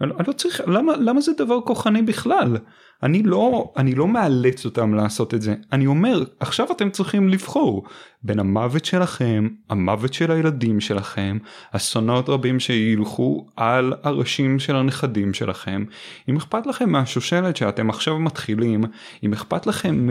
אני, 0.00 0.12
אני 0.18 0.24
לא 0.26 0.32
צריך 0.32 0.60
למה 0.66 0.96
למה 0.96 1.20
זה 1.20 1.32
דבר 1.38 1.60
כוחני 1.60 2.02
בכלל? 2.02 2.56
אני 3.02 3.22
לא 3.22 3.72
אני 3.76 3.94
לא 3.94 4.08
מאלץ 4.08 4.64
אותם 4.64 4.94
לעשות 4.94 5.34
את 5.34 5.42
זה. 5.42 5.54
אני 5.72 5.86
אומר 5.86 6.24
עכשיו 6.40 6.66
אתם 6.72 6.90
צריכים 6.90 7.28
לבחור 7.28 7.84
בין 8.22 8.38
המוות 8.38 8.84
שלכם 8.84 9.48
המוות 9.70 10.14
של 10.14 10.30
הילדים 10.30 10.80
שלכם 10.80 11.38
אסונות 11.72 12.28
רבים 12.28 12.60
שילכו 12.60 13.46
על 13.56 13.92
הראשים 14.02 14.58
של 14.58 14.76
הנכדים 14.76 15.34
שלכם. 15.34 15.84
אם 16.28 16.36
אכפת 16.36 16.66
לכם 16.66 16.90
מהשושלת 16.90 17.56
שאתם 17.56 17.90
עכשיו 17.90 18.18
מתחילים 18.18 18.84
אם 19.22 19.32
אכפת 19.32 19.66
לכם 19.66 20.08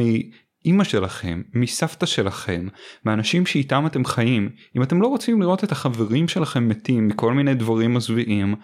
אמא 0.65 0.83
שלכם, 0.83 1.41
מסבתא 1.53 2.05
שלכם, 2.05 2.67
מאנשים 3.05 3.45
שאיתם 3.45 3.85
אתם 3.85 4.05
חיים, 4.05 4.49
אם 4.75 4.83
אתם 4.83 5.01
לא 5.01 5.07
רוצים 5.07 5.41
לראות 5.41 5.63
את 5.63 5.71
החברים 5.71 6.27
שלכם 6.27 6.67
מתים 6.67 7.07
מכל 7.07 7.33
מיני 7.33 7.53
דברים 7.53 7.93
מזוויעים, 7.93 8.55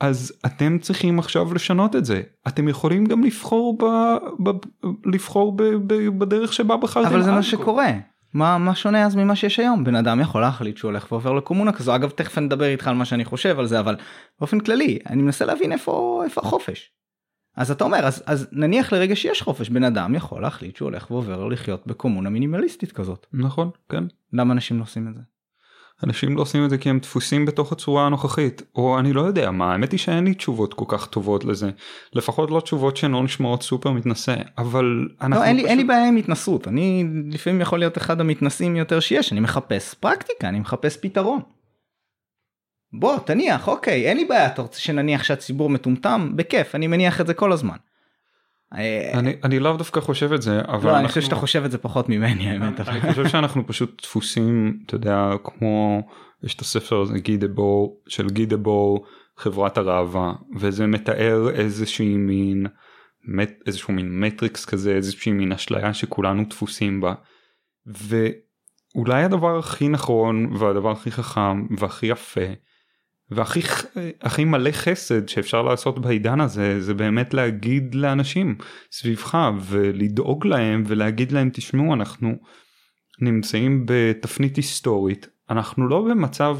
אז 0.00 0.32
אתם 0.46 0.78
צריכים 0.78 1.18
עכשיו 1.18 1.54
לשנות 1.54 1.96
את 1.96 2.04
זה. 2.04 2.22
אתם 2.48 2.68
יכולים 2.68 3.06
גם 3.06 3.24
לבחור 3.24 3.78
ב... 3.78 3.84
ב... 4.48 4.56
לבחור 5.04 5.56
ב... 5.56 5.62
ב... 5.62 6.08
בדרך 6.18 6.52
שבה 6.52 6.76
בחרתם. 6.76 7.08
אבל 7.08 7.22
זה 7.22 7.30
מה 7.30 7.42
שקורה. 7.42 7.92
מה, 8.34 8.58
מה 8.58 8.74
שונה 8.74 9.06
אז 9.06 9.16
ממה 9.16 9.36
שיש 9.36 9.58
היום? 9.58 9.84
בן 9.84 9.94
אדם 9.94 10.20
יכול 10.20 10.40
להחליט 10.40 10.76
שהוא 10.76 10.88
הולך 10.88 11.12
ועובר 11.12 11.32
לקומונה 11.32 11.72
כזו. 11.72 11.94
אגב, 11.94 12.10
תכף 12.10 12.38
נדבר 12.38 12.64
איתך 12.64 12.88
על 12.88 12.94
מה 12.94 13.04
שאני 13.04 13.24
חושב 13.24 13.58
על 13.58 13.66
זה, 13.66 13.80
אבל 13.80 13.96
באופן 14.38 14.60
כללי, 14.60 14.98
אני 15.06 15.22
מנסה 15.22 15.44
להבין 15.44 15.72
איפה, 15.72 16.22
איפה 16.24 16.40
החופש. 16.40 16.92
אז 17.56 17.70
אתה 17.70 17.84
אומר, 17.84 17.98
אז, 17.98 18.22
אז 18.26 18.48
נניח 18.52 18.92
לרגע 18.92 19.16
שיש 19.16 19.42
חופש, 19.42 19.68
בן 19.68 19.84
אדם 19.84 20.14
יכול 20.14 20.42
להחליט 20.42 20.76
שהוא 20.76 20.86
הולך 20.86 21.10
ועובר 21.10 21.44
לחיות 21.44 21.86
בקומונה 21.86 22.30
מינימליסטית 22.30 22.92
כזאת. 22.92 23.26
נכון, 23.32 23.70
כן. 23.88 24.04
למה 24.32 24.52
אנשים 24.52 24.78
לא 24.78 24.82
עושים 24.82 25.08
את 25.08 25.14
זה? 25.14 25.20
אנשים 26.04 26.36
לא 26.36 26.42
עושים 26.42 26.64
את 26.64 26.70
זה 26.70 26.78
כי 26.78 26.90
הם 26.90 26.98
דפוסים 26.98 27.46
בתוך 27.46 27.72
הצורה 27.72 28.06
הנוכחית 28.06 28.62
או 28.76 28.98
אני 28.98 29.12
לא 29.12 29.20
יודע 29.20 29.50
מה 29.50 29.72
האמת 29.72 29.92
היא 29.92 30.00
שאין 30.00 30.24
לי 30.24 30.34
תשובות 30.34 30.74
כל 30.74 30.84
כך 30.88 31.06
טובות 31.06 31.44
לזה 31.44 31.70
לפחות 32.12 32.50
לא 32.50 32.60
תשובות 32.60 32.96
שלא 32.96 33.22
נשמעות 33.22 33.62
סופר 33.62 33.90
מתנשא 33.90 34.34
אבל 34.58 34.84
לא, 34.84 35.04
אין, 35.22 35.32
פשוט... 35.32 35.44
לי, 35.44 35.66
אין 35.66 35.78
לי 35.78 35.84
בעיה 35.84 36.08
עם 36.08 36.16
התנסות 36.16 36.68
אני 36.68 37.04
לפעמים 37.30 37.60
יכול 37.60 37.78
להיות 37.78 37.98
אחד 37.98 38.20
המתנסים 38.20 38.76
יותר 38.76 39.00
שיש 39.00 39.32
אני 39.32 39.40
מחפש 39.40 39.94
פרקטיקה 39.94 40.48
אני 40.48 40.60
מחפש 40.60 40.96
פתרון. 40.96 41.40
בוא 42.92 43.18
תניח 43.18 43.68
אוקיי 43.68 44.08
אין 44.08 44.16
לי 44.16 44.24
בעיה 44.24 44.46
אתה 44.46 44.62
רוצה 44.62 44.80
שנניח 44.80 45.24
שהציבור 45.24 45.70
מטומטם 45.70 46.32
בכיף 46.36 46.74
אני 46.74 46.86
מניח 46.86 47.20
את 47.20 47.26
זה 47.26 47.34
כל 47.34 47.52
הזמן. 47.52 47.76
אה, 48.74 49.10
אני 49.14 49.36
אני 49.44 49.58
לאו 49.58 49.76
דווקא 49.76 50.00
חושב 50.00 50.32
את 50.32 50.42
זה 50.42 50.60
אבל 50.60 50.90
לא, 50.90 50.98
אני 50.98 51.08
חושב 51.08 51.20
שאתה 51.20 51.36
חושב 51.36 51.64
את 51.64 51.70
זה 51.70 51.78
פחות 51.78 52.08
ממני 52.08 52.50
האמת 52.50 52.80
אני 52.80 53.00
חושב 53.00 53.28
שאנחנו 53.28 53.66
פשוט 53.66 54.02
דפוסים 54.02 54.78
אתה 54.86 54.94
יודע 54.94 55.30
כמו 55.44 56.02
יש 56.44 56.54
את 56.54 56.60
הספר 56.60 57.00
הזה 57.00 57.18
גידבור 57.18 58.00
של 58.08 58.26
גידבור 58.26 59.06
חברת 59.36 59.78
הראווה 59.78 60.32
וזה 60.56 60.86
מתאר 60.86 61.50
איזושהי 61.50 62.16
מין 62.16 62.66
איזשהו 63.66 63.94
מין 63.94 64.20
מטריקס 64.20 64.64
כזה 64.64 64.92
איזושהי 64.92 65.32
מין 65.32 65.52
אשליה 65.52 65.94
שכולנו 65.94 66.44
דפוסים 66.50 67.00
בה. 67.00 67.14
ואולי 67.86 69.24
הדבר 69.24 69.58
הכי 69.58 69.88
נכון 69.88 70.56
והדבר 70.56 70.90
הכי 70.90 71.10
חכם 71.10 71.66
והכי 71.78 72.06
יפה 72.06 72.40
והכי 73.30 73.60
הכי 74.20 74.44
מלא 74.44 74.70
חסד 74.70 75.28
שאפשר 75.28 75.62
לעשות 75.62 75.98
בעידן 75.98 76.40
הזה 76.40 76.80
זה 76.80 76.94
באמת 76.94 77.34
להגיד 77.34 77.94
לאנשים 77.94 78.56
סביבך 78.92 79.38
ולדאוג 79.62 80.46
להם 80.46 80.82
ולהגיד 80.86 81.32
להם 81.32 81.50
תשמעו 81.52 81.94
אנחנו 81.94 82.34
נמצאים 83.20 83.86
בתפנית 83.86 84.56
היסטורית. 84.56 85.28
אנחנו 85.50 85.88
לא 85.88 86.00
במצב 86.00 86.58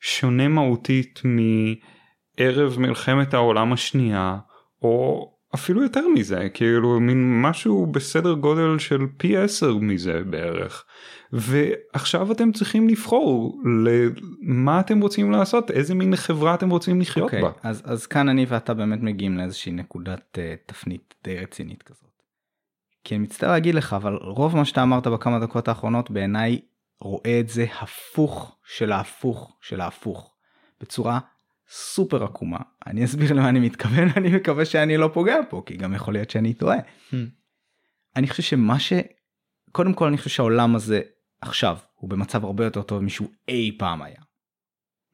שונה 0.00 0.48
מהותית 0.48 1.22
מערב 1.24 2.78
מלחמת 2.78 3.34
העולם 3.34 3.72
השנייה 3.72 4.38
או 4.82 5.26
אפילו 5.54 5.82
יותר 5.82 6.08
מזה 6.08 6.48
כאילו 6.54 7.00
מין 7.00 7.42
משהו 7.42 7.86
בסדר 7.86 8.32
גודל 8.32 8.78
של 8.78 9.06
פי 9.16 9.36
עשר 9.36 9.76
מזה 9.76 10.22
בערך 10.24 10.84
ועכשיו 11.32 12.32
אתם 12.32 12.52
צריכים 12.52 12.88
לבחור 12.88 13.60
למה 13.84 14.80
אתם 14.80 15.00
רוצים 15.00 15.30
לעשות 15.30 15.70
איזה 15.70 15.94
מין 15.94 16.16
חברה 16.16 16.54
אתם 16.54 16.70
רוצים 16.70 17.00
לחיות 17.00 17.30
okay, 17.30 17.36
אוקיי, 17.36 17.42
בה. 17.42 17.50
אז 17.62 17.82
אז 17.84 18.06
כאן 18.06 18.28
אני 18.28 18.46
ואתה 18.48 18.74
באמת 18.74 19.00
מגיעים 19.02 19.38
לאיזושהי 19.38 19.72
נקודת 19.72 20.38
uh, 20.38 20.72
תפנית 20.72 21.14
די 21.24 21.38
רצינית 21.38 21.82
כזאת. 21.82 22.10
כי 23.04 23.14
אני 23.14 23.22
מצטער 23.22 23.50
להגיד 23.50 23.74
לך 23.74 23.92
אבל 23.92 24.14
רוב 24.14 24.56
מה 24.56 24.64
שאתה 24.64 24.82
אמרת 24.82 25.06
בכמה 25.06 25.38
דקות 25.38 25.68
האחרונות 25.68 26.10
בעיניי 26.10 26.60
רואה 27.00 27.40
את 27.40 27.48
זה 27.48 27.66
הפוך 27.80 28.56
של 28.64 28.92
ההפוך 28.92 29.56
של 29.60 29.80
ההפוך 29.80 30.34
בצורה 30.80 31.18
סופר 31.70 32.24
עקומה 32.24 32.58
אני 32.86 33.04
אסביר 33.04 33.32
למה 33.32 33.48
אני 33.48 33.60
מתכוון 33.60 34.08
אני 34.16 34.36
מקווה 34.36 34.64
שאני 34.64 34.96
לא 34.96 35.10
פוגע 35.14 35.36
פה 35.48 35.62
כי 35.66 35.76
גם 35.76 35.94
יכול 35.94 36.14
להיות 36.14 36.30
שאני 36.30 36.54
טועה. 36.54 36.78
Hmm. 36.78 37.14
אני 38.16 38.28
חושב 38.28 38.42
שמה 38.42 38.78
ש... 38.78 38.92
קודם 39.72 39.94
כל 39.94 40.06
אני 40.06 40.16
חושב 40.16 40.30
שהעולם 40.30 40.76
הזה 40.76 41.00
עכשיו 41.40 41.78
הוא 41.94 42.10
במצב 42.10 42.44
הרבה 42.44 42.64
יותר 42.64 42.82
טוב 42.82 43.02
משהוא 43.02 43.28
אי 43.48 43.76
פעם 43.78 44.02
היה. 44.02 44.20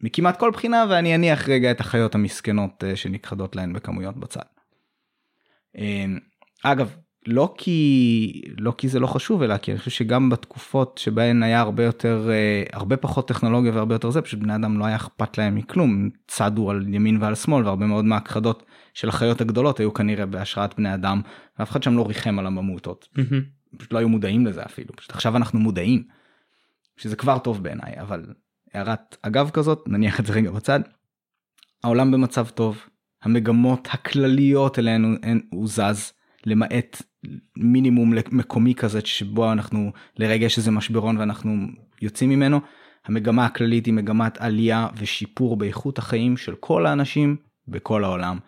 מכמעט 0.00 0.38
כל 0.38 0.50
בחינה 0.50 0.84
ואני 0.90 1.14
אניח 1.14 1.48
רגע 1.48 1.70
את 1.70 1.80
החיות 1.80 2.14
המסכנות 2.14 2.84
אה, 2.84 2.96
שנכחדות 2.96 3.56
להן 3.56 3.72
בכמויות 3.72 4.16
בצד. 4.16 4.42
אמ, 5.76 6.18
אגב 6.64 6.96
לא 7.26 7.54
כי 7.58 8.42
לא 8.58 8.74
כי 8.78 8.88
זה 8.88 9.00
לא 9.00 9.06
חשוב 9.06 9.42
אלא 9.42 9.56
כי 9.56 9.70
אני 9.70 9.78
חושב 9.78 9.90
שגם 9.90 10.30
בתקופות 10.30 10.98
שבהן 10.98 11.42
היה 11.42 11.60
הרבה 11.60 11.84
יותר 11.84 12.28
אה, 12.30 12.62
הרבה 12.72 12.96
פחות 12.96 13.28
טכנולוגיה 13.28 13.72
והרבה 13.72 13.94
יותר 13.94 14.10
זה 14.10 14.22
פשוט 14.22 14.40
בני 14.40 14.54
אדם 14.54 14.78
לא 14.78 14.84
היה 14.84 14.96
אכפת 14.96 15.38
להם 15.38 15.54
מכלום 15.54 16.10
צדו 16.26 16.70
על 16.70 16.94
ימין 16.94 17.22
ועל 17.22 17.34
שמאל 17.34 17.64
והרבה 17.64 17.86
מאוד 17.86 18.04
מהכחדות 18.04 18.62
של 18.94 19.08
החיות 19.08 19.40
הגדולות 19.40 19.80
היו 19.80 19.94
כנראה 19.94 20.26
בהשראת 20.26 20.76
בני 20.76 20.94
אדם 20.94 21.20
ואף 21.58 21.70
אחד 21.70 21.82
שם 21.82 21.96
לא 21.96 22.06
ריחם 22.08 22.38
על 22.38 22.46
הממוטות. 22.46 23.08
Mm-hmm. 23.16 23.76
פשוט 23.78 23.92
לא 23.92 23.98
היו 23.98 24.08
מודעים 24.08 24.46
לזה 24.46 24.62
אפילו 24.62 24.96
פשוט 24.96 25.10
עכשיו 25.10 25.36
אנחנו 25.36 25.58
מודעים. 25.58 26.02
שזה 26.96 27.16
כבר 27.16 27.38
טוב 27.38 27.62
בעיניי 27.62 28.00
אבל 28.00 28.26
הערת 28.74 29.16
אגב 29.22 29.50
כזאת 29.50 29.88
נניח 29.88 30.20
את 30.20 30.26
זה 30.26 30.32
רגע 30.32 30.50
בצד. 30.50 30.80
העולם 31.84 32.10
במצב 32.10 32.48
טוב 32.48 32.86
המגמות 33.22 33.88
הכלליות 33.92 34.78
אלינו 34.78 35.08
הוא 35.50 35.68
זז 35.68 36.12
למעט 36.46 37.02
מינימום 37.56 38.12
מקומי 38.32 38.74
כזה 38.74 39.00
שבו 39.04 39.52
אנחנו 39.52 39.92
לרגע 40.18 40.46
יש 40.46 40.58
איזה 40.58 40.70
משברון 40.70 41.18
ואנחנו 41.18 41.56
יוצאים 42.02 42.30
ממנו. 42.30 42.60
המגמה 43.06 43.44
הכללית 43.44 43.86
היא 43.86 43.94
מגמת 43.94 44.38
עלייה 44.40 44.88
ושיפור 44.96 45.56
באיכות 45.56 45.98
החיים 45.98 46.36
של 46.36 46.54
כל 46.54 46.86
האנשים 46.86 47.36
בכל 47.68 48.04
העולם. 48.04 48.38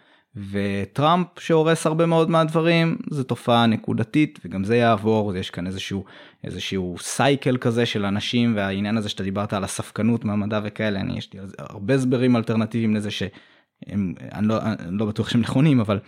וטראמפ 0.51 1.27
שהורס 1.39 1.87
הרבה 1.87 2.07
מאוד 2.07 2.31
מהדברים 2.31 2.97
זה 3.11 3.25
תופעה 3.25 3.67
נקודתית 3.67 4.39
וגם 4.45 4.65
זה 4.65 4.77
יעבור 4.77 5.37
יש 5.37 5.51
כאן 5.51 5.67
איזשהו 5.67 6.05
איזשהו 6.45 6.97
סייקל 6.99 7.57
כזה 7.57 7.87
של 7.87 8.05
אנשים 8.05 8.57
והעניין 8.57 8.97
הזה 8.97 9.09
שאתה 9.09 9.23
דיברת 9.23 9.53
על 9.53 9.65
הספקנות 9.65 10.25
מהמדע 10.25 10.61
וכאלה 10.65 11.01
אני 11.01 11.19
יש 11.19 11.35
לי 11.35 11.41
הרבה 11.59 11.95
הסברים 11.95 12.37
אלטרנטיביים 12.37 12.95
לזה 12.95 13.11
שהם 13.11 14.15
אני 14.33 14.49
לא, 14.49 14.63
אני 14.63 14.99
לא 14.99 15.07
בטוח 15.07 15.29
שהם 15.29 15.41
נכונים 15.41 15.81
אבל 15.81 15.99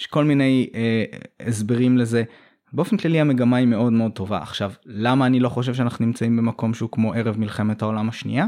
יש 0.00 0.06
כל 0.06 0.24
מיני 0.24 0.70
אה, 0.74 1.04
הסברים 1.40 1.98
לזה. 1.98 2.24
באופן 2.72 2.96
כללי 2.96 3.20
המגמה 3.20 3.56
היא 3.56 3.66
מאוד 3.66 3.92
מאוד 3.92 4.12
טובה 4.12 4.38
עכשיו 4.38 4.72
למה 4.84 5.26
אני 5.26 5.40
לא 5.40 5.48
חושב 5.48 5.74
שאנחנו 5.74 6.06
נמצאים 6.06 6.36
במקום 6.36 6.74
שהוא 6.74 6.90
כמו 6.92 7.14
ערב 7.14 7.38
מלחמת 7.38 7.82
העולם 7.82 8.08
השנייה. 8.08 8.46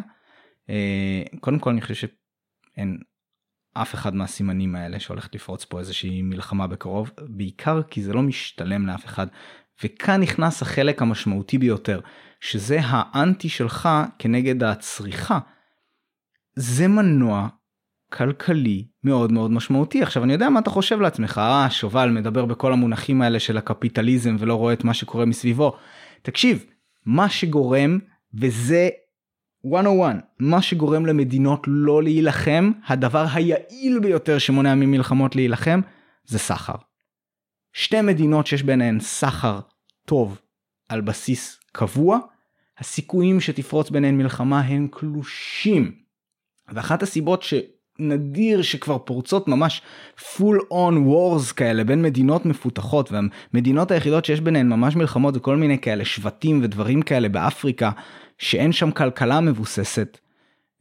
אה, 0.70 1.22
קודם 1.40 1.58
כל 1.58 1.70
אני 1.70 1.80
חושב 1.80 1.94
שאין 1.94 2.98
אף 3.74 3.94
אחד 3.94 4.14
מהסימנים 4.14 4.76
האלה 4.76 5.00
שהולכת 5.00 5.34
לפרוץ 5.34 5.64
פה 5.64 5.78
איזושהי 5.78 6.22
מלחמה 6.22 6.66
בקרוב 6.66 7.10
בעיקר 7.28 7.82
כי 7.82 8.02
זה 8.02 8.12
לא 8.12 8.22
משתלם 8.22 8.86
לאף 8.86 9.04
אחד 9.04 9.26
וכאן 9.84 10.20
נכנס 10.20 10.62
החלק 10.62 11.02
המשמעותי 11.02 11.58
ביותר 11.58 12.00
שזה 12.40 12.78
האנטי 12.82 13.48
שלך 13.48 13.88
כנגד 14.18 14.62
הצריכה. 14.62 15.38
זה 16.56 16.88
מנוע 16.88 17.48
כלכלי 18.12 18.84
מאוד 19.04 19.32
מאוד 19.32 19.50
משמעותי 19.50 20.02
עכשיו 20.02 20.24
אני 20.24 20.32
יודע 20.32 20.48
מה 20.48 20.60
אתה 20.60 20.70
חושב 20.70 21.00
לעצמך 21.00 21.38
אה 21.38 21.70
שובל 21.70 22.10
מדבר 22.10 22.44
בכל 22.44 22.72
המונחים 22.72 23.22
האלה 23.22 23.40
של 23.40 23.58
הקפיטליזם 23.58 24.36
ולא 24.38 24.54
רואה 24.54 24.72
את 24.72 24.84
מה 24.84 24.94
שקורה 24.94 25.24
מסביבו. 25.24 25.76
תקשיב 26.22 26.64
מה 27.06 27.28
שגורם 27.28 27.98
וזה 28.34 28.88
101 29.64 30.16
מה 30.38 30.62
שגורם 30.62 31.06
למדינות 31.06 31.64
לא 31.66 32.02
להילחם 32.02 32.72
הדבר 32.86 33.26
היעיל 33.32 33.98
ביותר 33.98 34.38
שמונע 34.38 34.74
ממלחמות 34.74 35.36
להילחם 35.36 35.80
זה 36.24 36.38
סחר. 36.38 36.74
שתי 37.72 38.00
מדינות 38.00 38.46
שיש 38.46 38.62
ביניהן 38.62 39.00
סחר 39.00 39.60
טוב 40.06 40.40
על 40.88 41.00
בסיס 41.00 41.60
קבוע 41.72 42.18
הסיכויים 42.78 43.40
שתפרוץ 43.40 43.90
ביניהן 43.90 44.18
מלחמה 44.18 44.60
הם 44.60 44.88
קלושים. 44.90 45.92
ואחת 46.68 47.02
הסיבות 47.02 47.42
שנדיר 47.98 48.62
שכבר 48.62 48.98
פורצות 48.98 49.48
ממש 49.48 49.82
full 50.18 50.60
on 50.72 50.94
wars 50.94 51.54
כאלה 51.56 51.84
בין 51.84 52.02
מדינות 52.02 52.46
מפותחות 52.46 53.10
והמדינות 53.12 53.90
היחידות 53.90 54.24
שיש 54.24 54.40
ביניהן 54.40 54.68
ממש 54.68 54.96
מלחמות 54.96 55.36
וכל 55.36 55.56
מיני 55.56 55.78
כאלה 55.78 56.04
שבטים 56.04 56.60
ודברים 56.62 57.02
כאלה 57.02 57.28
באפריקה 57.28 57.90
שאין 58.38 58.72
שם 58.72 58.90
כלכלה 58.90 59.40
מבוססת 59.40 60.18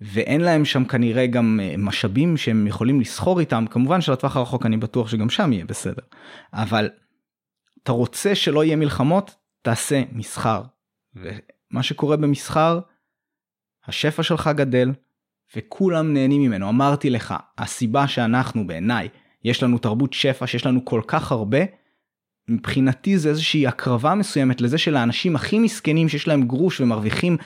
ואין 0.01 0.41
להם 0.41 0.65
שם 0.65 0.85
כנראה 0.85 1.27
גם 1.27 1.59
אה, 1.63 1.75
משאבים 1.77 2.37
שהם 2.37 2.67
יכולים 2.67 3.01
לסחור 3.01 3.39
איתם. 3.39 3.65
כמובן 3.69 4.01
שלטווח 4.01 4.37
הרחוק 4.37 4.65
אני 4.65 4.77
בטוח 4.77 5.07
שגם 5.07 5.29
שם 5.29 5.53
יהיה 5.53 5.65
בסדר. 5.65 6.01
אבל 6.53 6.89
אתה 7.83 7.91
רוצה 7.91 8.35
שלא 8.35 8.63
יהיה 8.63 8.75
מלחמות 8.75 9.35
תעשה 9.61 10.03
מסחר. 10.11 10.61
ומה 11.15 11.83
שקורה 11.83 12.17
במסחר 12.17 12.79
השפע 13.87 14.23
שלך 14.23 14.49
גדל 14.55 14.91
וכולם 15.55 16.13
נהנים 16.13 16.41
ממנו. 16.41 16.69
אמרתי 16.69 17.09
לך 17.09 17.33
הסיבה 17.57 18.07
שאנחנו 18.07 18.67
בעיניי 18.67 19.07
יש 19.43 19.63
לנו 19.63 19.77
תרבות 19.77 20.13
שפע 20.13 20.47
שיש 20.47 20.65
לנו 20.65 20.85
כל 20.85 21.01
כך 21.07 21.31
הרבה 21.31 21.59
מבחינתי 22.47 23.17
זה 23.17 23.29
איזושהי 23.29 23.67
הקרבה 23.67 24.15
מסוימת 24.15 24.61
לזה 24.61 24.77
שלאנשים 24.77 25.35
הכי 25.35 25.59
מסכנים 25.59 26.09
שיש 26.09 26.27
להם 26.27 26.41
גרוש 26.47 26.81
ומרוויחים 26.81 27.37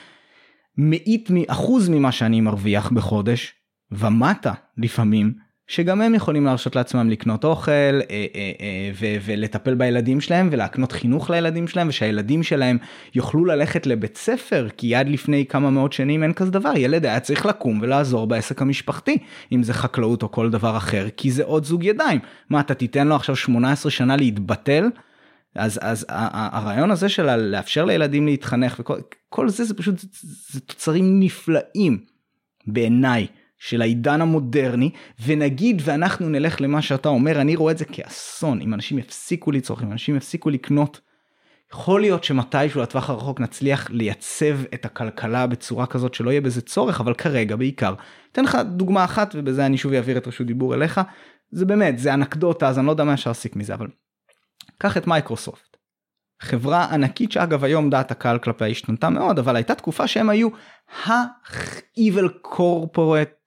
מאית 0.77 1.29
אחוז 1.47 1.89
ממה 1.89 2.11
שאני 2.11 2.41
מרוויח 2.41 2.91
בחודש 2.91 3.53
ומטה 3.91 4.53
לפעמים 4.77 5.33
שגם 5.67 6.01
הם 6.01 6.15
יכולים 6.15 6.45
להרשות 6.45 6.75
לעצמם 6.75 7.09
לקנות 7.09 7.43
אוכל 7.43 7.71
אה, 7.71 7.99
אה, 8.09 8.25
אה, 8.61 8.89
ולטפל 9.25 9.75
בילדים 9.75 10.21
שלהם 10.21 10.49
ולהקנות 10.51 10.91
חינוך 10.91 11.29
לילדים 11.29 11.67
שלהם 11.67 11.87
ושהילדים 11.89 12.43
שלהם 12.43 12.77
יוכלו 13.15 13.45
ללכת 13.45 13.87
לבית 13.87 14.17
ספר 14.17 14.67
כי 14.77 14.95
עד 14.95 15.09
לפני 15.09 15.45
כמה 15.45 15.69
מאות 15.69 15.93
שנים 15.93 16.23
אין 16.23 16.33
כזה 16.33 16.51
דבר. 16.51 16.73
ילד 16.77 17.05
היה 17.05 17.19
צריך 17.19 17.45
לקום 17.45 17.79
ולעזור 17.81 18.27
בעסק 18.27 18.61
המשפחתי 18.61 19.17
אם 19.51 19.63
זה 19.63 19.73
חקלאות 19.73 20.23
או 20.23 20.31
כל 20.31 20.49
דבר 20.49 20.77
אחר 20.77 21.07
כי 21.17 21.31
זה 21.31 21.43
עוד 21.43 21.65
זוג 21.65 21.83
ידיים. 21.83 22.19
מה 22.49 22.59
אתה 22.59 22.73
תיתן 22.73 23.07
לו 23.07 23.15
עכשיו 23.15 23.35
18 23.35 23.91
שנה 23.91 24.15
להתבטל? 24.15 24.89
אז 25.55 25.79
אז 25.81 26.05
הרעיון 26.09 26.91
הזה 26.91 27.09
של 27.09 27.35
לאפשר 27.35 27.85
לילדים 27.85 28.25
להתחנך 28.25 28.79
וכל 28.79 29.49
זה 29.49 29.63
זה 29.63 29.73
פשוט 29.73 29.95
זה 30.51 30.59
תוצרים 30.59 31.19
נפלאים 31.19 31.97
בעיניי 32.67 33.27
של 33.67 33.81
העידן 33.81 34.21
המודרני 34.21 34.89
ונגיד 35.25 35.81
ואנחנו 35.85 36.29
נלך 36.29 36.61
למה 36.61 36.81
שאתה 36.81 37.09
אומר 37.09 37.41
אני 37.41 37.55
רואה 37.55 37.71
את 37.71 37.77
זה 37.77 37.85
כאסון 37.85 38.61
אם 38.61 38.73
אנשים 38.73 38.99
יפסיקו 38.99 39.51
לצרוך 39.51 39.83
אם 39.83 39.91
אנשים 39.91 40.15
יפסיקו 40.15 40.49
לקנות. 40.49 41.01
יכול 41.73 42.01
להיות 42.01 42.23
שמתישהו 42.23 42.81
לטווח 42.81 43.09
הרחוק 43.09 43.39
נצליח 43.39 43.89
לייצב 43.89 44.59
את 44.73 44.85
הכלכלה 44.85 45.47
בצורה 45.47 45.85
כזאת 45.85 46.13
שלא 46.13 46.29
יהיה 46.29 46.41
בזה 46.41 46.61
צורך 46.61 46.99
אבל 46.99 47.13
כרגע 47.13 47.55
בעיקר. 47.55 47.93
אתן 48.31 48.43
לך 48.43 48.57
דוגמה 48.65 49.03
אחת 49.03 49.35
ובזה 49.35 49.65
אני 49.65 49.77
שוב 49.77 49.93
אעביר 49.93 50.17
את 50.17 50.27
רשות 50.27 50.47
דיבור 50.47 50.75
אליך 50.75 51.01
זה 51.51 51.65
באמת 51.65 51.99
זה 51.99 52.13
אנקדוטה 52.13 52.67
אז 52.67 52.79
אני 52.79 52.85
לא 52.85 52.91
יודע 52.91 53.03
מה 53.03 53.15
להסיק 53.25 53.55
מזה 53.55 53.73
אבל. 53.73 53.87
קח 54.77 54.97
את 54.97 55.07
מייקרוסופט. 55.07 55.77
חברה 56.41 56.85
ענקית 56.93 57.31
שאגב 57.31 57.63
היום 57.63 57.89
דעת 57.89 58.11
הקהל 58.11 58.37
כלפיה 58.37 58.67
השתנתה 58.67 59.09
מאוד 59.09 59.39
אבל 59.39 59.55
הייתה 59.55 59.75
תקופה 59.75 60.07
שהם 60.07 60.29
היו 60.29 60.49
ה-evil 61.05 62.47
corporate 62.47 63.44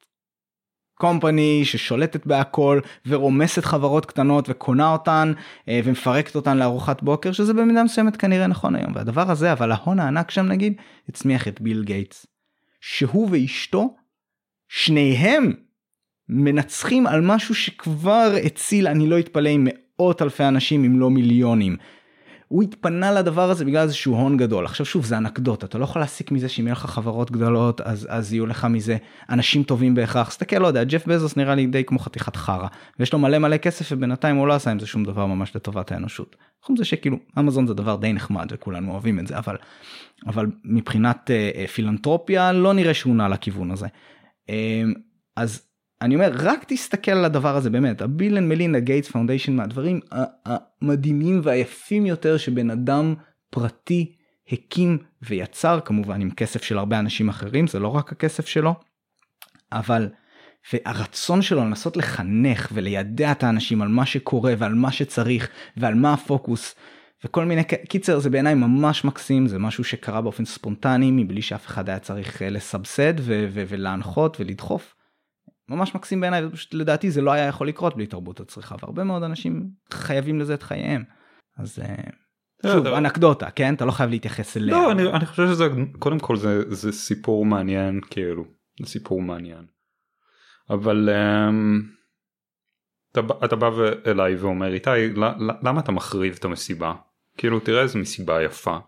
קומפני 0.99 1.65
ששולטת 1.65 2.27
בהכל 2.27 2.81
ורומסת 3.07 3.65
חברות 3.65 4.07
קטנות 4.07 4.45
וקונה 4.49 4.93
אותן 4.93 5.33
אה, 5.69 5.81
ומפרקת 5.85 6.37
אותן 6.37 6.59
לארוחת 6.59 7.03
בוקר 7.03 7.33
שזה 7.33 7.53
במידה 7.55 7.83
מסוימת 7.83 8.17
כנראה 8.17 8.47
נכון 8.47 8.75
היום. 8.75 8.93
והדבר 8.95 9.31
הזה 9.31 9.53
אבל 9.53 9.73
ההון 9.73 10.01
הענק 10.01 10.31
שם 10.31 10.47
נגיד 10.47 10.73
הצמיח 11.09 11.49
את 11.49 11.61
ביל 11.61 11.85
גייטס. 11.85 12.27
שהוא 12.81 13.29
ואשתו 13.31 13.95
שניהם 14.69 15.53
מנצחים 16.29 17.07
על 17.07 17.21
משהו 17.21 17.55
שכבר 17.55 18.35
הציל 18.45 18.87
אני 18.87 19.09
לא 19.09 19.19
אתפלא 19.19 19.49
עם 19.49 19.69
מאות 19.71 20.23
אלפי 20.23 20.45
אנשים 20.45 20.85
אם 20.85 21.01
לא 21.01 21.11
מיליונים 21.11 21.77
הוא 22.49 22.63
התפנה 22.63 23.13
לדבר 23.13 23.51
הזה 23.51 23.65
בגלל 23.65 23.83
איזשהו 23.83 24.15
הון 24.15 24.37
גדול 24.37 24.65
עכשיו 24.65 24.87
שוב 24.87 25.05
זה 25.05 25.19
אנקדוטה 25.19 25.67
אתה 25.67 25.79
לא 25.79 25.85
יכול 25.85 26.03
להסיק 26.03 26.31
מזה 26.31 26.49
שאם 26.49 26.67
יהיה 26.67 26.73
לך 26.73 26.87
חברות 26.87 27.31
גדולות 27.31 27.81
אז 27.81 28.07
אז 28.11 28.33
יהיו 28.33 28.47
לך 28.47 28.65
מזה 28.65 28.97
אנשים 29.31 29.63
טובים 29.63 29.95
בהכרח 29.95 30.31
סתכל 30.31 30.59
לא 30.59 30.67
יודע 30.67 30.85
ג'ף 30.85 31.07
בזוס 31.07 31.37
נראה 31.37 31.55
לי 31.55 31.67
די 31.67 31.85
כמו 31.85 31.99
חתיכת 31.99 32.37
חרא 32.37 32.69
ויש 32.99 33.13
לו 33.13 33.19
מלא 33.19 33.39
מלא 33.39 33.57
כסף 33.57 33.89
ובינתיים 33.93 34.37
הוא 34.37 34.47
לא 34.47 34.53
עשה 34.53 34.71
עם 34.71 34.79
זה 34.79 34.87
שום 34.87 35.05
דבר 35.05 35.27
ממש 35.27 35.57
לטובת 35.57 35.93
האנושות. 35.93 36.37
חוץ 36.63 36.75
מזה 36.75 36.85
שכאילו 36.85 37.17
אמזון 37.39 37.67
זה 37.67 37.75
דבר 37.75 37.97
די 37.97 38.13
נחמד 38.13 38.47
וכולנו 38.51 38.93
אוהבים 38.93 39.19
את 39.19 39.27
זה 39.27 39.39
אבל 39.39 39.57
אבל 40.27 40.47
מבחינת 40.65 41.31
uh, 41.31 41.69
פילנטרופיה 41.69 42.53
לא 42.53 42.73
נראה 42.73 42.95
שהוא 42.95 43.17
נע 43.17 43.29
לכיוון 43.29 43.71
הזה. 43.71 43.87
Uh, 44.47 44.51
אז 45.37 45.68
אני 46.03 46.15
אומר 46.15 46.31
רק 46.35 46.65
תסתכל 46.69 47.11
על 47.11 47.25
הדבר 47.25 47.57
הזה 47.57 47.71
באמת 47.71 48.03
ה 48.03 48.09
Bill 48.09 48.37
and 48.37 48.49
Melinda 48.49 48.81
Gates 48.81 49.11
Foundation 49.11 49.57
מהדברים 49.57 50.01
המדהימים 50.47 51.41
והיפים 51.43 52.07
יותר 52.07 52.37
שבן 52.37 52.71
אדם 52.71 53.15
פרטי 53.51 54.17
הקים 54.53 54.99
ויצר 55.23 55.81
כמובן 55.85 56.21
עם 56.21 56.31
כסף 56.31 56.63
של 56.63 56.79
הרבה 56.79 56.99
אנשים 56.99 57.29
אחרים 57.29 57.67
זה 57.67 57.79
לא 57.79 57.89
רק 57.89 58.13
הכסף 58.13 58.47
שלו. 58.47 58.75
אבל 59.73 60.09
והרצון 60.73 61.43
שלו 61.43 61.65
לנסות 61.65 61.97
לחנך 61.97 62.69
ולידע 62.73 63.33
את 63.33 63.43
האנשים 63.43 63.83
על 63.83 63.89
מה 63.89 64.07
שקורה 64.07 64.55
ועל 64.59 64.75
מה 64.75 64.93
שצריך 64.93 65.49
ועל 65.77 65.95
מה 65.95 66.13
הפוקוס 66.13 66.75
וכל 67.25 67.45
מיני 67.45 67.65
קיצר 67.65 68.19
זה 68.19 68.31
בעיניי 68.31 68.55
ממש 68.55 69.05
מקסים 69.05 69.47
זה 69.47 69.59
משהו 69.59 69.85
שקרה 69.85 70.21
באופן 70.21 70.45
ספונטני 70.45 71.11
מבלי 71.11 71.43
שאף 71.43 71.67
אחד 71.67 71.89
היה 71.89 71.99
צריך 71.99 72.43
אה, 72.43 72.51
לסבסד 72.51 73.15
ולהנחות 73.53 74.41
ולדחוף. 74.41 74.95
ממש 75.69 75.95
מקסים 75.95 76.21
בעיניי 76.21 76.47
ופשוט 76.47 76.75
לדעתי 76.75 77.11
זה 77.11 77.21
לא 77.21 77.31
היה 77.31 77.47
יכול 77.47 77.69
לקרות 77.69 77.97
בלי 77.97 78.07
תרבות 78.07 78.41
הצריכה 78.41 78.75
והרבה 78.83 79.05
מאוד 79.05 79.23
אנשים 79.23 79.71
חייבים 79.93 80.41
לזה 80.41 80.55
את 80.55 80.63
חייהם. 80.63 81.05
אז 81.59 81.79
אה, 81.79 81.95
לא, 82.65 82.73
שוב 82.73 82.87
אנקדוטה 82.87 83.51
כן 83.51 83.75
אתה 83.75 83.85
לא 83.85 83.93
חייב 83.93 84.11
להתייחס 84.11 84.57
אליה. 84.57 84.77
לא 84.77 84.93
אני, 84.93 85.03
אני 85.11 85.27
חושב 85.27 85.47
שזה 85.47 85.65
קודם 85.99 86.19
כל 86.19 86.37
זה 86.37 86.75
זה 86.75 86.93
סיפור 86.93 87.47
מעניין 87.47 88.01
כאילו 88.11 88.45
זה 88.81 88.87
סיפור 88.87 89.23
מעניין. 89.23 89.67
אבל 90.71 91.09
um, 91.09 91.99
אתה, 93.13 93.21
אתה 93.45 93.57
בא 93.57 93.71
אליי 94.07 94.37
ואומר 94.37 94.75
איתי 94.75 95.15
למה 95.63 95.81
אתה 95.81 95.93
מחריב 95.93 96.37
את 96.39 96.45
המסיבה 96.45 96.95
כאילו 97.37 97.61
תראה 97.61 97.83
איזה 97.83 97.99
מסיבה 97.99 98.43
יפה. 98.43 98.79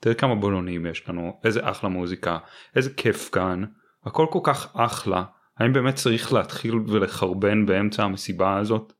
תראה 0.00 0.14
כמה 0.14 0.34
בולונים 0.34 0.86
יש 0.86 1.08
לנו 1.08 1.40
איזה 1.44 1.70
אחלה 1.70 1.90
מוזיקה 1.90 2.38
איזה 2.76 2.90
כיף 2.90 3.28
כאן 3.32 3.64
הכל 4.04 4.26
כל 4.30 4.40
כך 4.42 4.76
אחלה 4.76 5.24
האם 5.58 5.72
באמת 5.72 5.94
צריך 5.94 6.32
להתחיל 6.32 6.74
ולחרבן 6.74 7.66
באמצע 7.66 8.04
המסיבה 8.04 8.56
הזאת? 8.56 8.92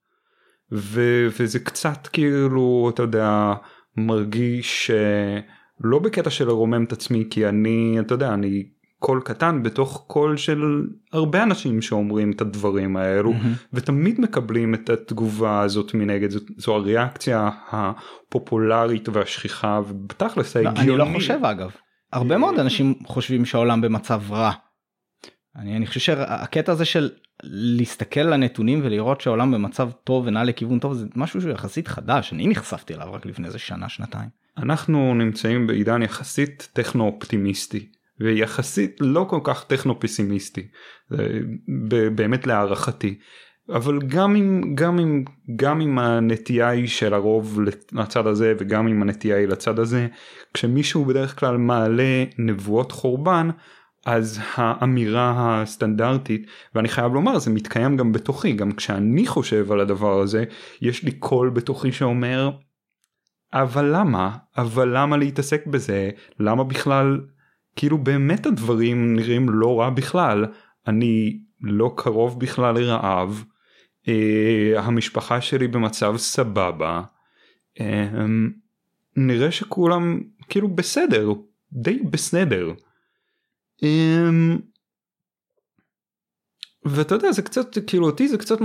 ו- 0.73 1.29
וזה 1.41 1.59
קצת 1.59 2.07
כאילו 2.07 2.91
אתה 2.95 3.03
יודע 3.03 3.53
מרגיש 3.97 4.91
לא 5.81 5.99
בקטע 5.99 6.31
של 6.31 6.47
לרומם 6.47 6.85
את 6.85 6.93
עצמי 6.93 7.25
כי 7.31 7.49
אני 7.49 7.97
אתה 8.01 8.15
יודע 8.15 8.35
אני 8.35 8.65
קול 8.99 9.21
קטן 9.25 9.63
בתוך 9.63 10.05
קול 10.07 10.37
של 10.37 10.83
הרבה 11.13 11.43
אנשים 11.43 11.83
שאומרים 11.83 12.31
את 12.31 12.41
הדברים 12.41 12.97
האלו 12.97 13.33
mm-hmm. 13.33 13.67
ותמיד 13.73 14.21
מקבלים 14.21 14.75
את 14.75 14.91
התגובה 14.91 15.61
הזאת 15.61 15.95
מנגד 15.95 16.31
זו, 16.31 16.41
זו 16.57 16.75
הריאקציה 16.75 17.51
הפופולרית 17.71 19.09
והשכיחה 19.09 19.81
ובתכלס 19.89 20.57
לא, 20.57 20.69
ההגיוני. 20.69 21.03
אני 21.03 21.13
לא 21.13 21.19
חושב 21.19 21.45
אגב 21.45 21.71
הרבה 22.13 22.39
מאוד 22.39 22.59
אנשים 22.59 22.95
חושבים 23.07 23.45
שהעולם 23.45 23.81
במצב 23.81 24.23
רע 24.31 24.53
אני, 25.59 25.77
אני 25.77 25.87
חושב 25.87 26.01
שהקטע 26.01 26.73
הזה 26.73 26.85
של 26.85 27.11
להסתכל 27.43 28.21
על 28.21 28.33
הנתונים 28.33 28.81
ולראות 28.85 29.21
שהעולם 29.21 29.53
במצב 29.53 29.91
טוב 30.05 30.27
ונע 30.27 30.45
לכיוון 30.45 30.79
טוב 30.79 30.95
זה 30.95 31.07
משהו 31.17 31.41
שהוא 31.41 31.53
יחסית 31.53 31.89
חדש 31.89 32.33
אני 32.33 32.49
נחשפתי 32.49 32.95
אליו 32.95 33.13
רק 33.13 33.27
לפני 33.27 33.47
איזה 33.47 33.59
שנה 33.59 33.89
שנתיים. 33.89 34.29
אנחנו 34.59 35.15
נמצאים 35.15 35.67
בעידן 35.67 36.03
יחסית 36.03 36.69
טכנו 36.73 37.05
אופטימיסטי 37.05 37.89
ויחסית 38.21 38.97
לא 39.01 39.27
כל 39.29 39.41
כך 39.45 39.65
טכנו 39.65 40.01
פסימיסטי 40.01 40.69
באמת 42.15 42.47
להערכתי 42.47 43.19
אבל 43.69 43.99
גם 43.99 44.37
אם 44.37 44.75
גם 44.75 44.99
אם 44.99 45.25
גם 45.57 45.81
אם 45.81 45.99
הנטייה 45.99 46.69
היא 46.69 46.87
של 46.87 47.15
הרוב 47.15 47.61
לצד 47.93 48.27
הזה 48.27 48.55
וגם 48.59 48.89
אם 48.89 49.03
הנטייה 49.03 49.37
היא 49.37 49.49
לצד 49.49 49.79
הזה 49.79 50.07
כשמישהו 50.55 51.05
בדרך 51.05 51.41
כלל 51.41 51.57
מעלה 51.57 52.25
נבואות 52.39 52.93
חורבן 52.93 53.51
אז 54.09 54.41
האמירה 54.55 55.63
הסטנדרטית 55.63 56.47
ואני 56.75 56.89
חייב 56.89 57.15
לומר 57.15 57.39
זה 57.39 57.51
מתקיים 57.51 57.97
גם 57.97 58.13
בתוכי 58.13 58.53
גם 58.53 58.73
כשאני 58.73 59.27
חושב 59.27 59.73
על 59.73 59.81
הדבר 59.81 60.21
הזה 60.21 60.45
יש 60.83 61.05
לי 61.05 61.13
קול 61.13 61.51
בתוכי 61.51 61.93
שאומר 61.93 62.51
אבל 63.53 63.97
למה? 63.97 64.37
אבל 64.57 64.99
למה 64.99 65.17
להתעסק 65.17 65.67
בזה? 65.67 66.11
למה 66.41 66.65
בכלל? 66.65 67.21
כאילו 67.77 67.99
באמת 67.99 68.47
הדברים 68.47 69.17
נראים 69.17 69.49
לא 69.51 69.81
רע 69.81 69.91
בכלל. 69.91 70.47
אני 70.87 71.41
לא 71.61 71.95
קרוב 71.97 72.41
בכלל 72.41 72.75
לרעב. 72.79 73.45
אה, 74.09 74.73
המשפחה 74.77 75.41
שלי 75.41 75.69
במצב 75.69 76.17
סבבה. 76.17 77.03
אה, 77.81 78.09
נראה 79.17 79.51
שכולם 79.51 80.21
כאילו 80.49 80.69
בסדר 80.69 81.33
די 81.73 81.99
בסדר. 82.11 82.73
אה, 83.83 84.29
ואתה 86.85 87.15
יודע 87.15 87.33
זה 87.33 87.43
קצת 87.43 87.79
כאילו 87.87 88.07
אותי 88.07 88.29
זה 88.29 88.39
קצת 88.39 88.59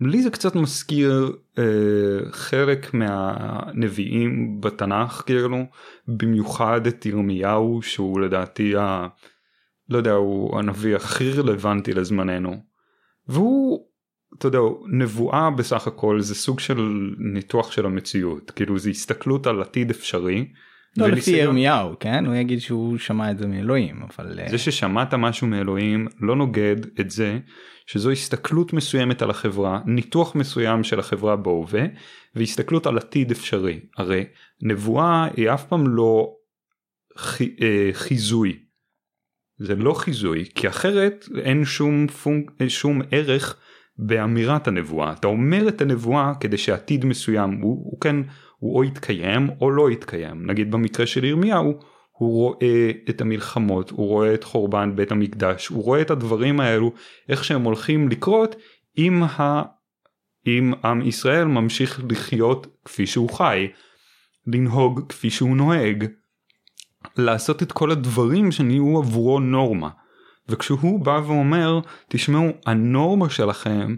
לי 0.00 0.22
זה 0.22 0.30
קצת 0.30 0.54
מזכיר 0.54 1.36
אה, 1.58 2.30
חלק 2.30 2.94
מהנביאים 2.94 4.60
בתנ"ך 4.60 5.22
כאילו 5.26 5.64
במיוחד 6.08 6.86
את 6.86 7.06
ירמיהו 7.06 7.82
שהוא 7.82 8.20
לדעתי 8.20 8.76
ה... 8.76 9.08
לא 9.88 9.98
יודע 9.98 10.12
הוא 10.12 10.58
הנביא 10.58 10.96
הכי 10.96 11.32
רלוונטי 11.32 11.94
לזמננו 11.94 12.56
והוא 13.28 13.86
אתה 14.38 14.48
יודע 14.48 14.58
נבואה 14.86 15.50
בסך 15.50 15.86
הכל 15.86 16.20
זה 16.20 16.34
סוג 16.34 16.60
של 16.60 17.10
ניתוח 17.18 17.70
של 17.70 17.86
המציאות 17.86 18.50
כאילו 18.50 18.78
זה 18.78 18.90
הסתכלות 18.90 19.46
על 19.46 19.62
עתיד 19.62 19.90
אפשרי. 19.90 20.48
לא 20.98 21.08
לפי 21.08 21.30
ירמיהו 21.30 21.98
כן? 22.00 22.26
הוא 22.26 22.34
יגיד 22.34 22.60
שהוא 22.60 22.98
שמע 22.98 23.30
את 23.30 23.38
זה 23.38 23.46
מאלוהים 23.46 24.02
אבל 24.02 24.38
זה 24.48 24.58
ששמעת 24.58 25.14
משהו 25.14 25.46
מאלוהים 25.46 26.06
לא 26.20 26.36
נוגד 26.36 26.76
את 27.00 27.10
זה 27.10 27.38
שזו 27.86 28.10
הסתכלות 28.10 28.72
מסוימת 28.72 29.22
על 29.22 29.30
החברה 29.30 29.80
ניתוח 29.86 30.34
מסוים 30.34 30.84
של 30.84 31.00
החברה 31.00 31.36
בהווה 31.36 31.84
והסתכלות 32.34 32.86
על 32.86 32.98
עתיד 32.98 33.30
אפשרי. 33.30 33.80
הרי 33.96 34.24
נבואה 34.62 35.28
היא 35.36 35.50
אף 35.50 35.64
פעם 35.64 35.88
לא 35.88 36.34
חיזוי. 37.92 38.58
זה 39.58 39.74
לא 39.74 39.94
חיזוי 39.94 40.44
כי 40.54 40.68
אחרת 40.68 41.24
אין 41.42 41.64
שום 41.64 42.06
פונק 42.08 42.50
שום 42.68 43.02
ערך 43.10 43.56
באמירת 43.98 44.68
הנבואה. 44.68 45.12
אתה 45.12 45.26
אומר 45.26 45.68
את 45.68 45.80
הנבואה 45.80 46.32
כדי 46.40 46.58
שעתיד 46.58 47.04
מסוים 47.04 47.50
הוא, 47.50 47.90
הוא 47.90 48.00
כן 48.00 48.16
הוא 48.58 48.76
או 48.76 48.84
יתקיים 48.84 49.50
או 49.60 49.70
לא 49.70 49.90
יתקיים 49.90 50.46
נגיד 50.46 50.70
במקרה 50.70 51.06
של 51.06 51.24
ירמיהו 51.24 51.74
הוא 52.12 52.32
רואה 52.32 52.90
את 53.10 53.20
המלחמות 53.20 53.90
הוא 53.90 54.08
רואה 54.08 54.34
את 54.34 54.44
חורבן 54.44 54.96
בית 54.96 55.12
המקדש 55.12 55.66
הוא 55.66 55.84
רואה 55.84 56.00
את 56.00 56.10
הדברים 56.10 56.60
האלו 56.60 56.92
איך 57.28 57.44
שהם 57.44 57.62
הולכים 57.62 58.08
לקרות 58.08 58.56
אם, 58.98 59.22
ה... 59.22 59.62
אם 60.46 60.72
עם 60.84 61.02
ישראל 61.02 61.44
ממשיך 61.44 62.00
לחיות 62.10 62.66
כפי 62.84 63.06
שהוא 63.06 63.30
חי 63.30 63.68
לנהוג 64.46 65.00
כפי 65.08 65.30
שהוא 65.30 65.56
נוהג 65.56 66.06
לעשות 67.16 67.62
את 67.62 67.72
כל 67.72 67.90
הדברים 67.90 68.52
שנהיו 68.52 68.98
עבורו 68.98 69.40
נורמה. 69.40 69.88
וכשהוא 70.48 71.04
בא 71.04 71.20
ואומר 71.26 71.80
תשמעו 72.08 72.48
הנורמה 72.66 73.30
שלכם 73.30 73.96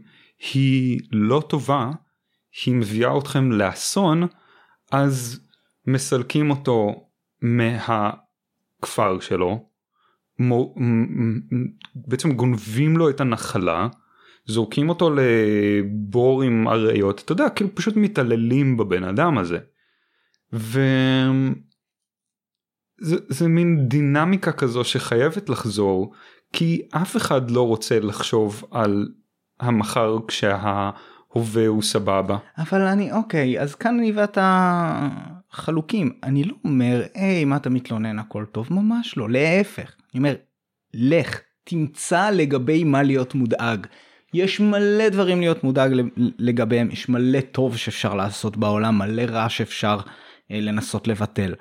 היא 0.52 1.00
לא 1.12 1.42
טובה 1.48 1.90
היא 2.64 2.74
מביאה 2.74 3.18
אתכם 3.18 3.52
לאסון 3.52 4.26
אז 4.92 5.40
מסלקים 5.86 6.50
אותו 6.50 7.08
מהכפר 7.42 9.20
שלו 9.20 9.68
בעצם 11.94 12.32
גונבים 12.32 12.96
לו 12.96 13.10
את 13.10 13.20
הנחלה 13.20 13.88
זורקים 14.46 14.88
אותו 14.88 15.10
לבור 15.14 16.42
עם 16.42 16.68
אריות 16.68 17.22
אתה 17.24 17.32
יודע 17.32 17.48
כאילו 17.48 17.74
פשוט 17.74 17.96
מתעללים 17.96 18.76
בבן 18.76 19.04
אדם 19.04 19.38
הזה. 19.38 19.58
ו... 20.52 20.80
זה, 23.00 23.16
זה 23.28 23.48
מין 23.48 23.88
דינמיקה 23.88 24.52
כזו 24.52 24.84
שחייבת 24.84 25.48
לחזור 25.48 26.12
כי 26.52 26.82
אף 26.90 27.16
אחד 27.16 27.50
לא 27.50 27.66
רוצה 27.66 28.00
לחשוב 28.00 28.64
על 28.70 29.08
המחר 29.60 30.18
כשההווה 31.32 31.66
הוא 31.66 31.82
סבבה. 31.82 32.36
אבל 32.58 32.80
אני 32.80 33.12
אוקיי 33.12 33.60
אז 33.60 33.74
כאן 33.74 33.98
אני 33.98 34.12
ואתה 34.12 35.08
חלוקים 35.50 36.12
אני 36.22 36.44
לא 36.44 36.54
אומר 36.64 37.02
היי 37.14 37.44
מה 37.44 37.56
אתה 37.56 37.70
מתלונן 37.70 38.18
הכל 38.18 38.44
טוב 38.52 38.68
ממש 38.70 39.16
לא 39.16 39.30
להפך 39.30 39.94
אני 40.14 40.18
אומר 40.18 40.34
לך 40.94 41.40
תמצא 41.64 42.30
לגבי 42.30 42.84
מה 42.84 43.02
להיות 43.02 43.34
מודאג. 43.34 43.86
יש 44.34 44.60
מלא 44.60 45.08
דברים 45.08 45.40
להיות 45.40 45.64
מודאג 45.64 45.90
לגביהם 46.38 46.90
יש 46.90 47.08
מלא 47.08 47.40
טוב 47.40 47.76
שאפשר 47.76 48.14
לעשות 48.14 48.56
בעולם 48.56 48.98
מלא 48.98 49.22
רע 49.22 49.48
שאפשר 49.48 49.98
אה, 50.50 50.60
לנסות 50.60 51.08
לבטל. 51.08 51.54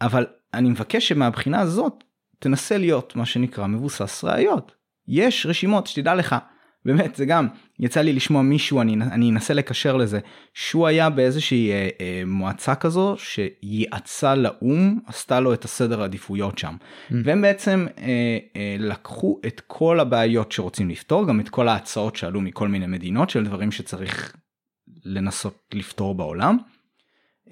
אבל 0.00 0.26
אני 0.54 0.68
מבקש 0.68 1.08
שמהבחינה 1.08 1.60
הזאת 1.60 2.04
תנסה 2.38 2.78
להיות 2.78 3.16
מה 3.16 3.26
שנקרא 3.26 3.66
מבוסס 3.66 4.24
ראיות. 4.24 4.74
יש 5.08 5.46
רשימות 5.46 5.86
שתדע 5.86 6.14
לך 6.14 6.36
באמת 6.84 7.16
זה 7.16 7.24
גם 7.24 7.48
יצא 7.78 8.00
לי 8.00 8.12
לשמוע 8.12 8.42
מישהו 8.42 8.80
אני 8.80 8.94
אני 8.94 9.30
אנסה 9.30 9.54
לקשר 9.54 9.96
לזה 9.96 10.20
שהוא 10.54 10.86
היה 10.86 11.10
באיזושהי 11.10 11.70
אה, 11.70 11.88
אה, 12.00 12.22
מועצה 12.26 12.74
כזו 12.74 13.16
שיעצה 13.18 14.34
לאו"ם 14.34 14.98
עשתה 15.06 15.40
לו 15.40 15.54
את 15.54 15.64
הסדר 15.64 16.02
העדיפויות 16.02 16.58
שם 16.58 16.74
mm. 16.80 17.14
והם 17.24 17.42
בעצם 17.42 17.86
אה, 17.98 18.38
אה, 18.56 18.76
לקחו 18.78 19.40
את 19.46 19.60
כל 19.66 20.00
הבעיות 20.00 20.52
שרוצים 20.52 20.90
לפתור 20.90 21.28
גם 21.28 21.40
את 21.40 21.48
כל 21.48 21.68
ההצעות 21.68 22.16
שעלו 22.16 22.40
מכל 22.40 22.68
מיני 22.68 22.86
מדינות 22.86 23.30
של 23.30 23.44
דברים 23.44 23.72
שצריך 23.72 24.36
לנסות 25.04 25.58
לפתור 25.74 26.14
בעולם 26.14 26.58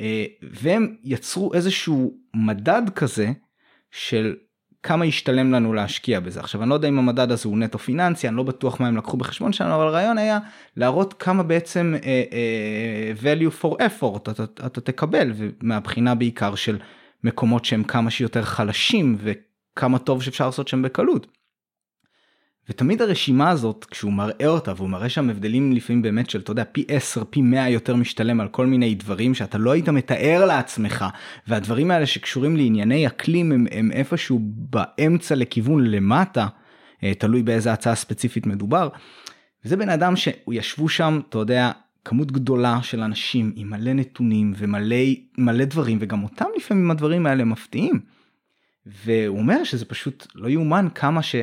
אה, 0.01 0.25
והם 0.43 0.97
יצרו 1.05 1.55
איזשהו 1.55 2.15
מדד 2.35 2.83
כזה 2.95 3.33
של 3.91 4.37
כמה 4.83 5.07
ישתלם 5.07 5.53
לנו 5.53 5.73
להשקיע 5.73 6.21
בזה 6.21 6.41
עכשיו 6.41 6.63
אני 6.63 6.71
לא 6.71 6.75
יודע 6.75 6.89
אם 6.89 6.99
המדד 6.99 7.33
הזה 7.33 7.49
הוא 7.49 7.59
נטו 7.59 7.79
פיננסי 7.79 8.29
אני 8.29 8.37
לא 8.37 8.43
בטוח 8.43 8.81
מה 8.81 8.89
הם 8.89 8.97
לקחו 8.97 9.17
בחשבון 9.17 9.53
שלנו 9.53 9.75
אבל 9.75 9.87
הרעיון 9.87 10.19
היה 10.19 10.39
להראות 10.77 11.15
כמה 11.15 11.43
בעצם 11.43 11.95
uh, 11.97 12.03
uh, 12.03 13.23
value 13.23 13.63
for 13.63 13.79
effort 13.79 14.31
אתה, 14.31 14.45
אתה 14.45 14.81
תקבל 14.81 15.33
ומהבחינה 15.35 16.15
בעיקר 16.15 16.55
של 16.55 16.79
מקומות 17.25 17.65
שהם 17.65 17.85
כמה 17.85 18.11
שיותר 18.11 18.43
חלשים 18.43 19.19
וכמה 19.21 19.99
טוב 19.99 20.23
שאפשר 20.23 20.47
לעשות 20.47 20.69
שם 20.69 20.83
בקלות. 20.83 21.40
ותמיד 22.71 23.03
הרשימה 23.03 23.51
הזאת 23.51 23.85
כשהוא 23.85 24.13
מראה 24.13 24.47
אותה 24.47 24.73
והוא 24.77 24.89
מראה 24.89 25.09
שם 25.09 25.31
הבדלים 25.31 25.73
לפעמים 25.73 26.03
באמת 26.03 26.31
של 26.31 26.41
אתה 26.41 26.51
יודע 26.51 26.65
פי 26.73 26.85
10 26.89 27.25
פי 27.31 27.43
100 27.43 27.69
יותר 27.69 27.97
משתלם 27.97 28.41
על 28.41 28.49
כל 28.49 28.67
מיני 28.67 28.95
דברים 28.95 29.35
שאתה 29.35 29.59
לא 29.59 29.71
היית 29.71 29.89
מתאר 29.89 30.45
לעצמך 30.47 31.05
והדברים 31.49 31.91
האלה 31.91 32.07
שקשורים 32.07 32.57
לענייני 32.57 33.07
אקלים 33.07 33.53
הם, 33.53 33.67
הם 33.71 33.93
איפשהו 33.93 34.41
באמצע 34.43 35.35
לכיוון 35.35 35.87
למטה 35.87 36.47
אה, 37.05 37.15
תלוי 37.15 37.43
באיזה 37.43 37.73
הצעה 37.73 37.95
ספציפית 37.95 38.47
מדובר. 38.47 38.89
וזה 39.65 39.77
בן 39.77 39.89
אדם 39.89 40.17
שהוא 40.17 40.55
ישבו 40.55 40.89
שם 40.89 41.21
אתה 41.29 41.39
יודע 41.39 41.71
כמות 42.05 42.33
גדולה 42.33 42.83
של 42.83 43.01
אנשים 43.01 43.53
עם 43.57 43.71
מלא 43.71 43.93
נתונים 43.93 44.53
ומלא 44.57 44.97
מלא 45.39 45.65
דברים 45.65 45.99
וגם 46.01 46.23
אותם 46.23 46.47
לפעמים 46.57 46.91
הדברים 46.91 47.27
האלה 47.27 47.45
מפתיעים. 47.45 48.01
והוא 49.05 49.39
אומר 49.39 49.65
שזה 49.65 49.85
פשוט 49.85 50.27
לא 50.35 50.49
יאומן 50.49 50.89
כמה 50.95 51.23
ש... 51.23 51.35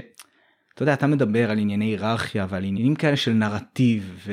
אתה 0.77 0.83
יודע, 0.83 0.93
אתה 0.93 1.07
מדבר 1.07 1.51
על 1.51 1.59
ענייני 1.59 1.85
היררכיה 1.85 2.45
ועל 2.49 2.63
עניינים 2.63 2.95
כאלה 2.95 3.17
של 3.17 3.31
נרטיב 3.33 4.27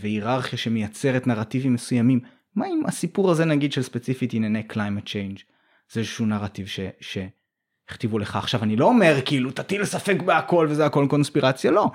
והיררכיה 0.00 0.58
שמייצרת 0.58 1.26
נרטיבים 1.26 1.74
מסוימים. 1.74 2.20
מה 2.56 2.66
עם 2.66 2.86
הסיפור 2.86 3.30
הזה 3.30 3.44
נגיד 3.44 3.72
של 3.72 3.82
ספציפית 3.82 4.34
ענייני 4.34 4.62
climate 4.70 5.06
change? 5.06 5.42
זה 5.92 6.00
איזשהו 6.00 6.26
נרטיב 6.26 6.66
ש... 6.66 6.80
שהכתיבו 7.00 8.18
לך 8.18 8.36
עכשיו 8.36 8.62
אני 8.62 8.76
לא 8.76 8.84
אומר 8.84 9.16
כאילו 9.24 9.50
תטיל 9.50 9.84
ספק 9.84 10.22
בהכל 10.22 10.66
וזה 10.70 10.86
הכל 10.86 11.06
קונספירציה 11.10 11.70
לא 11.70 11.90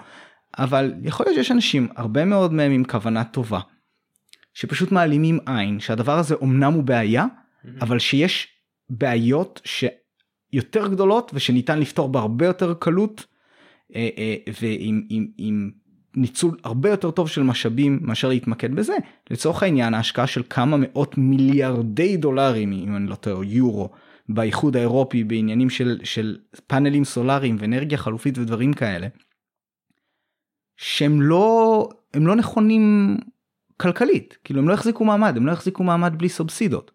אבל 0.57 0.93
יכול 1.03 1.25
להיות 1.25 1.35
שיש 1.35 1.51
אנשים 1.51 1.87
הרבה 1.95 2.25
מאוד 2.25 2.53
מהם 2.53 2.71
עם 2.71 2.83
כוונה 2.83 3.23
טובה 3.23 3.59
שפשוט 4.53 4.91
מעלימים 4.91 5.39
עין 5.45 5.79
שהדבר 5.79 6.17
הזה 6.17 6.35
אמנם 6.43 6.73
הוא 6.73 6.83
בעיה. 6.83 7.25
אבל 7.81 7.99
שיש 7.99 8.47
בעיות 8.89 9.61
שיותר 9.65 10.87
גדולות 10.87 11.31
ושניתן 11.33 11.79
לפתור 11.79 12.09
בהרבה 12.09 12.45
יותר 12.45 12.73
קלות 12.73 13.25
ועם 14.61 15.03
עם, 15.09 15.27
עם 15.37 15.71
ניצול 16.15 16.57
הרבה 16.63 16.89
יותר 16.89 17.11
טוב 17.11 17.29
של 17.29 17.43
משאבים 17.43 17.99
מאשר 18.01 18.27
להתמקד 18.29 18.75
בזה. 18.75 18.95
לצורך 19.31 19.63
העניין 19.63 19.93
ההשקעה 19.93 20.27
של 20.27 20.41
כמה 20.49 20.77
מאות 20.79 21.17
מיליארדי 21.17 22.17
דולרים 22.17 22.71
אם 22.71 22.95
אני 22.95 23.07
לא 23.07 23.15
טועה 23.15 23.45
יורו 23.45 23.89
באיחוד 24.29 24.77
האירופי 24.77 25.23
בעניינים 25.23 25.69
של, 25.69 25.99
של 26.03 26.37
פאנלים 26.67 27.05
סולאריים 27.05 27.55
ואנרגיה 27.59 27.97
חלופית 27.97 28.37
ודברים 28.37 28.73
כאלה. 28.73 29.07
שהם 30.77 31.21
לא 31.21 31.89
הם 32.13 32.27
לא 32.27 32.35
נכונים 32.35 33.17
כלכלית 33.77 34.37
כאילו 34.43 34.59
הם 34.59 34.69
לא 34.69 34.73
החזיקו 34.73 35.05
מעמד 35.05 35.37
הם 35.37 35.45
לא 35.45 35.51
החזיקו 35.51 35.83
מעמד 35.83 36.13
בלי 36.17 36.29
סובסידות. 36.29 36.91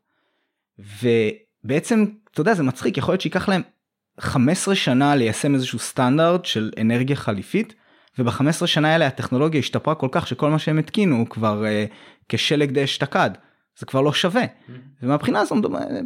ובעצם 0.78 2.05
אתה 2.30 2.40
יודע 2.40 2.55
זה 2.55 2.62
מצחיק 2.62 2.97
יכול 2.97 3.12
להיות 3.12 3.20
שייקח 3.20 3.49
להם 3.49 3.62
15 4.21 4.75
שנה 4.75 5.15
ליישם 5.15 5.55
איזשהו 5.55 5.79
סטנדרט 5.79 6.45
של 6.45 6.71
אנרגיה 6.81 7.17
חליפית 7.17 7.75
וב-15 8.19 8.67
שנה 8.67 8.93
האלה 8.93 9.07
הטכנולוגיה 9.07 9.59
השתפרה 9.59 9.95
כל 9.95 10.09
כך 10.13 10.27
שכל 10.27 10.51
מה 10.51 10.59
שהם 10.59 10.79
התקינו 10.79 11.17
הוא 11.17 11.27
כבר 11.27 11.65
uh, 11.65 11.93
כשלג 12.29 12.71
די 12.71 12.85
אשתקד. 12.85 13.31
זה 13.79 13.87
כבר 13.87 14.01
לא 14.01 14.13
שווה. 14.13 14.45
ומהבחינה 15.03 15.41
הזו 15.41 15.57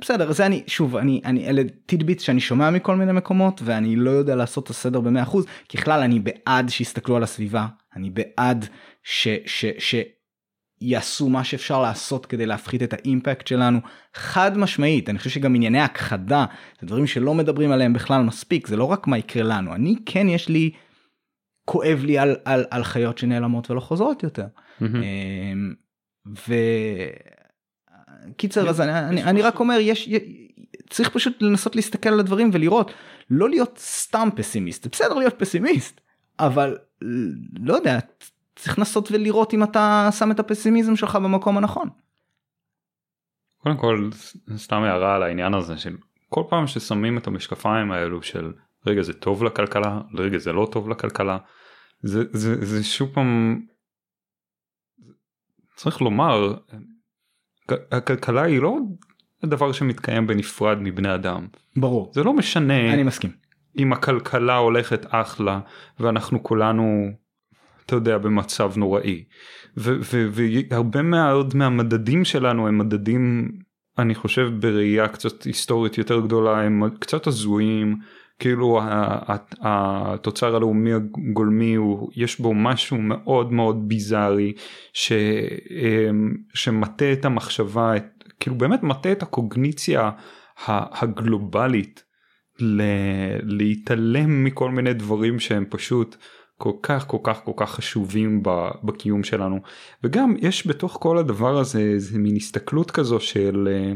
בסדר 0.01 0.33
זה 0.33 0.47
אני 0.47 0.63
שוב 0.67 0.97
אני 0.97 1.21
אני 1.25 1.49
אלה 1.49 1.63
טידביט 1.87 2.21
שאני 2.21 2.41
שומע 2.41 2.71
מכל 2.71 2.97
מיני 2.97 3.13
מקומות 3.13 3.61
ואני 3.65 3.97
לא 3.97 4.11
יודע 4.11 4.35
לעשות 4.37 4.65
את 4.65 4.71
הסדר 4.71 5.01
במאה 5.01 5.23
אחוז 5.23 5.47
ככלל 5.69 6.01
אני 6.01 6.21
בעד 6.21 6.69
שיסתכלו 6.69 7.17
על 7.17 7.23
הסביבה 7.23 7.67
אני 7.97 8.11
בעד 8.11 8.67
ש, 9.05 9.29
ש, 9.47 9.65
ש, 9.79 9.95
יעשו 10.87 11.28
מה 11.28 11.45
שאפשר 11.45 11.82
לעשות 11.82 12.26
כדי 12.26 12.47
להפחית 12.47 12.82
את 12.82 12.93
האימפקט 12.93 13.47
שלנו 13.47 13.80
חד 14.14 14.59
משמעית 14.59 15.09
אני 15.09 15.18
חושב 15.18 15.30
שגם 15.30 15.55
ענייני 15.55 15.80
הכחדה 15.80 16.45
זה 16.80 16.87
דברים 16.87 17.07
שלא 17.07 17.34
מדברים 17.34 17.72
עליהם 17.72 17.93
בכלל 17.93 18.22
מספיק 18.22 18.66
זה 18.66 18.76
לא 18.76 18.84
רק 18.84 19.07
מה 19.07 19.18
יקרה 19.18 19.43
לנו 19.43 19.74
אני 19.74 19.95
כן 20.07 20.28
יש 20.28 20.49
לי 20.49 20.70
כואב 21.64 22.03
לי 22.05 22.18
על, 22.18 22.37
על, 22.45 22.64
על 22.70 22.84
חיות 22.84 23.18
שנעלמות 23.18 23.70
ולא 23.70 23.80
חוזרות 23.80 24.22
יותר. 24.22 24.47
Mm-hmm. 24.80 24.84
וקיצר 28.32 28.68
אז 28.68 28.80
אני, 28.80 28.99
אני, 28.99 29.24
אני 29.24 29.43
רק 29.43 29.61
אומר 29.61 29.78
יש 29.80 30.09
צריך 30.91 31.09
פשוט 31.09 31.43
לנסות 31.43 31.76
להסתכל 31.76 32.09
על 32.09 32.20
הדברים 32.20 32.51
ולראות 32.53 32.93
לא 33.30 33.51
להיות 33.51 33.78
סתם 33.78 34.28
פסימיסט 34.37 34.87
בסדר 34.87 35.14
להיות 35.14 35.34
פסימיסט 35.39 36.01
אבל 36.39 36.76
לא 37.61 37.74
יודע 37.74 37.99
צריך 38.57 38.79
לנסות 38.79 39.13
ולראות 39.13 39.55
אם 39.55 39.63
אתה 39.63 40.09
שם 40.19 40.31
את 40.31 40.41
הפסימיזם 40.41 40.97
שלך 40.97 41.17
במקום 41.17 41.59
הנכון. 41.59 41.89
קודם 43.63 43.77
כל 43.77 44.11
סתם 44.57 44.83
הערה 44.83 45.15
על 45.15 45.23
העניין 45.23 45.55
הזה 45.55 45.79
של 45.79 45.97
כל 46.29 46.43
פעם 46.49 46.67
ששמים 46.67 47.19
את 47.19 47.27
המשקפיים 47.27 47.93
האלו 47.93 48.23
של 48.23 48.53
רגע 48.87 49.03
זה 49.03 49.13
טוב 49.13 49.45
לכלכלה 49.45 50.01
רגע 50.15 50.39
זה 50.39 50.53
לא 50.53 50.69
טוב 50.73 50.89
לכלכלה 50.89 51.39
זה 52.03 52.23
זה 52.33 52.65
זה 52.65 52.85
שוב 52.85 53.11
פעם 53.15 53.61
צריך 55.77 56.01
לומר 56.01 56.55
הכלכלה 57.69 58.43
היא 58.43 58.61
לא 58.61 58.77
דבר 59.45 59.73
שמתקיים 59.73 60.27
בנפרד 60.27 60.79
מבני 60.81 61.15
אדם. 61.15 61.47
ברור. 61.77 62.13
זה 62.15 62.25
לא 62.25 62.33
משנה 62.33 62.95
אני 62.95 63.03
מסכים. 63.03 63.31
אם 63.79 63.93
הכלכלה 63.93 64.57
הולכת 64.57 65.07
אחלה 65.09 65.61
ואנחנו 66.01 66.43
כולנו 66.43 67.11
אתה 67.87 67.97
יודע 67.97 68.18
במצב 68.18 68.72
נוראי. 68.76 69.24
והרבה 69.76 71.03
מאוד 71.03 71.57
מהמדדים 71.57 72.24
שלנו 72.24 72.68
הם 72.68 72.78
מדדים 72.78 73.53
אני 73.99 74.14
חושב 74.14 74.51
בראייה 74.61 75.09
קצת 75.09 75.43
היסטורית 75.43 75.99
יותר 75.99 76.20
גדולה 76.20 76.62
הם 76.62 76.82
קצת 76.99 77.26
הזויים. 77.26 77.97
כאילו 78.39 78.80
התוצר 79.61 80.57
הלאומי 80.57 80.93
הגולמי 80.93 81.74
הוא 81.74 82.11
יש 82.16 82.41
בו 82.41 82.55
משהו 82.55 82.99
מאוד 82.99 83.53
מאוד 83.53 83.89
ביזארי 83.89 84.53
ש, 84.93 85.12
אמ, 85.70 86.34
שמטה 86.55 87.12
את 87.12 87.24
המחשבה 87.24 87.93
כאילו 88.41 88.57
באמת 88.57 88.82
מטה 88.82 89.12
את 89.12 89.22
הקוגניציה 89.22 90.11
הגלובלית 90.66 92.05
להתעלם 93.43 94.45
מכל 94.45 94.70
מיני 94.70 94.93
דברים 94.93 95.39
שהם 95.39 95.64
פשוט 95.70 96.16
כל 96.59 96.73
כך 96.83 97.07
כל 97.07 97.19
כך 97.23 97.45
כל 97.45 97.53
כך 97.57 97.71
חשובים 97.71 98.43
בקיום 98.85 99.25
שלנו. 99.25 99.61
וגם 100.05 100.35
יש 100.39 100.67
בתוך 100.67 100.99
כל 101.01 101.19
הדבר 101.19 101.59
הזה 101.59 101.81
איזה 101.81 102.19
מין 102.19 102.37
הסתכלות 102.37 102.91
כזו 102.91 103.21
של 103.21 103.69
אה, 103.71 103.93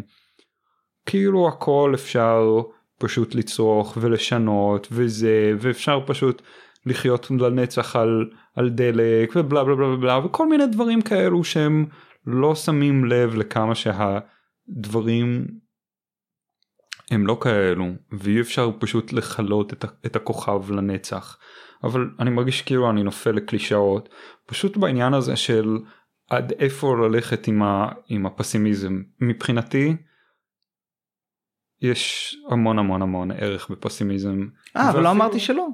כאילו 1.06 1.48
הכל 1.48 1.92
אפשר 1.94 2.60
פשוט 2.98 3.34
לצרוך 3.34 3.98
ולשנות 4.00 4.88
וזה 4.90 5.52
ואפשר 5.60 6.00
פשוט 6.06 6.42
לחיות 6.86 7.30
לנצח 7.30 7.96
על, 7.96 8.30
על 8.56 8.68
דלק 8.70 9.32
ובלה 9.36 9.64
בלה 9.64 9.76
בלה 9.76 9.96
בלה 9.96 10.26
וכל 10.26 10.48
מיני 10.48 10.66
דברים 10.66 11.02
כאלו 11.02 11.44
שהם 11.44 11.86
לא 12.26 12.54
שמים 12.54 13.04
לב 13.04 13.34
לכמה 13.34 13.74
שהדברים 13.74 15.46
הם 17.10 17.26
לא 17.26 17.38
כאלו 17.40 17.86
ואי 18.12 18.40
אפשר 18.40 18.70
פשוט 18.78 19.12
לכלות 19.12 19.72
את, 19.72 19.84
את 20.06 20.16
הכוכב 20.16 20.70
לנצח 20.70 21.38
אבל 21.84 22.10
אני 22.18 22.30
מרגיש 22.30 22.62
כאילו 22.62 22.90
אני 22.90 23.02
נופל 23.02 23.30
לקלישאות 23.30 24.08
פשוט 24.46 24.76
בעניין 24.76 25.14
הזה 25.14 25.36
של 25.36 25.78
עד 26.30 26.52
איפה 26.52 26.96
ללכת 26.96 27.46
עם, 27.46 27.62
ה, 27.62 27.88
עם 28.08 28.26
הפסימיזם 28.26 29.02
מבחינתי 29.20 29.96
יש 31.82 32.36
המון 32.50 32.78
המון 32.78 33.02
המון 33.02 33.30
ערך 33.30 33.70
בפסימיזם. 33.70 34.48
אה 34.76 34.90
אבל 34.90 35.02
לא 35.02 35.10
אמרתי 35.10 35.40
שלא, 35.40 35.68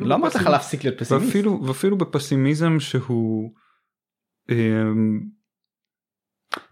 לא 0.00 0.14
אמרתי 0.14 0.38
לך 0.38 0.46
להפסיק 0.46 0.84
להיות 0.84 0.98
פסימיסט. 0.98 1.26
ואפילו, 1.26 1.64
ואפילו 1.66 1.98
בפסימיזם 1.98 2.80
שהוא 2.80 3.54
אמ, 4.50 5.20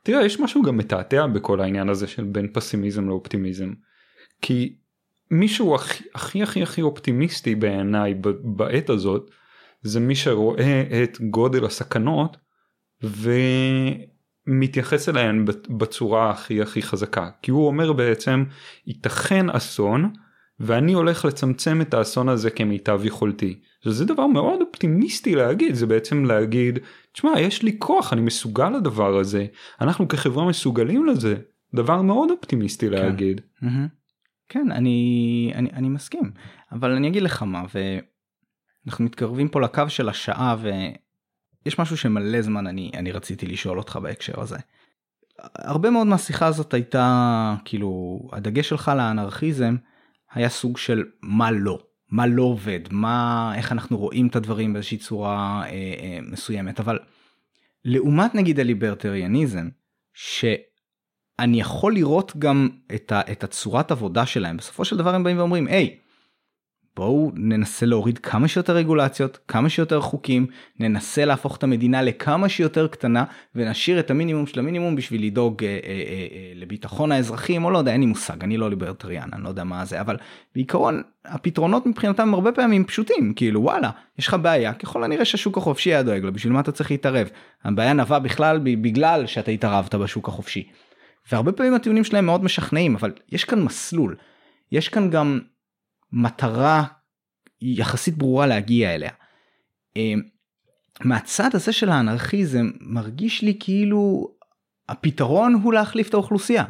תראה 0.02 0.24
יש 0.24 0.40
משהו 0.40 0.62
גם 0.62 0.76
מתעתע 0.76 1.26
בכל 1.26 1.60
העניין 1.60 1.88
הזה 1.88 2.06
של 2.06 2.24
בין 2.24 2.52
פסימיזם 2.52 3.08
לאופטימיזם 3.08 3.72
כי 4.42 4.76
מישהו 5.30 5.74
הכי 5.74 6.04
הכי 6.14 6.42
הכי 6.42 6.62
הכי 6.62 6.82
אופטימיסטי 6.82 7.54
בעיניי 7.54 8.14
בעת 8.42 8.90
הזאת 8.90 9.30
זה 9.82 10.00
מי 10.00 10.14
שרואה 10.14 10.84
את 11.02 11.18
גודל 11.30 11.64
הסכנות 11.64 12.36
ומתייחס 14.46 15.08
אליהן 15.08 15.44
בצורה 15.68 16.30
הכי 16.30 16.62
הכי 16.62 16.82
חזקה 16.82 17.30
כי 17.42 17.50
הוא 17.50 17.66
אומר 17.66 17.92
בעצם 17.92 18.44
ייתכן 18.86 19.50
אסון 19.50 20.12
ואני 20.60 20.92
הולך 20.92 21.24
לצמצם 21.24 21.80
את 21.80 21.94
האסון 21.94 22.28
הזה 22.28 22.50
כמיטב 22.50 23.00
יכולתי. 23.04 23.60
זה 23.84 24.04
דבר 24.04 24.26
מאוד 24.26 24.60
אופטימיסטי 24.60 25.34
להגיד 25.34 25.74
זה 25.74 25.86
בעצם 25.86 26.24
להגיד 26.24 26.78
תשמע 27.12 27.40
יש 27.40 27.62
לי 27.62 27.76
כוח 27.78 28.12
אני 28.12 28.20
מסוגל 28.20 28.70
לדבר 28.70 29.18
הזה 29.18 29.46
אנחנו 29.80 30.08
כחברה 30.08 30.48
מסוגלים 30.48 31.06
לזה 31.06 31.36
דבר 31.74 32.02
מאוד 32.02 32.30
אופטימיסטי 32.30 32.86
כן. 32.86 32.92
להגיד. 32.92 33.40
Mm-hmm. 33.62 34.05
כן 34.48 34.72
אני 34.72 35.52
אני 35.54 35.70
אני 35.72 35.88
מסכים 35.88 36.30
אבל 36.72 36.92
אני 36.92 37.08
אגיד 37.08 37.22
לך 37.22 37.42
מה 37.42 37.64
ואנחנו 38.84 39.04
מתקרבים 39.04 39.48
פה 39.48 39.60
לקו 39.60 39.82
של 39.88 40.08
השעה 40.08 40.56
ויש 40.60 41.78
משהו 41.78 41.96
שמלא 41.96 42.42
זמן 42.42 42.66
אני 42.66 42.90
אני 42.94 43.12
רציתי 43.12 43.46
לשאול 43.46 43.78
אותך 43.78 43.96
בהקשר 44.02 44.40
הזה. 44.40 44.56
הרבה 45.54 45.90
מאוד 45.90 46.06
מהשיחה 46.06 46.46
הזאת 46.46 46.74
הייתה 46.74 47.56
כאילו 47.64 48.20
הדגש 48.32 48.68
שלך 48.68 48.92
לאנרכיזם 48.96 49.76
היה 50.32 50.48
סוג 50.48 50.76
של 50.78 51.04
מה 51.22 51.50
לא 51.50 51.78
מה 52.10 52.26
לא 52.26 52.42
עובד 52.42 52.80
מה 52.90 53.52
איך 53.56 53.72
אנחנו 53.72 53.98
רואים 53.98 54.26
את 54.26 54.36
הדברים 54.36 54.72
באיזושהי 54.72 54.98
צורה 54.98 55.62
אה, 55.64 55.70
אה, 55.70 56.18
מסוימת 56.22 56.80
אבל 56.80 56.98
לעומת 57.84 58.34
נגיד 58.34 58.60
הליברטריאניזם. 58.60 59.68
ש... 60.14 60.44
אני 61.38 61.60
יכול 61.60 61.94
לראות 61.94 62.32
גם 62.38 62.68
את, 62.94 63.12
ה, 63.12 63.20
את 63.32 63.44
הצורת 63.44 63.90
עבודה 63.90 64.26
שלהם 64.26 64.56
בסופו 64.56 64.84
של 64.84 64.96
דבר 64.96 65.14
הם 65.14 65.24
באים 65.24 65.38
ואומרים 65.38 65.66
היי 65.66 65.96
בואו 66.96 67.30
ננסה 67.34 67.86
להוריד 67.86 68.18
כמה 68.18 68.48
שיותר 68.48 68.76
רגולציות 68.76 69.38
כמה 69.48 69.68
שיותר 69.68 70.00
חוקים 70.00 70.46
ננסה 70.80 71.24
להפוך 71.24 71.56
את 71.56 71.62
המדינה 71.62 72.02
לכמה 72.02 72.48
שיותר 72.48 72.86
קטנה 72.86 73.24
ונשאיר 73.54 74.00
את 74.00 74.10
המינימום 74.10 74.46
של 74.46 74.58
המינימום 74.58 74.96
בשביל 74.96 75.24
לדאוג 75.24 75.64
אה, 75.64 75.68
אה, 75.68 75.76
אה, 75.84 76.26
אה, 76.32 76.52
לביטחון 76.54 77.12
האזרחים 77.12 77.64
או 77.64 77.70
לא 77.70 77.78
יודע 77.78 77.92
אין 77.92 78.00
לי 78.00 78.06
מושג 78.06 78.44
אני 78.44 78.56
לא 78.56 78.70
ליברטריאן 78.70 79.28
אני 79.32 79.42
לא 79.42 79.48
יודע 79.48 79.64
מה 79.64 79.84
זה 79.84 80.00
אבל 80.00 80.16
בעיקרון 80.54 81.02
הפתרונות 81.24 81.86
מבחינתם 81.86 82.34
הרבה 82.34 82.52
פעמים 82.52 82.84
פשוטים 82.84 83.32
כאילו 83.36 83.62
וואלה 83.62 83.90
יש 84.18 84.28
לך 84.28 84.36
בעיה 84.42 84.74
ככל 84.74 85.04
הנראה 85.04 85.24
שהשוק 85.24 85.58
החופשי 85.58 85.90
היה 85.90 86.02
דואג 86.02 86.24
לו 86.24 86.32
בשביל 86.32 86.52
מה 86.52 86.60
אתה 86.60 86.72
צריך 86.72 86.90
להתערב 86.90 87.28
הבעיה 87.64 87.92
נבעה 87.92 88.18
בכלל 88.18 88.60
בגלל 88.62 89.26
שאתה 89.26 89.50
התערבת 89.50 89.94
בשוק 89.94 90.28
החופשי. 90.28 90.68
והרבה 91.30 91.52
פעמים 91.52 91.74
הטיעונים 91.74 92.04
שלהם 92.04 92.26
מאוד 92.26 92.44
משכנעים 92.44 92.96
אבל 92.96 93.12
יש 93.32 93.44
כאן 93.44 93.62
מסלול 93.62 94.16
יש 94.72 94.88
כאן 94.88 95.10
גם 95.10 95.40
מטרה 96.12 96.84
יחסית 97.60 98.18
ברורה 98.18 98.46
להגיע 98.46 98.94
אליה. 98.94 99.10
אמ, 99.96 100.22
מהצד 101.04 101.50
הזה 101.54 101.72
של 101.72 101.88
האנרכיזם 101.88 102.70
מרגיש 102.80 103.42
לי 103.42 103.56
כאילו 103.60 104.28
הפתרון 104.88 105.54
הוא 105.54 105.72
להחליף 105.72 106.08
את 106.08 106.14
האוכלוסייה. 106.14 106.64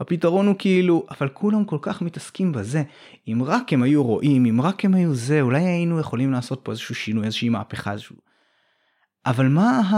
הפתרון 0.00 0.46
הוא 0.46 0.56
כאילו 0.58 1.06
אבל 1.10 1.28
כולם 1.28 1.64
כל 1.64 1.78
כך 1.82 2.02
מתעסקים 2.02 2.52
בזה 2.52 2.82
אם 3.28 3.42
רק 3.44 3.72
הם 3.72 3.82
היו 3.82 4.04
רואים 4.04 4.46
אם 4.46 4.60
רק 4.60 4.84
הם 4.84 4.94
היו 4.94 5.14
זה 5.14 5.40
אולי 5.40 5.62
היינו 5.62 6.00
יכולים 6.00 6.32
לעשות 6.32 6.60
פה 6.62 6.72
איזשהו 6.72 6.94
שינוי 6.94 7.24
איזושהי 7.24 7.48
מהפכה 7.48 7.92
איזשהו. 7.92 8.16
אבל 9.26 9.48
מה, 9.48 9.78
ה... 9.78 9.96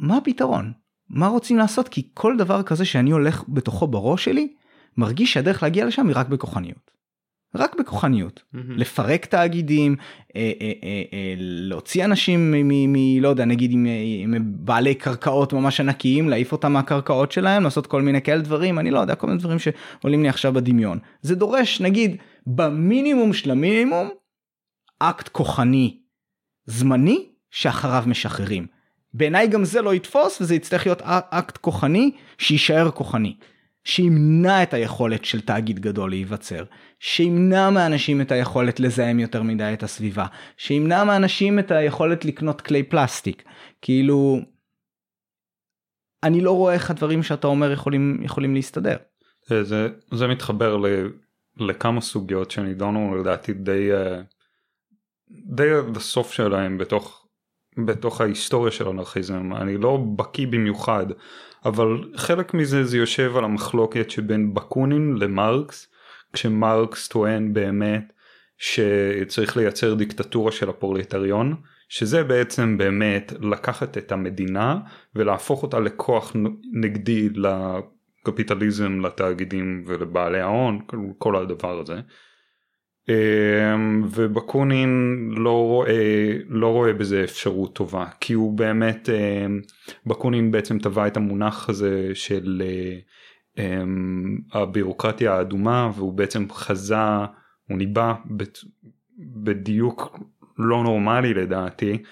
מה 0.00 0.16
הפתרון 0.16 0.72
מה 1.10 1.26
רוצים 1.26 1.56
לעשות 1.56 1.88
כי 1.88 2.08
כל 2.14 2.36
דבר 2.36 2.62
כזה 2.62 2.84
שאני 2.84 3.10
הולך 3.10 3.44
בתוכו 3.48 3.86
בראש 3.86 4.24
שלי 4.24 4.52
מרגיש 4.96 5.32
שהדרך 5.32 5.62
להגיע 5.62 5.86
לשם 5.86 6.06
היא 6.06 6.16
רק 6.16 6.28
בכוחניות. 6.28 6.90
רק 7.54 7.76
בכוחניות 7.78 8.42
mm-hmm. 8.42 8.58
לפרק 8.76 9.26
תאגידים 9.26 9.96
אה, 10.36 10.52
אה, 10.60 10.72
אה, 10.82 11.02
אה, 11.12 11.34
להוציא 11.38 12.04
אנשים 12.04 12.54
מלא 12.66 13.28
יודע 13.28 13.44
נגיד 13.44 13.72
עם, 13.72 13.86
עם 14.24 14.34
בעלי 14.44 14.94
קרקעות 14.94 15.52
ממש 15.52 15.80
ענקיים 15.80 16.28
להעיף 16.28 16.52
אותם 16.52 16.72
מהקרקעות 16.72 17.32
שלהם 17.32 17.64
לעשות 17.64 17.86
כל 17.86 18.02
מיני 18.02 18.22
כאלה 18.22 18.42
דברים 18.42 18.78
אני 18.78 18.90
לא 18.90 18.98
יודע 18.98 19.14
כל 19.14 19.26
מיני 19.26 19.38
דברים 19.38 19.58
שעולים 19.58 20.22
לי 20.22 20.28
עכשיו 20.28 20.52
בדמיון 20.52 20.98
זה 21.22 21.34
דורש 21.34 21.80
נגיד 21.80 22.16
במינימום 22.46 23.32
של 23.32 23.50
המינימום 23.50 24.08
אקט 24.98 25.28
כוחני 25.28 25.98
זמני 26.66 27.26
שאחריו 27.50 28.04
משחררים 28.06 28.66
בעיניי 29.14 29.48
גם 29.48 29.64
זה 29.64 29.82
לא 29.82 29.94
יתפוס 29.94 30.40
וזה 30.40 30.54
יצטרך 30.54 30.86
להיות 30.86 31.02
אקט 31.04 31.56
כוחני 31.56 32.10
שיישאר 32.38 32.90
כוחני. 32.90 33.36
שימנע 33.84 34.62
את 34.62 34.74
היכולת 34.74 35.24
של 35.24 35.40
תאגיד 35.40 35.78
גדול 35.78 36.10
להיווצר, 36.10 36.64
שימנע 36.98 37.70
מאנשים 37.70 38.20
את 38.20 38.32
היכולת 38.32 38.80
לזהם 38.80 39.18
יותר 39.18 39.42
מדי 39.42 39.70
את 39.72 39.82
הסביבה, 39.82 40.26
שימנע 40.56 41.04
מאנשים 41.04 41.58
את 41.58 41.70
היכולת 41.70 42.24
לקנות 42.24 42.60
כלי 42.60 42.82
פלסטיק. 42.82 43.42
כאילו, 43.82 44.40
אני 46.22 46.40
לא 46.40 46.56
רואה 46.56 46.74
איך 46.74 46.90
הדברים 46.90 47.22
שאתה 47.22 47.46
אומר 47.46 47.72
יכולים, 47.72 48.20
יכולים 48.22 48.54
להסתדר. 48.54 48.96
אה, 49.52 49.64
זה, 49.64 49.88
זה 50.12 50.26
מתחבר 50.26 50.76
ל, 50.76 50.86
לכמה 51.56 52.00
סוגיות 52.00 52.50
שנידונו 52.50 53.16
לדעתי 53.16 53.52
די, 53.52 53.92
אה, 53.92 54.20
די 55.30 55.70
עד 55.70 55.96
הסוף 55.96 56.32
שלהם 56.32 56.78
בתוך, 56.78 57.19
בתוך 57.86 58.20
ההיסטוריה 58.20 58.72
של 58.72 58.88
אנרכיזם. 58.88 59.52
אני 59.56 59.76
לא 59.76 59.98
בקיא 60.16 60.46
במיוחד. 60.46 61.06
אבל 61.64 61.98
חלק 62.16 62.54
מזה 62.54 62.84
זה 62.84 62.96
יושב 62.96 63.36
על 63.36 63.44
המחלוקת 63.44 64.10
שבין 64.10 64.54
בקונין 64.54 65.16
למרקס 65.16 65.86
כשמרקס 66.32 67.08
טוען 67.08 67.52
באמת 67.52 68.12
שצריך 68.58 69.56
לייצר 69.56 69.94
דיקטטורה 69.94 70.52
של 70.52 70.68
הפרולטריון 70.68 71.56
שזה 71.88 72.24
בעצם 72.24 72.78
באמת 72.78 73.32
לקחת 73.40 73.98
את 73.98 74.12
המדינה 74.12 74.78
ולהפוך 75.14 75.62
אותה 75.62 75.80
לכוח 75.80 76.36
נגדי 76.72 77.28
לקפיטליזם 78.24 79.00
לתאגידים 79.00 79.84
ולבעלי 79.86 80.40
ההון 80.40 80.78
כל 81.18 81.36
הדבר 81.36 81.80
הזה. 81.80 82.00
אמ, 83.10 84.02
ובקונין 84.10 85.18
לא 85.36 85.64
רואה, 85.66 86.32
לא 86.48 86.66
רואה 86.66 86.92
בזה 86.92 87.24
אפשרות 87.24 87.74
טובה 87.74 88.06
כי 88.20 88.32
הוא 88.32 88.58
באמת 88.58 89.08
אמ, 89.08 89.60
בקונין 90.06 90.50
בעצם 90.50 90.78
טבע 90.78 91.06
את 91.06 91.16
המונח 91.16 91.68
הזה 91.68 92.10
של 92.14 92.62
אמ, 93.58 94.38
הבירוקרטיה 94.52 95.34
האדומה 95.34 95.90
והוא 95.94 96.12
בעצם 96.12 96.46
חזה 96.50 96.96
הוא 97.68 97.78
ניבא 97.78 98.14
בדיוק 99.18 100.18
לא 100.58 100.82
נורמלי 100.82 101.34
לדעתי 101.34 102.02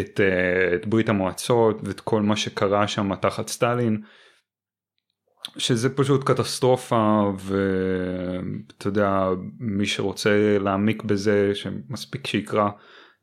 את, 0.00 0.20
אה, 0.20 0.74
את 0.74 0.86
ברית 0.86 1.08
המועצות 1.08 1.80
ואת 1.82 2.00
כל 2.00 2.22
מה 2.22 2.36
שקרה 2.36 2.88
שם 2.88 3.14
תחת 3.14 3.48
סטלין 3.48 4.00
שזה 5.56 5.96
פשוט 5.96 6.24
קטסטרופה 6.24 7.32
ואתה 7.38 8.88
יודע 8.88 9.28
מי 9.58 9.86
שרוצה 9.86 10.58
להעמיק 10.60 11.02
בזה 11.02 11.54
שמספיק 11.54 12.26
שיקרא 12.26 12.68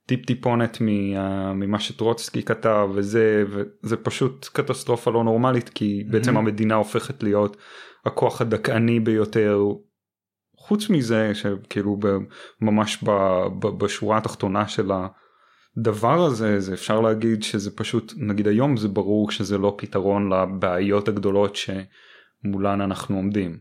טיפ 0.06 0.26
טיפונת 0.26 0.78
ממה 0.82 1.80
שטרוצקי 1.80 2.44
כתב 2.44 2.90
וזה 2.94 3.44
וזה 3.50 3.98
פשוט 3.98 4.50
קטסטרופה 4.54 5.12
לא 5.12 5.24
נורמלית 5.24 5.70
כי 5.70 6.04
mm-hmm. 6.04 6.12
בעצם 6.12 6.38
המדינה 6.38 6.76
הופכת 6.76 7.24
להיות 7.24 7.58
הכוח 8.06 8.42
הדכאני 8.42 9.00
ביותר 9.00 9.60
חוץ 10.58 10.90
מזה 10.90 11.32
שכאילו 11.36 12.00
ממש 12.62 13.04
בשורה 13.78 14.18
התחתונה 14.18 14.68
של 14.68 14.92
הדבר 15.78 16.26
הזה 16.26 16.60
זה 16.60 16.74
אפשר 16.74 17.02
להגיד 17.02 17.44
שזה 17.44 17.76
פשוט 17.76 18.14
נגיד 18.18 18.48
היום 18.48 18.78
זה 18.78 18.88
ברור 18.88 19.32
שזה 19.32 19.58
לא 19.58 19.76
פתרון 19.78 20.34
לבעיות 20.34 21.08
הגדולות 21.08 21.56
ש... 21.56 21.70
מולן 22.44 22.82
אנחנו 22.82 23.16
עומדים. 23.16 23.60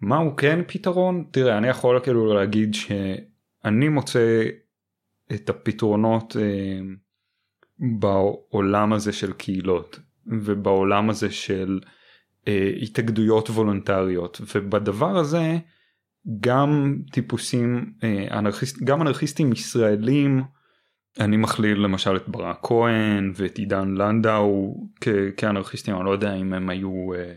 מהו 0.00 0.36
כן 0.36 0.60
פתרון? 0.66 1.24
תראה 1.30 1.58
אני 1.58 1.68
יכול 1.68 2.00
כאילו 2.00 2.34
להגיד 2.34 2.74
שאני 2.74 3.88
מוצא 3.88 4.44
את 5.34 5.48
הפתרונות 5.48 6.36
אה, 6.40 6.80
בעולם 7.98 8.92
הזה 8.92 9.12
של 9.12 9.32
קהילות 9.32 9.98
ובעולם 10.26 11.10
הזה 11.10 11.30
של 11.30 11.80
אה, 12.48 12.72
התאגדויות 12.82 13.50
וולונטריות 13.50 14.40
ובדבר 14.54 15.16
הזה 15.18 15.58
גם 16.40 16.96
טיפוסים 17.12 17.92
אה, 18.04 18.38
אנרכיסט, 18.38 18.82
גם 18.82 19.02
אנרכיסטים 19.02 19.52
ישראלים 19.52 20.42
אני 21.20 21.36
מכליל 21.36 21.78
למשל 21.78 22.16
את 22.16 22.28
ברק 22.28 22.58
כהן 22.62 23.32
ואת 23.34 23.58
עידן 23.58 23.94
לנדאו 23.94 24.76
כאנרכיסטים 25.36 25.96
אני 25.96 26.04
לא 26.04 26.10
יודע 26.10 26.34
אם 26.34 26.52
הם 26.52 26.70
היו 26.70 27.14
אה, 27.14 27.34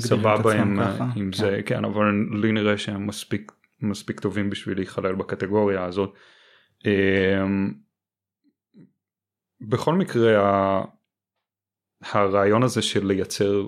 סבבה 0.00 0.62
עם, 0.62 0.80
עם 1.16 1.30
כן. 1.30 1.32
זה 1.32 1.60
כן 1.66 1.84
אבל 1.84 2.04
לי 2.40 2.52
נראה 2.52 2.78
שהם 2.78 3.06
מספיק 3.06 3.52
מספיק 3.80 4.20
טובים 4.20 4.50
בשביל 4.50 4.78
להיכלל 4.78 5.14
בקטגוריה 5.14 5.84
הזאת. 5.84 6.14
אמ, 6.84 7.74
בכל 9.60 9.94
מקרה 9.94 10.84
הרעיון 12.00 12.62
הזה 12.62 12.82
של 12.82 13.06
לייצר 13.06 13.66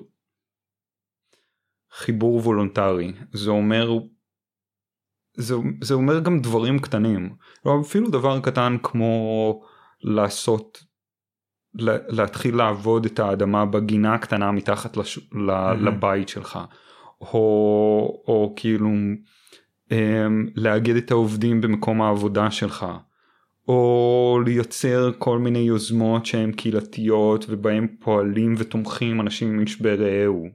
חיבור 1.91 2.37
וולונטרי 2.37 3.13
זה 3.33 3.51
אומר 3.51 3.91
זה, 5.35 5.55
זה 5.83 5.95
אומר 5.95 6.21
גם 6.21 6.41
דברים 6.41 6.79
קטנים 6.79 7.37
לא, 7.65 7.81
אפילו 7.83 8.11
דבר 8.11 8.41
קטן 8.41 8.77
כמו 8.83 9.63
לעשות 10.01 10.85
להתחיל 12.09 12.57
לעבוד 12.57 13.05
את 13.05 13.19
האדמה 13.19 13.67
בגינה 13.67 14.15
הקטנה 14.15 14.53
מתחת 14.53 14.97
לש... 14.97 15.19
mm-hmm. 15.19 15.37
לבית 15.81 16.29
שלך. 16.29 16.59
או, 17.21 18.23
או 18.29 18.53
כאילו 18.57 18.89
um, 19.89 19.93
לאגד 20.57 20.97
את 20.97 21.11
העובדים 21.11 21.61
במקום 21.61 22.03
העבודה 22.03 22.51
שלך. 22.51 22.87
או 23.69 24.41
לייצר 24.45 25.11
כל 25.19 25.39
מיני 25.39 25.59
יוזמות 25.59 26.27
שהן 26.27 26.53
קהילתיות 26.53 27.47
ובהם 27.49 27.87
פועלים 28.01 28.55
ותומכים 28.59 29.21
אנשים 29.21 29.57
ממשבר 29.57 29.97
רעהו 29.99 30.49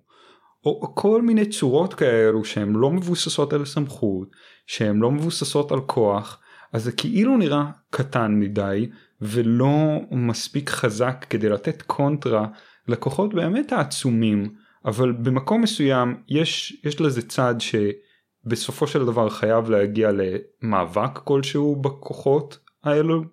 או, 0.66 0.80
או 0.82 0.96
כל 0.96 1.22
מיני 1.22 1.46
צורות 1.46 1.94
כאלו 1.94 2.46
שהן 2.46 2.74
לא 2.74 2.92
מבוססות 2.92 3.54
על 3.54 3.66
סמכות 3.66 4.28
שהן 4.68 4.98
לא 4.98 5.12
מבוססות 5.12 5.72
על 5.72 5.82
כוח. 5.82 6.40
אז 6.74 6.84
זה 6.84 6.92
כאילו 6.92 7.38
נראה 7.38 7.66
קטן 7.90 8.40
מדי 8.40 8.90
ולא 9.24 10.00
מספיק 10.12 10.70
חזק 10.70 11.26
כדי 11.30 11.50
לתת 11.50 11.82
קונטרה 11.82 12.48
לכוחות 12.88 13.34
באמת 13.34 13.72
העצומים 13.72 14.56
אבל 14.86 15.12
במקום 15.12 15.62
מסוים 15.62 16.24
יש 16.28 16.82
יש 16.84 17.02
לזה 17.02 17.22
צד 17.22 17.56
שבסופו 17.60 18.88
של 18.88 19.06
דבר 19.06 19.30
חייב 19.30 19.70
להגיע 19.70 20.12
למאבק 20.12 21.18
כלשהו 21.24 21.76
בכוחות 21.76 22.60
האלו. 22.84 23.24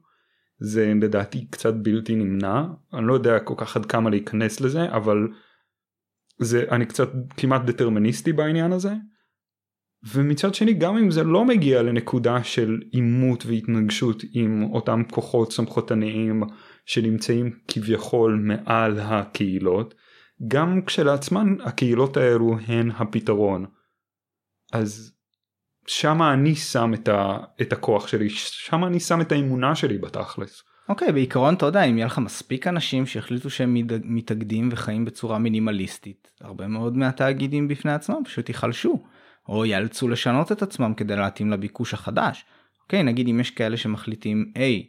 זה 0.58 0.92
לדעתי 1.02 1.46
קצת 1.50 1.74
בלתי 1.74 2.14
נמנע. 2.14 2.64
אני 2.94 3.06
לא 3.06 3.14
יודע 3.14 3.38
כל 3.38 3.54
כך 3.56 3.76
עד 3.76 3.86
כמה 3.86 4.10
להיכנס 4.10 4.60
לזה 4.60 4.92
אבל 4.92 5.28
זה 6.38 6.64
אני 6.70 6.86
קצת 6.86 7.10
כמעט 7.36 7.62
דטרמיניסטי 7.62 8.32
בעניין 8.32 8.72
הזה 8.72 8.92
ומצד 10.14 10.54
שני 10.54 10.72
גם 10.72 10.96
אם 10.96 11.10
זה 11.10 11.24
לא 11.24 11.44
מגיע 11.44 11.82
לנקודה 11.82 12.44
של 12.44 12.80
עימות 12.90 13.46
והתנגשות 13.46 14.22
עם 14.32 14.62
אותם 14.72 15.02
כוחות 15.10 15.52
סמכותניים 15.52 16.42
שנמצאים 16.86 17.50
כביכול 17.68 18.40
מעל 18.44 19.00
הקהילות 19.00 19.94
גם 20.48 20.82
כשלעצמן 20.86 21.54
הקהילות 21.64 22.16
האלו 22.16 22.56
הן 22.66 22.90
הפתרון 22.90 23.66
אז 24.72 25.12
שמה 25.86 26.32
אני 26.32 26.54
שם 26.54 26.94
את, 26.94 27.08
ה, 27.08 27.38
את 27.60 27.72
הכוח 27.72 28.08
שלי 28.08 28.30
שמה 28.30 28.86
אני 28.86 29.00
שם 29.00 29.20
את 29.20 29.32
האמונה 29.32 29.74
שלי 29.74 29.98
בתכלס. 29.98 30.62
אוקיי 30.88 31.08
okay, 31.08 31.12
בעיקרון 31.12 31.54
אתה 31.54 31.66
יודע 31.66 31.82
אם 31.82 31.96
יהיה 31.96 32.06
לך 32.06 32.18
מספיק 32.18 32.66
אנשים 32.66 33.06
שהחליטו 33.06 33.50
שהם 33.50 33.76
מתאגדים 34.04 34.68
וחיים 34.72 35.04
בצורה 35.04 35.38
מינימליסטית 35.38 36.30
הרבה 36.40 36.66
מאוד 36.66 36.96
מהתאגידים 36.96 37.68
בפני 37.68 37.92
עצמם 37.92 38.22
פשוט 38.24 38.48
ייחלשו. 38.48 39.04
או 39.50 39.66
יאלצו 39.66 40.08
לשנות 40.08 40.52
את 40.52 40.62
עצמם 40.62 40.94
כדי 40.96 41.16
להתאים 41.16 41.50
לביקוש 41.50 41.94
החדש. 41.94 42.44
אוקיי, 42.82 43.02
נגיד 43.02 43.28
אם 43.28 43.40
יש 43.40 43.50
כאלה 43.50 43.76
שמחליטים, 43.76 44.52
היי, 44.54 44.86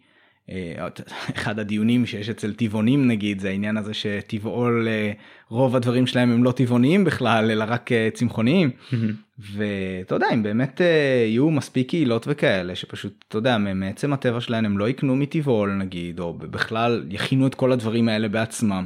אה, 0.50 0.88
אחד 1.36 1.60
הדיונים 1.60 2.06
שיש 2.06 2.30
אצל 2.30 2.54
טבעונים 2.54 3.08
נגיד 3.08 3.40
זה 3.40 3.50
העניין 3.50 3.78
הזה 3.78 3.94
שטבעול 3.94 4.88
אה, 4.88 5.12
רוב 5.50 5.76
הדברים 5.76 6.08
שלהם 6.08 6.32
הם 6.32 6.44
לא 6.44 6.52
טבעוניים 6.52 7.04
בכלל 7.04 7.52
אלא 7.52 7.66
רק 7.68 7.92
אה, 7.92 8.10
צמחוניים. 8.14 8.70
ואתה 9.54 10.16
יודע 10.16 10.28
אם 10.34 10.44
באמת 10.44 10.82
יהיו 11.26 11.52
מספיק 11.52 11.90
קהילות 11.90 12.26
וכאלה 12.30 12.76
שפשוט 12.76 13.26
אתה 13.28 13.38
יודע 13.38 13.58
מעצם 13.58 14.14
הטבע 14.14 14.42
שלהם 14.42 14.66
הם 14.66 14.78
לא 14.78 14.90
יקנו 14.90 15.16
מטבעול 15.16 15.74
נגיד 15.74 16.20
או 16.20 16.34
בכלל 16.34 17.06
יכינו 17.10 17.48
את 17.48 17.56
כל 17.56 17.72
הדברים 17.72 18.10
האלה 18.10 18.28
בעצמם. 18.28 18.86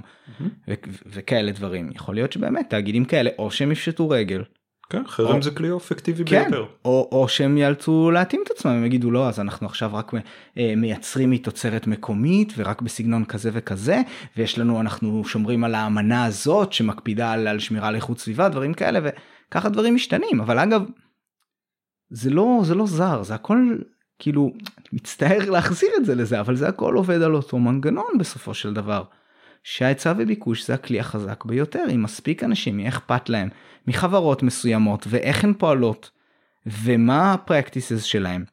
וכאלה 1.05 1.51
דברים. 1.51 1.89
יכול 1.95 2.15
להיות 2.15 2.32
שבאמת 2.32 2.69
תאגידים 2.69 3.05
כאלה 3.05 3.30
או 3.39 3.51
שהם 3.51 3.71
יפשטו 3.71 4.09
רגל 4.09 4.43
כן, 4.89 5.03
חרם 5.07 5.36
או, 5.36 5.41
זה 5.41 5.51
כלי 5.51 5.75
אפקטיבי 5.77 6.23
כן, 6.25 6.43
ביותר. 6.43 6.65
או, 6.86 7.09
או 7.11 7.27
שהם 7.27 7.57
יאלצו 7.57 8.11
להתאים 8.11 8.41
את 8.45 8.51
עצמם, 8.51 8.71
הם 8.71 8.86
יגידו 8.86 9.11
לא, 9.11 9.27
אז 9.27 9.39
אנחנו 9.39 9.67
עכשיו 9.67 9.89
רק 9.93 10.11
אה, 10.57 10.73
מייצרים 10.77 11.31
מתוצרת 11.31 11.88
מקומית 11.88 12.53
ורק 12.57 12.81
בסגנון 12.81 13.25
כזה 13.25 13.49
וכזה, 13.53 14.01
ויש 14.38 14.59
לנו, 14.59 14.81
אנחנו 14.81 15.25
שומרים 15.25 15.63
על 15.63 15.75
האמנה 15.75 16.25
הזאת 16.25 16.73
שמקפידה 16.73 17.31
על, 17.31 17.47
על 17.47 17.59
שמירה 17.59 17.88
על 17.88 17.95
איכות 17.95 18.19
סביבה, 18.19 18.49
דברים 18.49 18.73
כאלה, 18.73 18.99
וככה 19.03 19.69
דברים 19.69 19.95
משתנים, 19.95 20.41
אבל 20.41 20.59
אגב, 20.59 20.83
זה 22.09 22.29
לא, 22.29 22.61
זה 22.63 22.75
לא 22.75 22.86
זר, 22.86 23.23
זה 23.23 23.36
הכל, 23.36 23.77
כאילו, 24.19 24.53
מצטער 24.93 25.49
להחזיר 25.49 25.89
את 25.97 26.05
זה 26.05 26.15
לזה, 26.15 26.39
אבל 26.39 26.55
זה 26.55 26.67
הכל 26.67 26.93
עובד 26.95 27.21
על 27.21 27.33
אותו 27.36 27.59
מנגנון 27.59 28.17
בסופו 28.19 28.53
של 28.53 28.73
דבר. 28.73 29.03
שההיצע 29.68 30.13
וביקוש 30.18 30.68
זה 30.68 30.74
הכלי 30.74 30.99
החזק 30.99 31.45
ביותר, 31.45 31.84
אם 31.95 32.03
מספיק 32.03 32.43
אנשים, 32.43 32.78
מי 32.78 32.88
אכפת 32.88 33.30
להם, 33.30 33.49
מחברות 33.88 34.43
מסוימות 34.43 35.05
ואיך 35.09 35.43
הן 35.43 35.53
פועלות, 35.53 36.11
ומה 36.66 37.34
הפרקטיסס 37.34 38.03
שלהם. 38.03 38.45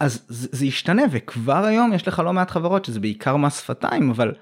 אז 0.00 0.24
זה, 0.28 0.48
זה 0.52 0.66
ישתנה 0.66 1.02
וכבר 1.10 1.64
היום 1.64 1.92
יש 1.92 2.08
לך 2.08 2.18
לא 2.18 2.32
מעט 2.32 2.50
חברות 2.50 2.84
שזה 2.84 3.00
בעיקר 3.00 3.36
מס 3.36 3.60
שפתיים 3.60 4.10
אבל 4.10 4.34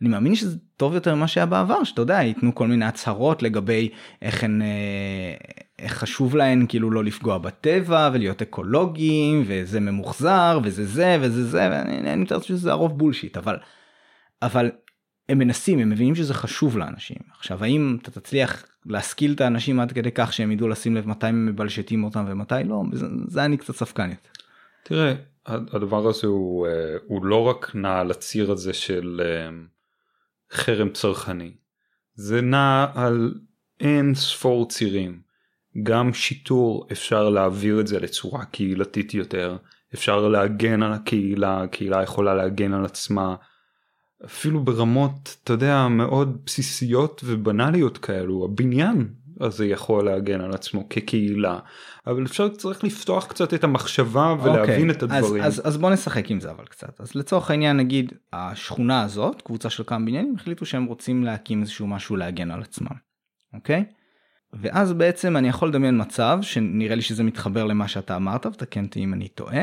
אני 0.00 0.08
מאמין 0.08 0.34
שזה 0.34 0.56
טוב 0.76 0.94
יותר 0.94 1.14
ממה 1.14 1.28
שהיה 1.28 1.46
בעבר 1.46 1.84
שאתה 1.84 2.02
יודע 2.02 2.22
ייתנו 2.22 2.54
כל 2.54 2.66
מיני 2.66 2.84
הצהרות 2.84 3.42
לגבי 3.42 3.88
איך 4.22 4.44
הן 4.44 4.62
אה, 4.62 5.34
איך 5.78 5.92
חשוב 5.92 6.36
להן 6.36 6.66
כאילו 6.68 6.90
לא 6.90 7.04
לפגוע 7.04 7.38
בטבע 7.38 8.10
ולהיות 8.12 8.42
אקולוגיים 8.42 9.44
וזה 9.46 9.80
ממוחזר 9.80 10.60
וזה 10.62 10.86
זה 10.86 11.16
וזה 11.20 11.44
זה 11.44 11.68
ואני 11.70 12.16
מתאר 12.16 12.40
שזה 12.40 12.70
הרוב 12.70 12.98
בולשיט 12.98 13.36
אבל 13.36 13.56
אבל 14.42 14.70
הם 15.28 15.38
מנסים 15.38 15.78
הם 15.78 15.90
מבינים 15.90 16.14
שזה 16.14 16.34
חשוב 16.34 16.78
לאנשים. 16.78 17.18
עכשיו 17.38 17.64
האם 17.64 17.98
אתה 18.02 18.10
תצליח 18.10 18.66
להשכיל 18.86 19.32
את 19.32 19.40
האנשים 19.40 19.80
עד 19.80 19.92
כדי 19.92 20.10
כך 20.14 20.32
שהם 20.32 20.52
ידעו 20.52 20.68
לשים 20.68 20.96
לב 20.96 21.08
מתי 21.08 21.26
הם 21.26 21.46
מבלשטים 21.46 22.04
אותם 22.04 22.24
ומתי 22.28 22.54
לא? 22.64 22.82
זה, 22.92 23.06
זה 23.28 23.44
אני 23.44 23.56
קצת 23.56 23.74
ספקן 23.74 24.10
יותר. 24.10 24.30
תראה 24.82 25.14
הדבר 25.48 26.08
הזה 26.08 26.26
הוא, 26.26 26.66
אה, 26.66 26.96
הוא 27.06 27.24
לא 27.24 27.44
רק 27.44 27.74
נע 27.74 28.00
על 28.00 28.10
הציר 28.10 28.52
הזה 28.52 28.72
של 28.72 29.20
אה, 29.24 29.50
חרם 30.52 30.88
צרכני. 30.88 31.52
זה 32.14 32.40
נע 32.40 32.86
על 32.94 33.34
אין 33.80 34.14
ספור 34.14 34.68
צירים. 34.68 35.20
גם 35.82 36.12
שיטור 36.12 36.86
אפשר 36.92 37.28
להעביר 37.28 37.80
את 37.80 37.86
זה 37.86 38.00
לצורה 38.00 38.44
קהילתית 38.44 39.14
יותר. 39.14 39.56
אפשר 39.94 40.28
להגן 40.28 40.82
על 40.82 40.92
הקהילה 40.92 41.62
הקהילה 41.62 42.02
יכולה 42.02 42.34
להגן 42.34 42.72
על 42.72 42.84
עצמה 42.84 43.36
אפילו 44.24 44.64
ברמות 44.64 45.36
אתה 45.44 45.52
יודע 45.52 45.88
מאוד 45.88 46.38
בסיסיות 46.46 47.22
ובנאליות 47.24 47.98
כאלו 47.98 48.44
הבניין 48.44 49.08
הזה 49.40 49.66
יכול 49.66 50.04
להגן 50.04 50.40
על 50.40 50.54
עצמו 50.54 50.88
כקהילה 50.88 51.58
אבל 52.06 52.24
אפשר 52.24 52.48
צריך 52.48 52.84
לפתוח 52.84 53.26
קצת 53.26 53.54
את 53.54 53.64
המחשבה 53.64 54.34
ולהבין 54.42 54.90
okay, 54.90 54.92
את 54.92 55.02
הדברים. 55.02 55.42
אז, 55.42 55.60
אז, 55.60 55.66
אז 55.66 55.76
בוא 55.76 55.90
נשחק 55.90 56.30
עם 56.30 56.40
זה 56.40 56.50
אבל 56.50 56.64
קצת 56.64 57.00
אז 57.00 57.14
לצורך 57.14 57.50
העניין 57.50 57.76
נגיד 57.76 58.12
השכונה 58.32 59.02
הזאת 59.02 59.42
קבוצה 59.42 59.70
של 59.70 59.82
כמה 59.86 60.06
בניינים 60.06 60.34
החליטו 60.36 60.66
שהם 60.66 60.84
רוצים 60.84 61.24
להקים 61.24 61.60
איזשהו 61.60 61.86
משהו 61.86 62.16
להגן 62.16 62.50
על 62.50 62.62
עצמם. 62.62 62.96
אוקיי? 63.54 63.84
Okay? 63.88 63.92
ואז 64.52 64.92
בעצם 64.92 65.36
אני 65.36 65.48
יכול 65.48 65.68
לדמיין 65.68 66.00
מצב 66.00 66.38
שנראה 66.42 66.94
לי 66.94 67.02
שזה 67.02 67.24
מתחבר 67.24 67.64
למה 67.64 67.88
שאתה 67.88 68.16
אמרת 68.16 68.46
ותקן 68.46 68.84
אותי 68.84 69.04
אם 69.04 69.14
אני 69.14 69.28
טועה. 69.28 69.62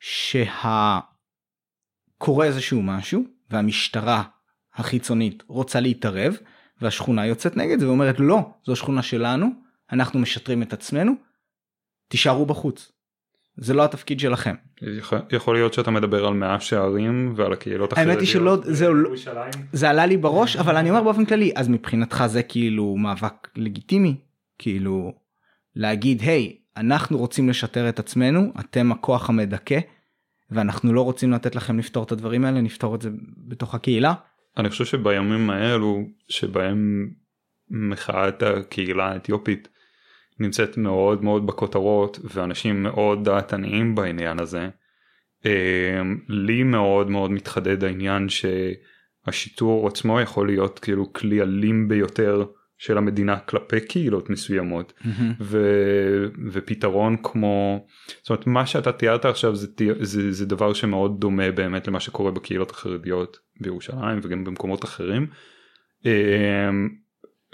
שקורה 0.00 2.46
איזשהו 2.46 2.82
משהו 2.82 3.35
והמשטרה 3.50 4.22
החיצונית 4.74 5.42
רוצה 5.46 5.80
להתערב 5.80 6.36
והשכונה 6.80 7.26
יוצאת 7.26 7.56
נגד 7.56 7.80
זה 7.80 7.88
ואומרת 7.88 8.20
לא 8.20 8.50
זו 8.66 8.76
שכונה 8.76 9.02
שלנו 9.02 9.48
אנחנו 9.92 10.20
משטרים 10.20 10.62
את 10.62 10.72
עצמנו 10.72 11.12
תישארו 12.08 12.46
בחוץ. 12.46 12.92
זה 13.56 13.74
לא 13.74 13.84
התפקיד 13.84 14.20
שלכם. 14.20 14.54
יכול, 14.82 15.18
יכול 15.32 15.54
להיות 15.54 15.74
שאתה 15.74 15.90
מדבר 15.90 16.26
על 16.26 16.34
מאה 16.34 16.60
שערים 16.60 17.32
ועל 17.36 17.52
הקהילות 17.52 17.92
החרדיות. 17.92 18.10
האמת 18.10 18.20
היא 18.20 18.28
שלא 18.28 18.56
זה, 18.64 18.88
לא- 18.88 19.10
זה 19.72 19.90
עלה 19.90 20.06
לי 20.06 20.16
בראש 20.16 20.56
אבל 20.56 20.76
אני 20.76 20.90
אומר 20.90 21.02
באופן 21.02 21.24
כללי 21.24 21.52
אז 21.56 21.68
מבחינתך 21.68 22.24
זה 22.26 22.42
כאילו 22.42 22.96
מאבק 22.96 23.48
לגיטימי 23.56 24.16
כאילו 24.58 25.12
להגיד 25.76 26.20
היי 26.20 26.56
אנחנו 26.76 27.18
רוצים 27.18 27.48
לשטר 27.48 27.88
את 27.88 27.98
עצמנו 27.98 28.52
אתם 28.60 28.92
הכוח 28.92 29.28
המדכא 29.28 29.78
ואנחנו 30.50 30.92
לא 30.92 31.00
רוצים 31.00 31.32
לתת 31.32 31.56
לכם 31.56 31.78
לפתור 31.78 32.04
את 32.04 32.12
הדברים 32.12 32.44
האלה 32.44 32.60
נפתור 32.60 32.94
את 32.94 33.02
זה 33.02 33.10
בתוך 33.48 33.74
הקהילה. 33.74 34.14
אני 34.56 34.70
חושב 34.70 34.84
שבימים 34.84 35.50
האלו 35.50 36.08
שבהם 36.28 37.10
מחאת 37.70 38.42
הקהילה 38.42 39.04
האתיופית 39.12 39.68
נמצאת 40.40 40.76
מאוד 40.76 41.24
מאוד 41.24 41.46
בכותרות 41.46 42.18
ואנשים 42.24 42.82
מאוד 42.82 43.24
דעתניים 43.24 43.94
בעניין 43.94 44.40
הזה. 44.40 44.68
אמ, 45.44 46.18
לי 46.28 46.62
מאוד 46.62 47.10
מאוד 47.10 47.30
מתחדד 47.30 47.84
העניין 47.84 48.26
שהשיטור 48.28 49.88
עצמו 49.88 50.20
יכול 50.20 50.46
להיות 50.46 50.78
כאילו 50.78 51.12
כלי 51.12 51.42
אלים 51.42 51.88
ביותר 51.88 52.44
של 52.78 52.98
המדינה 52.98 53.38
כלפי 53.38 53.80
קהילות 53.80 54.30
מסוימות 54.30 54.92
mm-hmm. 55.00 55.22
ו, 55.40 55.60
ופתרון 56.52 57.16
כמו 57.22 57.86
זאת 58.22 58.30
אומרת 58.30 58.46
מה 58.46 58.66
שאתה 58.66 58.92
תיארת 58.92 59.24
עכשיו 59.24 59.56
זה, 59.56 59.66
זה, 60.00 60.32
זה 60.32 60.46
דבר 60.46 60.72
שמאוד 60.72 61.20
דומה 61.20 61.50
באמת 61.50 61.88
למה 61.88 62.00
שקורה 62.00 62.30
בקהילות 62.30 62.70
החרדיות 62.70 63.38
בירושלים 63.60 64.20
וגם 64.22 64.44
במקומות 64.44 64.84
אחרים. 64.84 65.26
אמ, 66.04 66.88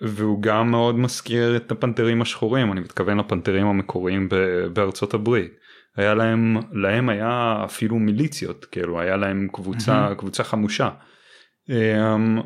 והוא 0.03 0.43
גם 0.43 0.71
מאוד 0.71 0.99
מזכיר 0.99 1.57
את 1.57 1.73
הפנתרים 1.73 2.23
השחורים 2.23 2.73
אני 2.73 2.81
מתכוון 2.81 3.19
לפנתרים 3.19 3.67
המקוריים 3.67 4.29
בארצות 4.73 5.15
הברית. 5.15 5.53
היה 5.97 6.15
להם 6.15 6.57
להם 6.73 7.09
היה 7.09 7.63
אפילו 7.65 7.99
מיליציות 7.99 8.65
כאילו 8.65 9.01
היה 9.01 9.17
להם 9.17 9.49
קבוצה 9.53 10.09
mm-hmm. 10.11 10.15
קבוצה 10.15 10.45
חמושה. 10.45 10.91
אמ, 11.71 12.41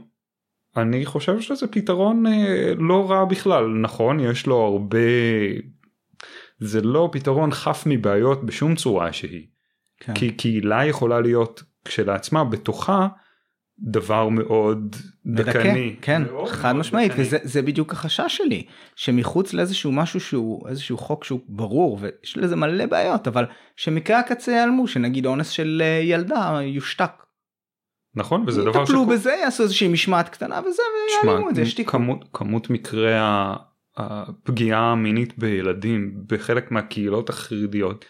אני 0.78 1.06
חושב 1.06 1.40
שזה 1.40 1.66
פתרון 1.66 2.26
אה, 2.26 2.72
לא 2.78 3.10
רע 3.10 3.24
בכלל 3.24 3.66
נכון 3.82 4.20
יש 4.20 4.46
לו 4.46 4.56
הרבה 4.56 4.98
זה 6.58 6.82
לא 6.82 7.08
פתרון 7.12 7.52
חף 7.52 7.82
מבעיות 7.86 8.44
בשום 8.44 8.74
צורה 8.74 9.12
שהיא. 9.12 9.46
כן. 10.00 10.14
כי 10.14 10.30
קהילה 10.30 10.86
יכולה 10.86 11.20
להיות 11.20 11.62
כשלעצמה 11.84 12.44
בתוכה 12.44 13.08
דבר 13.78 14.28
מאוד 14.28 14.96
דכאני. 15.26 15.96
כן, 16.02 16.22
מאוד 16.22 16.48
חד 16.48 16.72
מאוד 16.72 16.76
משמעית, 16.76 17.12
דקני. 17.12 17.24
וזה 17.24 17.62
בדיוק 17.62 17.92
החשש 17.92 18.36
שלי, 18.36 18.66
שמחוץ 18.96 19.52
לאיזשהו 19.52 19.92
משהו 19.92 20.20
שהוא 20.20 20.68
איזשהו 20.68 20.98
חוק 20.98 21.24
שהוא 21.24 21.40
ברור 21.48 21.98
ויש 22.00 22.36
לזה 22.36 22.56
מלא 22.56 22.86
בעיות, 22.86 23.28
אבל 23.28 23.44
שמקרה 23.76 24.18
הקצה 24.18 24.52
ייעלמו, 24.52 24.88
שנגיד 24.88 25.26
אונס 25.26 25.48
של 25.48 25.82
אה, 25.84 26.00
ילדה 26.02 26.58
יושתק. 26.62 27.25
נכון 28.16 28.44
וזה 28.46 28.62
דבר 28.62 28.82
יטפלו 28.82 29.02
שכל... 29.04 29.12
בזה 29.12 29.30
יעשו 29.42 29.62
איזושהי 29.62 29.88
משמעת 29.88 30.28
קטנה 30.28 30.60
וזה 30.66 30.82
ויעלמו 31.24 31.50
את 31.50 31.54
זה 31.54 31.62
יש 31.62 31.80
כמות, 31.80 32.24
כמות 32.32 32.70
מקרי 32.70 33.14
הפגיעה 33.96 34.92
המינית 34.92 35.38
בילדים 35.38 36.14
בחלק 36.26 36.70
מהקהילות 36.70 37.30
החרדיות 37.30 38.04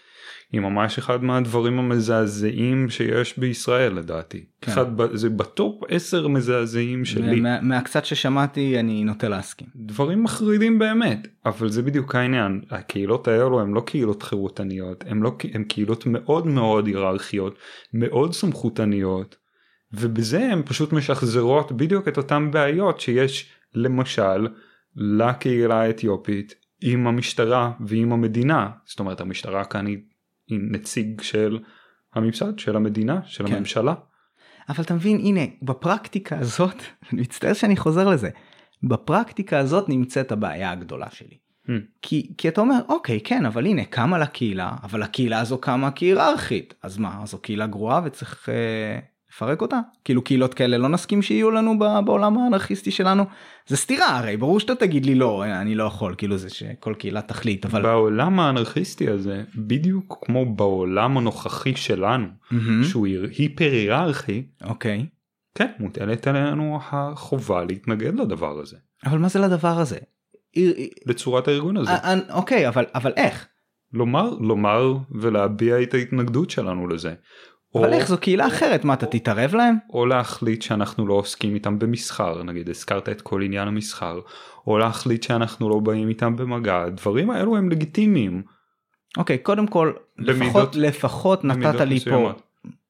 היא 0.52 0.60
ממש 0.60 0.98
אחד 0.98 1.24
מהדברים 1.24 1.78
המזעזעים 1.78 2.90
שיש 2.90 3.38
בישראל 3.38 3.92
לדעתי. 3.92 4.44
כן. 4.60 4.72
אחד, 4.72 4.86
זה 5.12 5.30
בטופ 5.30 5.82
10 5.88 6.28
מזעזעים 6.28 7.04
שלי. 7.04 7.40
מה, 7.40 7.60
מהקצת 7.60 8.04
ששמעתי 8.04 8.80
אני 8.80 9.04
נוטה 9.04 9.28
להסכים. 9.28 9.68
דברים 9.76 10.22
מחרידים 10.22 10.78
באמת 10.78 11.28
אבל 11.46 11.68
זה 11.68 11.82
בדיוק 11.82 12.14
העניין 12.14 12.60
הקהילות 12.70 13.28
האלו 13.28 13.60
הם 13.60 13.74
לא 13.74 13.80
קהילות 13.80 14.22
חירותניות 14.22 15.04
הם 15.08 15.22
לא 15.22 15.36
הם 15.54 15.64
קהילות 15.64 16.06
מאוד 16.06 16.46
מאוד 16.46 16.86
היררכיות 16.86 17.58
מאוד 17.94 18.32
סמכותניות. 18.32 19.45
ובזה 20.00 20.52
הן 20.52 20.62
פשוט 20.62 20.92
משחזרות 20.92 21.72
בדיוק 21.72 22.08
את 22.08 22.16
אותן 22.16 22.50
בעיות 22.50 23.00
שיש 23.00 23.50
למשל 23.74 24.48
לקהילה 24.96 25.80
האתיופית 25.80 26.54
עם 26.82 27.06
המשטרה 27.06 27.72
ועם 27.80 28.12
המדינה 28.12 28.70
זאת 28.84 29.00
אומרת 29.00 29.20
המשטרה 29.20 29.64
כאן 29.64 29.86
היא, 29.86 29.98
היא 30.48 30.58
נציג 30.70 31.20
של 31.20 31.58
הממסד 32.14 32.58
של 32.58 32.76
המדינה 32.76 33.20
של 33.24 33.46
כן. 33.46 33.54
הממשלה. 33.54 33.94
אבל 34.68 34.84
אתה 34.84 34.94
מבין 34.94 35.16
הנה 35.16 35.40
בפרקטיקה 35.62 36.38
הזאת 36.38 36.82
אני 37.12 37.20
מצטער 37.20 37.52
שאני 37.52 37.76
חוזר 37.76 38.08
לזה 38.08 38.30
בפרקטיקה 38.82 39.58
הזאת 39.58 39.88
נמצאת 39.88 40.32
הבעיה 40.32 40.70
הגדולה 40.70 41.10
שלי. 41.10 41.38
Hmm. 41.66 41.70
כי, 42.02 42.32
כי 42.38 42.48
אתה 42.48 42.60
אומר 42.60 42.78
אוקיי 42.88 43.20
כן 43.24 43.46
אבל 43.46 43.66
הנה 43.66 43.84
קמה 43.84 44.18
לקהילה 44.18 44.70
אבל 44.82 45.02
הקהילה 45.02 45.40
הזו 45.40 45.58
קמה 45.58 45.90
כהיררכית 45.90 46.74
אז 46.82 46.98
מה 46.98 47.22
זו 47.24 47.38
קהילה 47.38 47.66
גרועה 47.66 48.00
וצריך 48.04 48.48
אה, 48.48 48.98
לפרק 49.36 49.62
אותה. 49.62 49.80
כאילו 50.04 50.22
קהילות 50.22 50.54
כאלה 50.54 50.78
לא 50.78 50.88
נסכים 50.88 51.22
שיהיו 51.22 51.50
לנו 51.50 51.78
בעולם 51.78 52.38
האנרכיסטי 52.38 52.90
שלנו. 52.90 53.24
זה 53.66 53.76
סתירה 53.76 54.18
הרי 54.18 54.36
ברור 54.36 54.60
שאתה 54.60 54.74
תגיד 54.74 55.06
לי 55.06 55.14
לא 55.14 55.44
אני 55.44 55.74
לא 55.74 55.84
יכול. 55.84 56.14
כאילו 56.18 56.36
זה 56.36 56.50
שכל 56.50 56.94
קהילה 56.98 57.22
תחליט 57.22 57.66
אבל 57.66 57.82
בעולם 57.82 58.40
האנרכיסטי 58.40 59.08
הזה 59.08 59.44
בדיוק 59.56 60.24
כמו 60.26 60.54
בעולם 60.54 61.18
הנוכחי 61.18 61.76
שלנו 61.76 62.26
mm-hmm. 62.26 62.84
שהוא 62.84 63.06
היפר 63.38 63.70
היררכי 63.72 64.46
אוקיי. 64.64 65.06
כן 65.54 65.70
מוטלת 65.78 66.26
עלינו 66.26 66.78
החובה 66.90 67.64
להתנגד 67.64 68.14
לדבר 68.14 68.60
הזה. 68.60 68.76
אבל 69.06 69.18
מה 69.18 69.28
זה 69.28 69.38
לדבר 69.38 69.78
הזה. 69.78 69.98
בצורת 71.06 71.48
הארגון 71.48 71.76
הזה. 71.76 71.90
אוקיי 72.32 72.68
אבל 72.68 72.84
אבל 72.94 73.12
איך. 73.16 73.46
לומר 73.92 74.30
לומר 74.40 74.94
ולהביע 75.10 75.82
את 75.82 75.94
ההתנגדות 75.94 76.50
שלנו 76.50 76.88
לזה 76.88 77.14
אבל 77.74 77.92
איך 77.92 78.08
זו 78.08 78.18
קהילה 78.18 78.46
אחרת 78.46 78.84
מה 78.84 78.94
אתה 78.94 79.06
תתערב 79.06 79.54
להם? 79.54 79.76
או 79.90 80.06
להחליט 80.06 80.62
שאנחנו 80.62 81.06
לא 81.06 81.14
עוסקים 81.14 81.54
איתם 81.54 81.78
במסחר 81.78 82.42
נגיד 82.42 82.68
הזכרת 82.68 83.08
את 83.08 83.22
כל 83.22 83.42
עניין 83.42 83.68
המסחר 83.68 84.20
או 84.66 84.78
להחליט 84.78 85.22
שאנחנו 85.22 85.68
לא 85.68 85.78
באים 85.78 86.08
איתם 86.08 86.36
במגע 86.36 86.82
הדברים 86.82 87.30
האלו 87.30 87.56
הם 87.56 87.68
לגיטימיים. 87.68 88.42
אוקיי 89.16 89.38
קודם 89.38 89.66
כל 89.66 89.92
לפחות 90.18 90.76
לפחות 90.76 91.44
נתת 91.44 91.80
לי 91.80 92.00
פה 92.00 92.32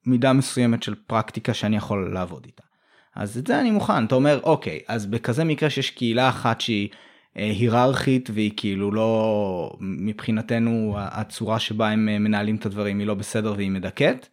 מידה 0.06 0.32
מסוימת 0.32 0.82
של 0.82 0.94
פרקטיקה 1.06 1.54
שאני 1.54 1.76
יכול 1.76 2.14
לעבוד 2.14 2.42
איתה. 2.46 2.62
אז 3.16 3.38
את 3.38 3.46
זה 3.46 3.60
אני 3.60 3.70
מוכן. 3.70 4.04
אתה 4.04 4.14
אומר, 4.14 4.40
אוקיי, 4.42 4.80
אז 4.88 5.06
בכזה 5.06 5.44
מקרה 5.44 5.70
שיש 5.70 5.90
קהילה 5.90 6.28
אחת 6.28 6.60
שהיא 6.60 6.88
אה, 7.36 7.44
היררכית 7.44 8.30
והיא 8.32 8.50
כאילו 8.56 8.92
לא, 8.92 9.76
מבחינתנו 9.80 10.94
הצורה 10.98 11.58
שבה 11.58 11.88
הם 11.88 12.08
אה, 12.08 12.18
מנהלים 12.18 12.56
את 12.56 12.66
הדברים 12.66 12.98
היא 12.98 13.06
לא 13.06 13.14
בסדר 13.14 13.54
והיא 13.56 13.70
מדכאת. 13.70 14.28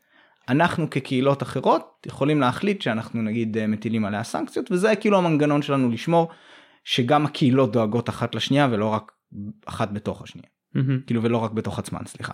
אנחנו 0.49 0.90
כקהילות 0.90 1.44
אחרות 1.44 2.06
יכולים 2.06 2.41
להחליט 2.41 2.82
שאנחנו 2.82 3.22
נגיד 3.22 3.57
אה, 3.57 3.68
מטילים 3.68 4.06
עליה 4.06 4.24
סנקציות 4.24 4.72
וזה 4.72 4.95
כאילו 4.95 5.18
המנגנון 5.18 5.61
שלנו 5.61 5.90
לשמור 5.90 6.30
שגם 6.84 7.26
הקהילות 7.26 7.72
דואגות 7.72 8.10
אחת 8.10 8.36
לשנייה 8.36 8.68
ולא 8.72 8.86
רק 8.86 9.11
אחת 9.65 9.91
בתוך 9.91 10.22
השנייה. 10.22 10.48
Mm-hmm. 10.76 11.06
כאילו 11.07 11.24
ולא 11.24 11.38
רק 11.38 11.52
בתוך 11.52 11.80
עצמן 11.80 12.02
סליחה. 12.06 12.34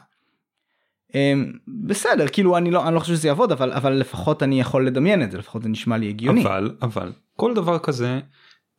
אמ, 1.15 1.51
בסדר 1.67 2.27
כאילו 2.27 2.57
אני 2.57 2.71
לא 2.71 2.87
אני 2.87 2.95
לא 2.95 2.99
חושב 2.99 3.13
שזה 3.13 3.27
יעבוד 3.27 3.51
אבל 3.51 3.71
אבל 3.71 3.93
לפחות 3.93 4.43
אני 4.43 4.59
יכול 4.59 4.87
לדמיין 4.87 5.23
את 5.23 5.31
זה 5.31 5.37
לפחות 5.37 5.63
זה 5.63 5.69
נשמע 5.69 5.97
לי 5.97 6.09
הגיוני. 6.09 6.43
אבל 6.43 6.75
אבל 6.81 7.11
כל 7.35 7.53
דבר 7.53 7.79
כזה 7.79 8.19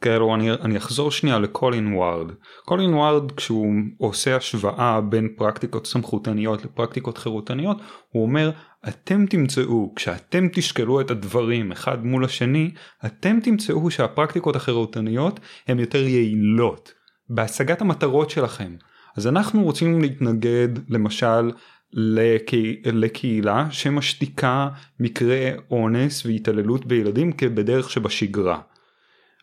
כאילו 0.00 0.34
אני, 0.34 0.52
אני 0.52 0.76
אחזור 0.76 1.10
שנייה 1.10 1.38
לקולין 1.38 1.94
ווארד. 1.94 2.26
קולין 2.64 2.94
ווארד 2.94 3.32
כשהוא 3.32 3.72
עושה 3.98 4.36
השוואה 4.36 5.00
בין 5.00 5.28
פרקטיקות 5.36 5.86
סמכותניות 5.86 6.64
לפרקטיקות 6.64 7.18
חירותניות 7.18 7.76
הוא 8.08 8.22
אומר 8.22 8.50
אתם 8.88 9.26
תמצאו 9.26 9.92
כשאתם 9.96 10.48
תשקלו 10.52 11.00
את 11.00 11.10
הדברים 11.10 11.72
אחד 11.72 12.04
מול 12.04 12.24
השני 12.24 12.70
אתם 13.06 13.40
תמצאו 13.40 13.90
שהפרקטיקות 13.90 14.56
החירותניות 14.56 15.40
הן 15.68 15.78
יותר 15.78 16.06
יעילות 16.06 16.92
בהשגת 17.28 17.80
המטרות 17.80 18.30
שלכם. 18.30 18.76
אז 19.16 19.26
אנחנו 19.26 19.62
רוצים 19.62 20.00
להתנגד 20.00 20.68
למשל 20.88 21.50
לקה... 21.92 22.56
לקהילה 22.84 23.66
שמשתיקה 23.70 24.68
מקרי 25.00 25.50
אונס 25.70 26.26
והתעללות 26.26 26.86
בילדים 26.86 27.32
כבדרך 27.32 27.90
שבשגרה. 27.90 28.60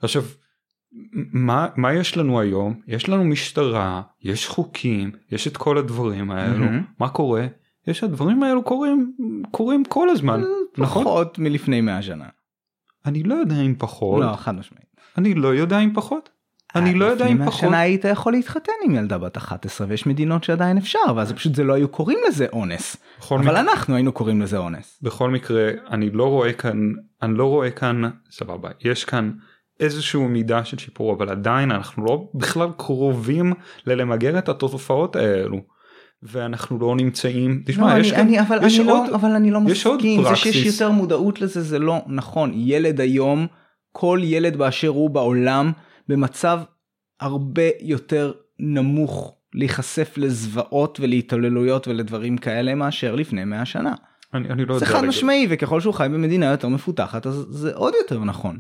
עכשיו 0.02 0.24
מה, 1.34 1.68
מה 1.76 1.94
יש 1.94 2.18
לנו 2.18 2.40
היום? 2.40 2.74
יש 2.88 3.10
לנו 3.10 3.24
משטרה, 3.24 4.02
יש 4.24 4.48
חוקים, 4.48 5.12
יש 5.32 5.48
את 5.48 5.58
כל 5.58 5.78
הדברים 5.78 6.32
האלו. 6.32 6.66
מהמם. 6.66 6.84
מה 7.00 7.10
קורה? 7.10 7.48
יש 7.88 8.04
הדברים 8.04 8.44
האלו 8.44 8.64
קורים 8.64 9.14
קורים 9.52 9.84
כל 9.86 10.10
הזמן. 10.10 10.42
נכון? 10.78 11.04
פחות 11.04 11.40
מלפני 11.40 11.82
100 11.82 12.02
שנה. 12.02 12.26
אני 13.06 13.24
לא 13.24 13.36
יודע 13.36 13.62
אם 13.62 13.76
פחות. 13.78 14.22
לא 14.24 14.36
חד 14.36 14.56
משמעית. 14.56 14.86
אני 15.18 15.34
לא 15.34 15.48
יודע 15.48 15.80
אם 15.80 15.92
פחות. 15.94 16.30
אני 16.76 16.94
לא 16.94 17.06
יודע 17.06 17.26
אם 17.26 17.32
לפני 17.32 17.40
100 17.40 17.48
פחות. 17.48 17.60
שנה 17.62 17.80
היית 17.80 18.06
יכול 18.06 18.34
להתחתן 18.34 18.72
עם 18.86 18.96
ילדה 18.96 19.18
בת 19.18 19.38
11 19.38 19.88
ויש 19.90 20.08
מדינות 20.08 20.44
שעדיין 20.44 20.78
אפשר 20.78 21.00
ואז 21.16 21.34
פשוט 21.34 21.56
זה 21.56 21.64
לא 21.64 21.74
היו 21.74 21.88
קוראים 21.88 22.20
לזה 22.28 22.46
אונס. 22.54 22.98
אבל 23.32 23.40
מקרה- 23.42 23.60
אנחנו 23.60 23.96
היינו 23.96 24.12
קוראים 24.12 24.42
לזה 24.42 24.58
אונס. 24.58 25.00
בכל 25.02 25.30
מקרה 25.32 25.70
אני 25.92 26.10
לא 26.12 26.30
רואה 26.30 26.54
כאן 26.54 26.78
אני 27.22 27.38
לא 27.38 27.46
רואה 27.46 27.72
כאן 27.72 28.02
סבבה 28.32 28.70
יש 28.82 29.06
כאן 29.06 29.32
איזשהו 29.80 30.28
מידה 30.28 30.66
של 30.66 30.78
שיפור 30.78 31.14
אבל 31.14 31.30
עדיין 31.30 31.72
אנחנו 31.72 32.06
לא 32.06 32.30
בכלל 32.34 32.70
קרובים 32.78 33.54
ללמגר 33.86 34.38
את 34.38 34.50
התופעות 34.50 35.16
האלו. 35.16 35.58
ואנחנו 36.24 36.80
לא 36.80 36.96
נמצאים 36.96 37.64
תשמע 37.66 37.96
לא, 37.96 38.00
יש 38.00 38.12
אני, 38.12 38.18
כאן 38.18 38.28
אני, 38.28 38.42
אבל, 38.42 38.66
יש 38.66 38.80
אני 38.80 38.90
עוד 38.90 39.10
לא, 39.10 39.16
אבל 39.16 39.32
אני 39.32 39.52
לא 39.52 39.62
מסכים, 39.62 40.24
זה 40.24 40.36
שיש. 40.36 40.66
יותר 40.66 40.92
מודעות 40.92 41.42
לזה 41.42 41.62
זה 41.62 41.80
לא 41.80 42.02
נכון. 42.08 42.52
ילד 42.54 43.02
היום, 43.02 43.48
כל 43.92 44.20
ילד 44.24 44.58
באשר 44.58 44.88
הוא 44.88 45.10
בעולם, 45.10 45.72
במצב 46.08 46.60
הרבה 47.20 47.64
יותר 47.82 48.32
נמוך 48.60 49.36
להיחשף 49.54 50.14
לזוועות 50.18 51.00
ולהתעללויות 51.00 51.88
ולדברים 51.88 52.38
כאלה 52.38 52.76
מאשר 52.76 53.16
לפני 53.16 53.46
100 53.46 53.66
שנה. 53.66 53.94
אני, 54.34 54.50
אני 54.50 54.66
לא 54.66 54.80
זה 54.80 54.86
חד 54.86 55.06
משמעי 55.06 55.48
וככל 55.50 55.82
שהוא 55.82 55.94
חי 55.94 56.08
במדינה 56.12 56.46
יותר 56.46 56.68
מפותחת 56.68 57.28
אז 57.28 57.46
זה 57.50 57.76
עוד 57.76 57.94
יותר 58.02 58.24
נכון. 58.24 58.58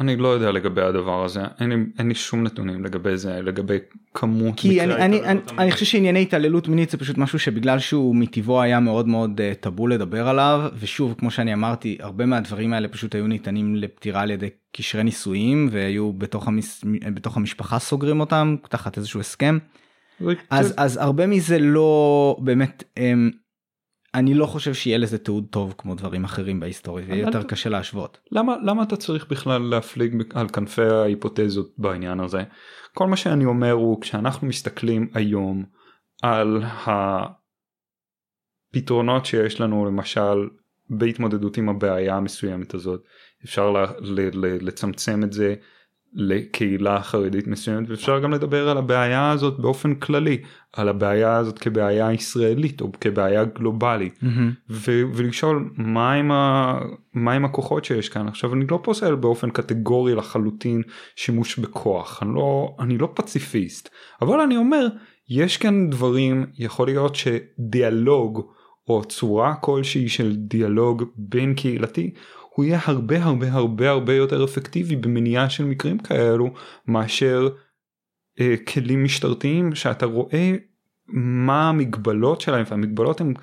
אני 0.00 0.16
לא 0.16 0.28
יודע 0.28 0.50
לגבי 0.50 0.82
הדבר 0.82 1.24
הזה. 1.24 1.40
אין 1.60 1.70
לי, 1.70 1.76
אין 1.98 2.08
לי 2.08 2.14
שום 2.14 2.42
נתונים 2.42 2.84
לגבי 2.84 3.16
זה 3.16 3.42
לגבי 3.42 3.78
כמות 4.14 4.54
כי 4.56 4.80
אני, 4.80 4.92
מקרי 4.92 5.04
אני, 5.04 5.20
אני, 5.20 5.26
ההתעללות 5.26 5.58
אני 5.58 5.72
חושב 5.72 5.84
שענייני 5.86 6.22
התעללות 6.22 6.68
מינית 6.68 6.90
זה 6.90 6.98
פשוט 6.98 7.18
משהו 7.18 7.38
שבגלל 7.38 7.78
שהוא 7.78 8.16
מטבעו 8.16 8.62
היה 8.62 8.80
מאוד 8.80 9.08
מאוד 9.08 9.40
אה, 9.40 9.52
טאבו 9.60 9.86
לדבר 9.86 10.28
עליו 10.28 10.70
ושוב 10.78 11.14
כמו 11.18 11.30
שאני 11.30 11.54
אמרתי 11.54 11.98
הרבה 12.00 12.26
מהדברים 12.26 12.72
האלה 12.72 12.88
פשוט 12.88 13.14
היו 13.14 13.26
ניתנים 13.26 13.76
לפתירה 13.76 14.20
על 14.20 14.30
ידי 14.30 14.48
קשרי 14.72 15.02
נישואים 15.02 15.68
והיו 15.72 16.12
בתוך, 16.12 16.48
המס, 16.48 16.84
בתוך 17.14 17.36
המשפחה 17.36 17.78
סוגרים 17.78 18.20
אותם 18.20 18.56
תחת 18.68 18.98
איזשהו 18.98 19.20
הסכם. 19.20 19.58
אז 20.50 20.74
אז 20.76 20.96
הרבה 20.96 21.26
מזה 21.26 21.58
לא 21.58 22.36
באמת 22.38 22.84
אמ, 22.96 23.30
אני 24.14 24.34
לא 24.34 24.46
חושב 24.46 24.74
שיהיה 24.74 24.98
לזה 24.98 25.18
תיעוד 25.18 25.46
טוב 25.50 25.74
כמו 25.78 25.94
דברים 25.94 26.24
אחרים 26.24 26.60
בהיסטוריה 26.60 27.06
ויהיה 27.08 27.24
אבל- 27.24 27.34
יותר 27.34 27.48
קשה 27.48 27.70
להשוות. 27.70 28.18
למה 28.32 28.56
למה 28.62 28.82
אתה 28.82 28.96
צריך 28.96 29.26
בכלל 29.30 29.62
להפליג 29.62 30.22
על 30.34 30.48
כנפי 30.48 30.82
ההיפותזות 30.82 31.74
בעניין 31.78 32.20
הזה 32.20 32.42
כל 32.94 33.06
מה 33.06 33.16
שאני 33.16 33.44
אומר 33.44 33.70
הוא 33.72 34.00
כשאנחנו 34.00 34.48
מסתכלים 34.48 35.10
היום 35.14 35.64
על 36.22 36.62
הפתרונות 38.72 39.26
שיש 39.26 39.60
לנו 39.60 39.86
למשל 39.86 40.48
בהתמודדות 40.90 41.56
עם 41.56 41.68
הבעיה 41.68 42.16
המסוימת 42.16 42.74
הזאת 42.74 43.02
אפשר 43.44 43.70
ל, 43.70 43.76
ל, 44.00 44.20
ל, 44.46 44.66
לצמצם 44.66 45.20
את 45.24 45.32
זה 45.32 45.54
לקהילה 46.14 47.02
חרדית 47.02 47.46
מסוימת 47.46 47.90
ואפשר 47.90 48.18
גם 48.18 48.32
לדבר 48.32 48.68
על 48.68 48.78
הבעיה 48.78 49.30
הזאת 49.30 49.60
באופן 49.60 49.94
כללי 49.94 50.38
על 50.72 50.88
הבעיה 50.88 51.36
הזאת 51.36 51.58
כבעיה 51.58 52.12
ישראלית 52.12 52.80
או 52.80 52.90
כבעיה 53.00 53.44
גלובלית. 53.44 54.18
ו- 54.70 55.02
ולשאול 55.14 55.70
מה 55.76 56.12
עם, 56.12 56.32
ה- 56.32 56.80
מה 57.14 57.32
עם 57.32 57.44
הכוחות 57.44 57.84
שיש 57.84 58.08
כאן? 58.08 58.28
עכשיו 58.28 58.54
אני 58.54 58.64
לא 58.70 58.80
פוסל 58.82 59.14
באופן 59.14 59.50
קטגורי 59.50 60.14
לחלוטין 60.14 60.82
שימוש 61.16 61.58
בכוח. 61.58 62.22
אני 62.22 62.34
לא 62.34 62.76
אני 62.80 62.98
לא 62.98 63.08
פציפיסט. 63.14 63.88
אבל 64.22 64.40
אני 64.40 64.56
אומר 64.56 64.86
יש 65.28 65.56
כאן 65.56 65.90
דברים 65.90 66.46
יכול 66.58 66.86
להיות 66.86 67.16
שדיאלוג 67.16 68.42
או 68.88 69.04
צורה 69.04 69.54
כלשהי 69.54 70.08
של 70.08 70.36
דיאלוג 70.36 71.04
בין 71.16 71.54
קהילתי 71.54 72.10
הוא 72.54 72.64
יהיה 72.64 72.80
הרבה 72.84 73.24
הרבה 73.24 73.52
הרבה 73.52 73.90
הרבה 73.90 74.14
יותר 74.14 74.44
אפקטיבי 74.44 74.96
במניעה 74.96 75.50
של 75.50 75.64
מקרים 75.64 75.98
כאלו 75.98 76.50
מאשר 76.86 77.48
אה, 78.40 78.54
כלים 78.68 79.04
משטרתיים 79.04 79.74
שאתה 79.74 80.06
רואה 80.06 80.52
מה 81.08 81.68
המגבלות 81.68 82.40
שלהם 82.40 82.64
והמגבלות 82.68 83.20
הן 83.20 83.34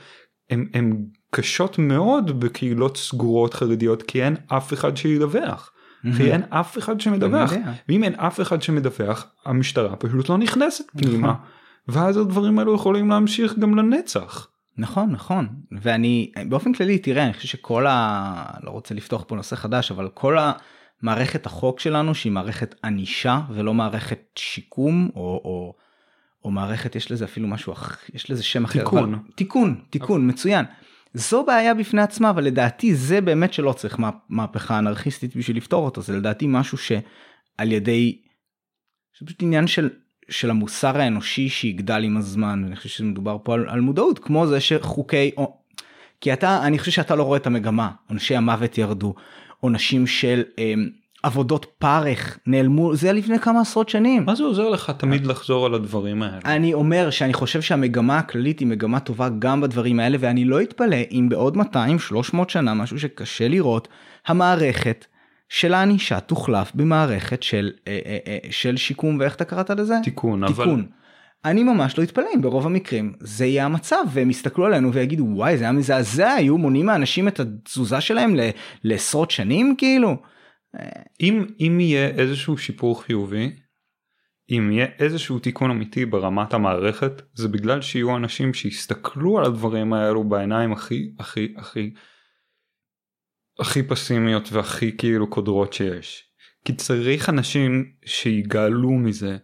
הם, 0.49 0.65
הם 0.73 1.05
קשות 1.31 1.79
מאוד 1.79 2.39
בקהילות 2.39 2.97
סגורות 2.97 3.53
חרדיות 3.53 4.03
כי 4.03 4.23
אין 4.23 4.35
אף 4.47 4.73
אחד 4.73 4.97
שידווח. 4.97 5.71
כי 6.17 6.31
אין 6.31 6.43
אף 6.49 6.77
אחד 6.77 7.01
שמדווח. 7.01 7.51
ואם 7.89 8.03
אין 8.03 8.15
אף 8.15 8.41
אחד 8.41 8.61
שמדווח 8.61 9.25
המשטרה 9.45 9.95
פשוט 9.95 10.29
לא 10.29 10.37
נכנסת 10.37 10.85
פנימה 10.91 11.27
נכון. 11.27 11.41
ואז 11.87 12.17
הדברים 12.17 12.59
האלו 12.59 12.75
יכולים 12.75 13.09
להמשיך 13.09 13.57
גם 13.59 13.75
לנצח. 13.75 14.47
נכון 14.77 15.11
נכון 15.11 15.49
ואני 15.71 16.31
באופן 16.49 16.73
כללי 16.73 16.99
תראה 16.99 17.23
אני 17.25 17.33
חושב 17.33 17.47
שכל 17.47 17.87
ה... 17.87 18.43
לא 18.63 18.71
רוצה 18.71 18.95
לפתוח 18.95 19.23
פה 19.27 19.35
נושא 19.35 19.55
חדש 19.55 19.91
אבל 19.91 20.09
כל 20.13 20.37
המערכת 21.01 21.45
החוק 21.45 21.79
שלנו 21.79 22.15
שהיא 22.15 22.31
מערכת 22.31 22.75
ענישה 22.83 23.41
ולא 23.49 23.73
מערכת 23.73 24.19
שיקום 24.35 25.09
או, 25.15 25.21
או, 25.21 25.75
או 26.45 26.51
מערכת 26.51 26.95
יש 26.95 27.11
לזה 27.11 27.25
אפילו 27.25 27.47
משהו 27.47 27.73
אח... 27.73 27.99
יש 28.13 28.31
לזה 28.31 28.43
שם 28.43 28.65
אחר 28.65 28.79
תיקון. 28.79 29.13
אבל... 29.13 29.23
תיקון 29.35 29.81
תיקון 29.89 30.29
מצוין. 30.29 30.65
זו 31.13 31.45
בעיה 31.45 31.73
בפני 31.73 32.01
עצמה 32.01 32.29
אבל 32.29 32.43
לדעתי 32.43 32.95
זה 32.95 33.21
באמת 33.21 33.53
שלא 33.53 33.73
צריך 33.73 33.99
מה- 33.99 34.09
מהפכה 34.29 34.79
אנרכיסטית 34.79 35.35
בשביל 35.35 35.57
לפתור 35.57 35.85
אותו 35.85 36.01
זה 36.01 36.17
לדעתי 36.17 36.45
משהו 36.47 36.77
שעל 36.77 37.71
ידי. 37.71 38.21
זה 39.19 39.25
פשוט 39.25 39.43
עניין 39.43 39.67
של 39.67 39.89
של 40.29 40.49
המוסר 40.49 40.97
האנושי 40.97 41.49
שיגדל 41.49 42.03
עם 42.03 42.17
הזמן 42.17 42.61
ואני 42.63 42.75
חושב 42.75 42.89
שמדובר 42.89 43.37
פה 43.43 43.53
על, 43.53 43.65
על 43.69 43.81
מודעות 43.81 44.19
כמו 44.19 44.47
זה 44.47 44.59
שחוקי 44.59 45.31
או, 45.37 45.57
כי 46.21 46.33
אתה 46.33 46.63
אני 46.63 46.79
חושב 46.79 46.91
שאתה 46.91 47.15
לא 47.15 47.23
רואה 47.23 47.37
את 47.37 47.47
המגמה 47.47 47.89
עונשי 48.09 48.35
המוות 48.35 48.77
ירדו 48.77 49.15
עונשים 49.59 50.07
של 50.07 50.43
אמ, 50.57 50.89
עבודות 51.23 51.65
פרך 51.79 52.39
נעלמו 52.45 52.95
זה 52.95 53.13
לפני 53.13 53.39
כמה 53.39 53.61
עשרות 53.61 53.89
שנים. 53.89 54.25
מה 54.25 54.35
זה 54.35 54.43
עוזר 54.43 54.69
לך 54.69 54.91
תמיד 54.97 55.25
לחזור 55.25 55.65
על 55.65 55.73
הדברים 55.73 56.23
האלה? 56.23 56.39
אני 56.45 56.73
אומר 56.73 57.09
שאני 57.09 57.33
חושב 57.33 57.61
שהמגמה 57.61 58.17
הכללית 58.17 58.59
היא 58.59 58.67
מגמה 58.67 58.99
טובה 58.99 59.29
גם 59.39 59.61
בדברים 59.61 59.99
האלה 59.99 60.17
ואני 60.19 60.45
לא 60.45 60.61
אתפלא 60.61 60.97
אם 61.11 61.29
בעוד 61.29 61.57
200-300 61.57 62.37
שנה 62.47 62.73
משהו 62.73 62.99
שקשה 62.99 63.47
לראות 63.47 63.87
המערכת 64.27 65.05
של 65.49 65.73
הענישה 65.73 66.19
תוחלף 66.19 66.71
במערכת 66.75 67.43
של 67.43 67.71
אה, 67.87 67.99
אה, 68.05 68.17
אה, 68.27 68.51
של 68.51 68.77
שיקום 68.77 69.19
ואיך 69.19 69.35
אתה 69.35 69.45
קראת 69.45 69.69
לזה? 69.69 69.95
תיקון 70.03 70.43
אבל 70.43 70.53
תיקון. 70.53 70.87
אני 71.45 71.63
ממש 71.63 71.97
לא 71.97 72.03
אתפלא 72.03 72.25
אם 72.35 72.41
ברוב 72.41 72.65
המקרים 72.65 73.13
זה 73.19 73.45
יהיה 73.45 73.65
המצב 73.65 74.03
והם 74.13 74.29
יסתכלו 74.29 74.65
עלינו 74.65 74.93
ויגידו 74.93 75.23
וואי 75.23 75.57
זה 75.57 75.63
היה 75.63 75.71
מזעזע 75.71 76.29
היו 76.29 76.57
מונעים 76.57 76.85
מהאנשים 76.85 77.27
את 77.27 77.39
התזוזה 77.39 78.01
שלהם 78.01 78.35
ל- 78.35 78.49
לעשרות 78.83 79.31
שנים 79.31 79.75
כאילו. 79.77 80.17
אם 81.21 81.45
אם 81.59 81.79
יהיה 81.79 82.07
איזשהו 82.07 82.57
שיפור 82.57 83.03
חיובי 83.03 83.51
אם 84.51 84.71
יהיה 84.71 84.87
איזשהו 84.99 85.39
תיקון 85.39 85.71
אמיתי 85.71 86.05
ברמת 86.05 86.53
המערכת 86.53 87.21
זה 87.33 87.47
בגלל 87.47 87.81
שיהיו 87.81 88.15
אנשים 88.15 88.53
שיסתכלו 88.53 89.37
על 89.37 89.45
הדברים 89.45 89.93
האלו 89.93 90.23
בעיניים 90.23 90.71
הכי 90.71 91.11
הכי 91.19 91.53
הכי 91.57 91.93
הכי 93.59 93.83
פסימיות 93.83 94.51
והכי 94.51 94.97
כאילו 94.97 95.27
קודרות 95.27 95.73
שיש. 95.73 96.23
כי 96.65 96.73
צריך 96.73 97.29
אנשים 97.29 97.91
שיגאלו 98.05 98.91
מזה. 98.91 99.37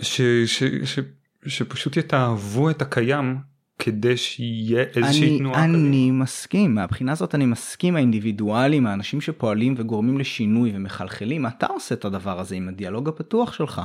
ש, 0.00 0.20
ש, 0.46 0.64
ש, 0.84 0.98
שפשוט 1.46 1.96
יתאהבו 1.96 2.70
את 2.70 2.82
הקיים 2.82 3.38
כדי 3.78 4.16
שיהיה 4.16 4.84
איזושהי 4.96 5.28
אני, 5.28 5.38
תנועה. 5.38 5.64
אני 5.64 6.08
כזאת. 6.10 6.22
מסכים, 6.22 6.74
מהבחינה 6.74 7.12
הזאת 7.12 7.34
אני 7.34 7.46
מסכים, 7.46 7.96
האינדיבידואלים, 7.96 8.86
האנשים 8.86 9.20
שפועלים 9.20 9.74
וגורמים 9.76 10.18
לשינוי 10.18 10.72
ומחלחלים, 10.74 11.46
אתה 11.46 11.66
עושה 11.66 11.94
את 11.94 12.04
הדבר 12.04 12.40
הזה 12.40 12.54
עם 12.54 12.68
הדיאלוג 12.68 13.08
הפתוח 13.08 13.52
שלך. 13.52 13.82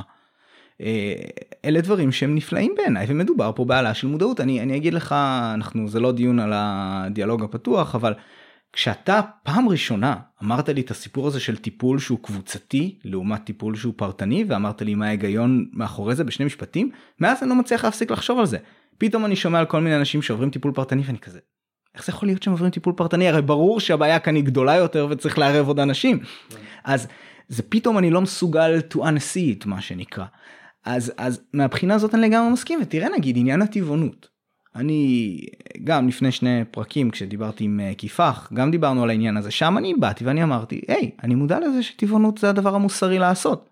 אה, 0.80 1.14
אלה 1.64 1.80
דברים 1.80 2.12
שהם 2.12 2.34
נפלאים 2.34 2.74
בעיניי 2.76 3.06
ומדובר 3.08 3.52
פה 3.54 3.64
בהעלאה 3.64 3.94
של 3.94 4.06
מודעות 4.06 4.40
אני 4.40 4.60
אני 4.60 4.76
אגיד 4.76 4.94
לך 4.94 5.12
אנחנו 5.54 5.88
זה 5.88 6.00
לא 6.00 6.12
דיון 6.12 6.38
על 6.38 6.52
הדיאלוג 6.54 7.44
הפתוח 7.44 7.94
אבל 7.94 8.14
כשאתה 8.74 9.20
פעם 9.42 9.68
ראשונה 9.68 10.16
אמרת 10.42 10.68
לי 10.68 10.80
את 10.80 10.90
הסיפור 10.90 11.26
הזה 11.26 11.40
של 11.40 11.56
טיפול 11.56 11.98
שהוא 11.98 12.18
קבוצתי 12.22 12.98
לעומת 13.04 13.44
טיפול 13.44 13.76
שהוא 13.76 13.94
פרטני 13.96 14.44
ואמרת 14.48 14.82
לי 14.82 14.94
מה 14.94 15.06
ההיגיון 15.06 15.66
מאחורי 15.72 16.14
זה 16.14 16.24
בשני 16.24 16.46
משפטים 16.46 16.90
מאז 17.20 17.42
אני 17.42 17.50
לא 17.50 17.56
מצליח 17.56 17.84
להפסיק 17.84 18.10
לחשוב 18.10 18.38
על 18.38 18.46
זה 18.46 18.58
פתאום 18.98 19.24
אני 19.24 19.36
שומע 19.36 19.58
על 19.58 19.66
כל 19.66 19.80
מיני 19.80 19.96
אנשים 19.96 20.22
שעוברים 20.22 20.50
טיפול 20.50 20.72
פרטני 20.72 21.02
ואני 21.06 21.18
כזה 21.18 21.38
איך 21.94 22.04
זה 22.06 22.10
יכול 22.10 22.28
להיות 22.28 22.42
שהם 22.42 22.52
עוברים 22.52 22.70
טיפול 22.70 22.92
פרטני 22.96 23.28
הרי 23.28 23.42
ברור 23.42 23.80
שהבעיה 23.80 24.18
כאן 24.18 24.34
היא 24.34 24.44
גדולה 24.44 24.76
יותר 24.76 25.06
וצריך 25.10 25.38
לערב 25.38 25.68
עוד 25.68 25.80
אנשים 25.80 26.18
אז 26.84 27.08
זה 27.48 27.62
פתאום 27.62 27.98
אני 27.98 28.10
לא 28.10 28.20
מסוגל 28.20 28.80
to 28.94 28.96
unsee 28.96 29.62
it 29.62 29.68
מה 29.68 29.80
שנקרא. 29.80 30.24
אז 30.84 31.12
אז 31.16 31.40
מהבחינה 31.52 31.94
הזאת 31.94 32.14
אני 32.14 32.28
לגמרי 32.28 32.52
מסכים 32.52 32.78
ותראה 32.82 33.08
נגיד 33.16 33.36
עניין 33.38 33.62
הטבעונות. 33.62 34.33
אני 34.76 35.38
גם 35.84 36.08
לפני 36.08 36.32
שני 36.32 36.64
פרקים 36.70 37.10
כשדיברתי 37.10 37.64
עם 37.64 37.80
אה, 37.80 37.92
כיפח 37.98 38.50
גם 38.54 38.70
דיברנו 38.70 39.02
על 39.02 39.10
העניין 39.10 39.36
הזה 39.36 39.50
שם 39.50 39.78
אני 39.78 39.94
באתי 39.94 40.24
ואני 40.24 40.42
אמרתי 40.42 40.80
היי 40.88 41.10
אני 41.22 41.34
מודע 41.34 41.60
לזה 41.60 41.82
שטבעונות 41.82 42.38
זה 42.38 42.50
הדבר 42.50 42.74
המוסרי 42.74 43.18
לעשות. 43.18 43.70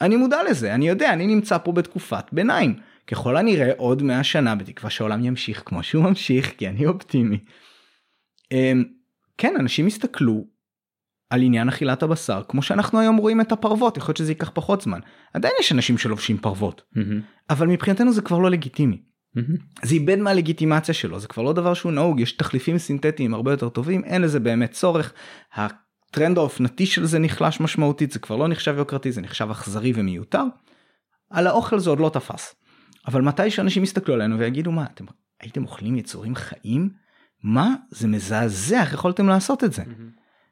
אני 0.00 0.16
מודע 0.16 0.42
לזה 0.50 0.74
אני 0.74 0.88
יודע 0.88 1.12
אני 1.12 1.26
נמצא 1.26 1.58
פה 1.58 1.72
בתקופת 1.72 2.24
ביניים 2.32 2.74
ככל 3.06 3.36
הנראה 3.36 3.72
עוד 3.76 4.02
100 4.02 4.24
שנה 4.24 4.54
בתקווה 4.54 4.90
שהעולם 4.90 5.24
ימשיך 5.24 5.62
כמו 5.66 5.82
שהוא 5.82 6.04
ממשיך 6.04 6.54
כי 6.58 6.68
אני 6.68 6.86
אופטימי. 6.86 7.38
אמ, 8.52 8.84
כן 9.38 9.54
אנשים 9.60 9.86
הסתכלו 9.86 10.44
על 11.30 11.42
עניין 11.42 11.68
אכילת 11.68 12.02
הבשר 12.02 12.42
כמו 12.48 12.62
שאנחנו 12.62 13.00
היום 13.00 13.16
רואים 13.16 13.40
את 13.40 13.52
הפרוות 13.52 13.96
יכול 13.96 14.08
להיות 14.08 14.16
שזה 14.16 14.32
ייקח 14.32 14.50
פחות 14.54 14.80
זמן 14.80 15.00
עדיין 15.34 15.54
יש 15.60 15.72
אנשים 15.72 15.98
שלובשים 15.98 16.38
פרוות 16.38 16.82
mm-hmm. 16.94 17.00
אבל 17.50 17.66
מבחינתנו 17.66 18.12
זה 18.12 18.22
כבר 18.22 18.38
לא 18.38 18.50
לגיטימי. 18.50 19.02
זה 19.82 19.94
איבד 19.94 20.18
מהלגיטימציה 20.18 20.94
שלו 20.94 21.20
זה 21.20 21.28
כבר 21.28 21.42
לא 21.42 21.52
דבר 21.52 21.74
שהוא 21.74 21.92
נהוג 21.92 22.20
יש 22.20 22.32
תחליפים 22.32 22.78
סינתטיים 22.78 23.34
הרבה 23.34 23.50
יותר 23.50 23.68
טובים 23.68 24.04
אין 24.04 24.22
לזה 24.22 24.40
באמת 24.40 24.70
צורך. 24.70 25.12
הטרנד 25.54 26.38
האופנתי 26.38 26.86
של 26.86 27.04
זה 27.04 27.18
נחלש 27.18 27.60
משמעותית 27.60 28.12
זה 28.12 28.18
כבר 28.18 28.36
לא 28.36 28.48
נחשב 28.48 28.74
יוקרתי 28.78 29.12
זה 29.12 29.20
נחשב 29.20 29.50
אכזרי 29.50 29.92
ומיותר. 29.94 30.42
על 31.30 31.46
האוכל 31.46 31.78
זה 31.78 31.90
עוד 31.90 32.00
לא 32.00 32.08
תפס. 32.08 32.54
אבל 33.06 33.22
מתי 33.22 33.50
שאנשים 33.50 33.82
יסתכלו 33.82 34.14
עלינו 34.14 34.38
ויגידו 34.38 34.72
מה 34.72 34.84
אתם 34.94 35.04
הייתם 35.40 35.62
אוכלים 35.62 35.96
יצורים 35.96 36.34
חיים 36.34 36.90
מה 37.42 37.74
זה 37.90 38.08
מזעזע 38.08 38.80
איך 38.80 38.92
יכולתם 38.92 39.28
לעשות 39.28 39.64
את 39.64 39.72
זה. 39.72 39.82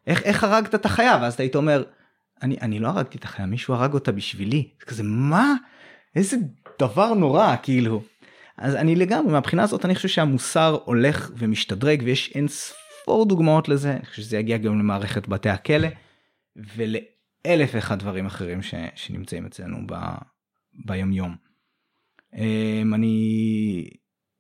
איך, 0.07 0.23
איך 0.23 0.45
הרגת 0.45 0.75
את 0.75 0.85
החיה 0.85 1.19
ואז 1.23 1.35
אתה 1.35 1.43
היית 1.43 1.57
אומר 1.57 1.85
אני, 2.43 2.57
אני 2.61 2.79
לא 2.79 2.89
הרגתי 2.89 3.19
את 3.19 3.25
החיה 3.25 3.47
מישהו 3.47 3.75
הרג 3.75 3.95
אותה 3.95 4.13
בשבילי 4.13 4.69
זה 4.81 4.87
כזה 4.87 5.03
מה 5.03 5.55
איזה 6.17 6.37
דבר 6.81 7.15
נורא 7.15 7.57
כאילו. 7.63 8.03
אז 8.59 8.75
אני 8.75 8.97
לגמרי 8.97 9.33
מהבחינה 9.33 9.63
הזאת 9.63 9.85
אני 9.85 9.95
חושב 9.95 10.09
שהמוסר 10.09 10.79
הולך 10.85 11.31
ומשתדרג 11.37 12.03
ויש 12.05 12.33
אין 12.35 12.49
ספור 12.49 13.27
דוגמאות 13.27 13.69
לזה 13.69 13.91
אני 13.91 14.07
חושב 14.07 14.23
שזה 14.23 14.39
יגיע 14.39 14.59
גם 14.59 14.79
למערכת 14.79 15.29
בתי 15.29 15.49
הכלא 15.49 15.89
ולאלף 16.57 17.71
ואחד 17.75 17.99
דברים 17.99 18.27
אחרים 18.27 18.63
ש, 18.63 18.75
שנמצאים 18.95 19.47
אצלנו 19.47 19.77
ב, 19.87 19.95
ביומיום. 20.87 21.37
אמ, 22.35 22.95
אני 22.95 23.89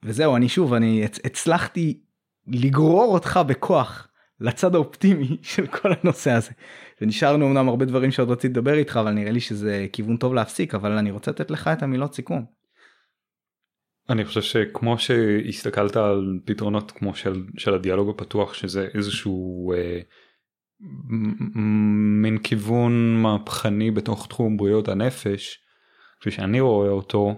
וזהו 0.04 0.36
אני 0.36 0.48
שוב 0.48 0.74
אני 0.74 1.04
הצלחתי 1.04 2.00
לגרור 2.46 3.14
אותך 3.14 3.40
בכוח 3.46 4.08
לצד 4.40 4.74
האופטימי 4.74 5.36
של 5.42 5.66
כל 5.66 5.92
הנושא 6.02 6.30
הזה. 6.30 6.50
ונשארנו 7.00 7.46
אמנם 7.46 7.68
הרבה 7.68 7.84
דברים 7.84 8.10
שעוד 8.10 8.30
רציתי 8.30 8.48
לדבר 8.48 8.74
איתך 8.74 8.96
אבל 8.96 9.10
נראה 9.10 9.32
לי 9.32 9.40
שזה 9.40 9.86
כיוון 9.92 10.16
טוב 10.16 10.34
להפסיק 10.34 10.74
אבל 10.74 10.92
אני 10.92 11.10
רוצה 11.10 11.30
לתת 11.30 11.50
לך 11.50 11.68
את 11.68 11.82
המילות 11.82 12.14
סיכום. 12.14 12.63
אני 14.10 14.24
חושב 14.24 14.42
שכמו 14.42 14.98
שהסתכלת 14.98 15.96
על 15.96 16.38
פתרונות 16.44 16.90
כמו 16.90 17.14
של, 17.14 17.42
של 17.58 17.74
הדיאלוג 17.74 18.08
הפתוח 18.08 18.54
שזה 18.54 18.88
איזשהו 18.94 19.72
אה, 19.72 20.00
מין 22.22 22.38
כיוון 22.38 23.22
מהפכני 23.22 23.90
בתוך 23.90 24.26
תחום 24.26 24.56
בריאות 24.56 24.88
הנפש 24.88 25.58
כפי 26.20 26.30
שאני 26.30 26.60
רואה 26.60 26.88
אותו 26.88 27.34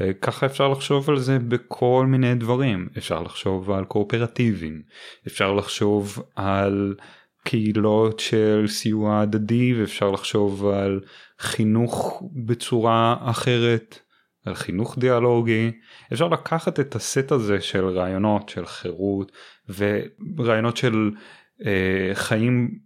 אה, 0.00 0.12
ככה 0.12 0.46
אפשר 0.46 0.68
לחשוב 0.68 1.10
על 1.10 1.18
זה 1.18 1.38
בכל 1.38 2.06
מיני 2.08 2.34
דברים. 2.34 2.88
אפשר 2.98 3.22
לחשוב 3.22 3.70
על 3.70 3.84
קואופרטיבים 3.84 4.82
אפשר 5.26 5.52
לחשוב 5.52 6.22
על 6.36 6.94
קהילות 7.44 8.20
של 8.20 8.64
סיוע 8.68 9.20
הדדי 9.20 9.74
ואפשר 9.80 10.10
לחשוב 10.10 10.66
על 10.66 11.00
חינוך 11.38 12.22
בצורה 12.46 13.16
אחרת 13.20 13.98
על 14.44 14.54
חינוך 14.54 14.98
דיאלוגי 14.98 15.72
אפשר 16.12 16.28
לקחת 16.28 16.80
את 16.80 16.94
הסט 16.94 17.32
הזה 17.32 17.60
של 17.60 17.84
רעיונות 17.84 18.48
של 18.48 18.66
חירות 18.66 19.32
ורעיונות 20.36 20.76
של 20.76 21.10
אה, 21.66 22.10
חיים 22.14 22.78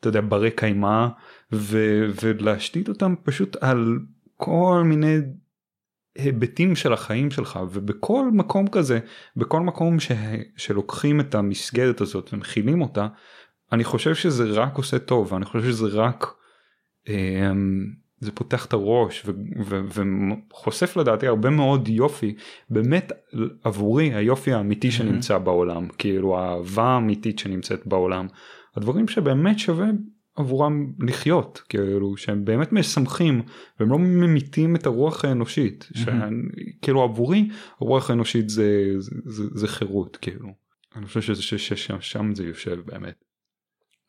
אתה 0.00 0.08
יודע 0.08 0.20
ברי 0.20 0.50
קיימא 0.50 1.06
ולהשתית 1.52 2.88
אותם 2.88 3.14
פשוט 3.22 3.56
על 3.60 3.98
כל 4.36 4.82
מיני 4.84 5.16
היבטים 6.18 6.76
של 6.76 6.92
החיים 6.92 7.30
שלך 7.30 7.58
ובכל 7.70 8.30
מקום 8.32 8.66
כזה 8.66 8.98
בכל 9.36 9.60
מקום 9.60 10.00
ש... 10.00 10.12
שלוקחים 10.56 11.20
את 11.20 11.34
המסגרת 11.34 12.00
הזאת 12.00 12.30
ומכילים 12.32 12.82
אותה 12.82 13.08
אני 13.72 13.84
חושב 13.84 14.14
שזה 14.14 14.44
רק 14.44 14.76
עושה 14.76 14.98
טוב 14.98 15.32
ואני 15.32 15.44
חושב 15.44 15.70
שזה 15.70 15.86
רק 15.86 16.26
אה, 17.08 17.52
זה 18.24 18.32
פותח 18.32 18.66
את 18.66 18.72
הראש 18.72 19.22
ו... 19.26 19.32
ו... 19.64 19.80
וחושף 20.50 20.96
לדעתי 20.96 21.26
הרבה 21.26 21.50
מאוד 21.50 21.88
יופי 21.88 22.34
באמת 22.70 23.12
עבורי 23.64 24.14
היופי 24.14 24.52
האמיתי 24.52 24.90
שנמצא 24.90 25.38
בעולם 25.38 25.88
כאילו 25.98 26.38
האהבה 26.38 26.84
האמיתית 26.84 27.38
שנמצאת 27.38 27.86
בעולם 27.86 28.26
הדברים 28.76 29.08
שבאמת 29.08 29.58
שווה 29.58 29.86
עבורם 30.36 30.92
לחיות 31.00 31.62
כאילו 31.68 32.16
שהם 32.16 32.44
באמת 32.44 32.72
משמחים 32.72 33.42
והם 33.80 33.90
לא 33.90 33.98
ממיתים 33.98 34.76
את 34.76 34.86
הרוח 34.86 35.24
האנושית 35.24 35.88
mm-hmm. 35.92 36.10
כאילו 36.82 37.02
עבורי 37.02 37.48
הרוח 37.80 38.10
האנושית 38.10 38.48
זה, 38.48 38.94
זה, 38.98 39.16
זה, 39.24 39.44
זה 39.54 39.68
חירות 39.68 40.16
כאילו 40.16 40.48
אני 40.96 41.06
חושב 41.06 41.34
ששם 41.34 42.34
זה 42.34 42.44
יושב 42.44 42.80
באמת. 42.86 43.24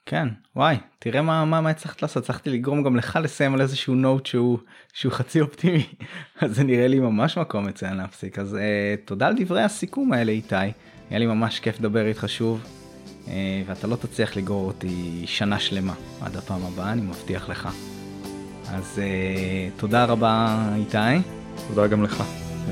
כן 0.06 0.28
וואי 0.56 0.76
תראה 1.00 1.22
מה 1.22 1.46
מה 1.46 1.62
מה 1.62 1.70
הצלחת 1.70 2.02
לעשות 2.02 2.24
הצלחתי 2.24 2.50
לגרום 2.50 2.84
גם 2.84 2.96
לך 2.96 3.20
לסיים 3.24 3.54
על 3.54 3.62
איזשהו 3.62 3.96
נוט 3.96 4.26
שהוא 4.26 4.60
שהוא 4.94 5.12
חצי 5.12 5.42
אופטימי 5.42 5.88
אז 6.42 6.56
זה 6.56 6.64
נראה 6.64 6.88
לי 6.88 7.00
ממש 7.00 7.38
מקום 7.38 7.68
מצוין 7.68 7.98
להפסיק 7.98 8.40
אז 8.40 8.54
uh, 8.54 9.08
תודה 9.08 9.28
על 9.28 9.34
דברי 9.38 9.62
הסיכום 9.62 10.14
האלה 10.14 10.32
איתי 10.32 10.56
היה 11.10 11.20
לי 11.20 11.26
ממש 11.26 11.60
כיף 11.60 11.80
לדבר 11.80 12.08
איתך 12.08 12.26
שוב. 12.28 12.64
אה, 13.28 13.64
ואתה 13.66 13.88
לא 13.88 13.96
תצליח 13.96 14.38
לגרור 14.38 14.68
אותי 14.68 15.24
שנה 15.26 15.60
שלמה 15.60 15.94
עד 16.22 16.36
הפעם 16.36 16.66
הבאה, 16.66 16.92
אני 16.92 17.02
מבטיח 17.02 17.50
לך. 17.50 17.70
אז 18.68 19.00
אה, 19.00 19.70
תודה 19.78 20.06
רבה 20.06 20.60
איתי. 20.76 21.28
תודה 21.68 21.88
גם 21.88 22.04
לך. 22.04 22.24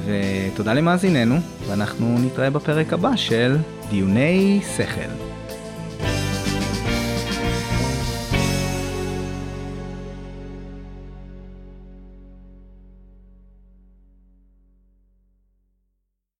ותודה 0.06 0.74
למאזיננו, 0.74 1.36
ואנחנו 1.68 2.20
נתראה 2.20 2.50
בפרק 2.50 2.94
הבא 2.94 3.16
של 3.16 3.58
דיוני 3.90 4.62
שכל. 4.78 5.33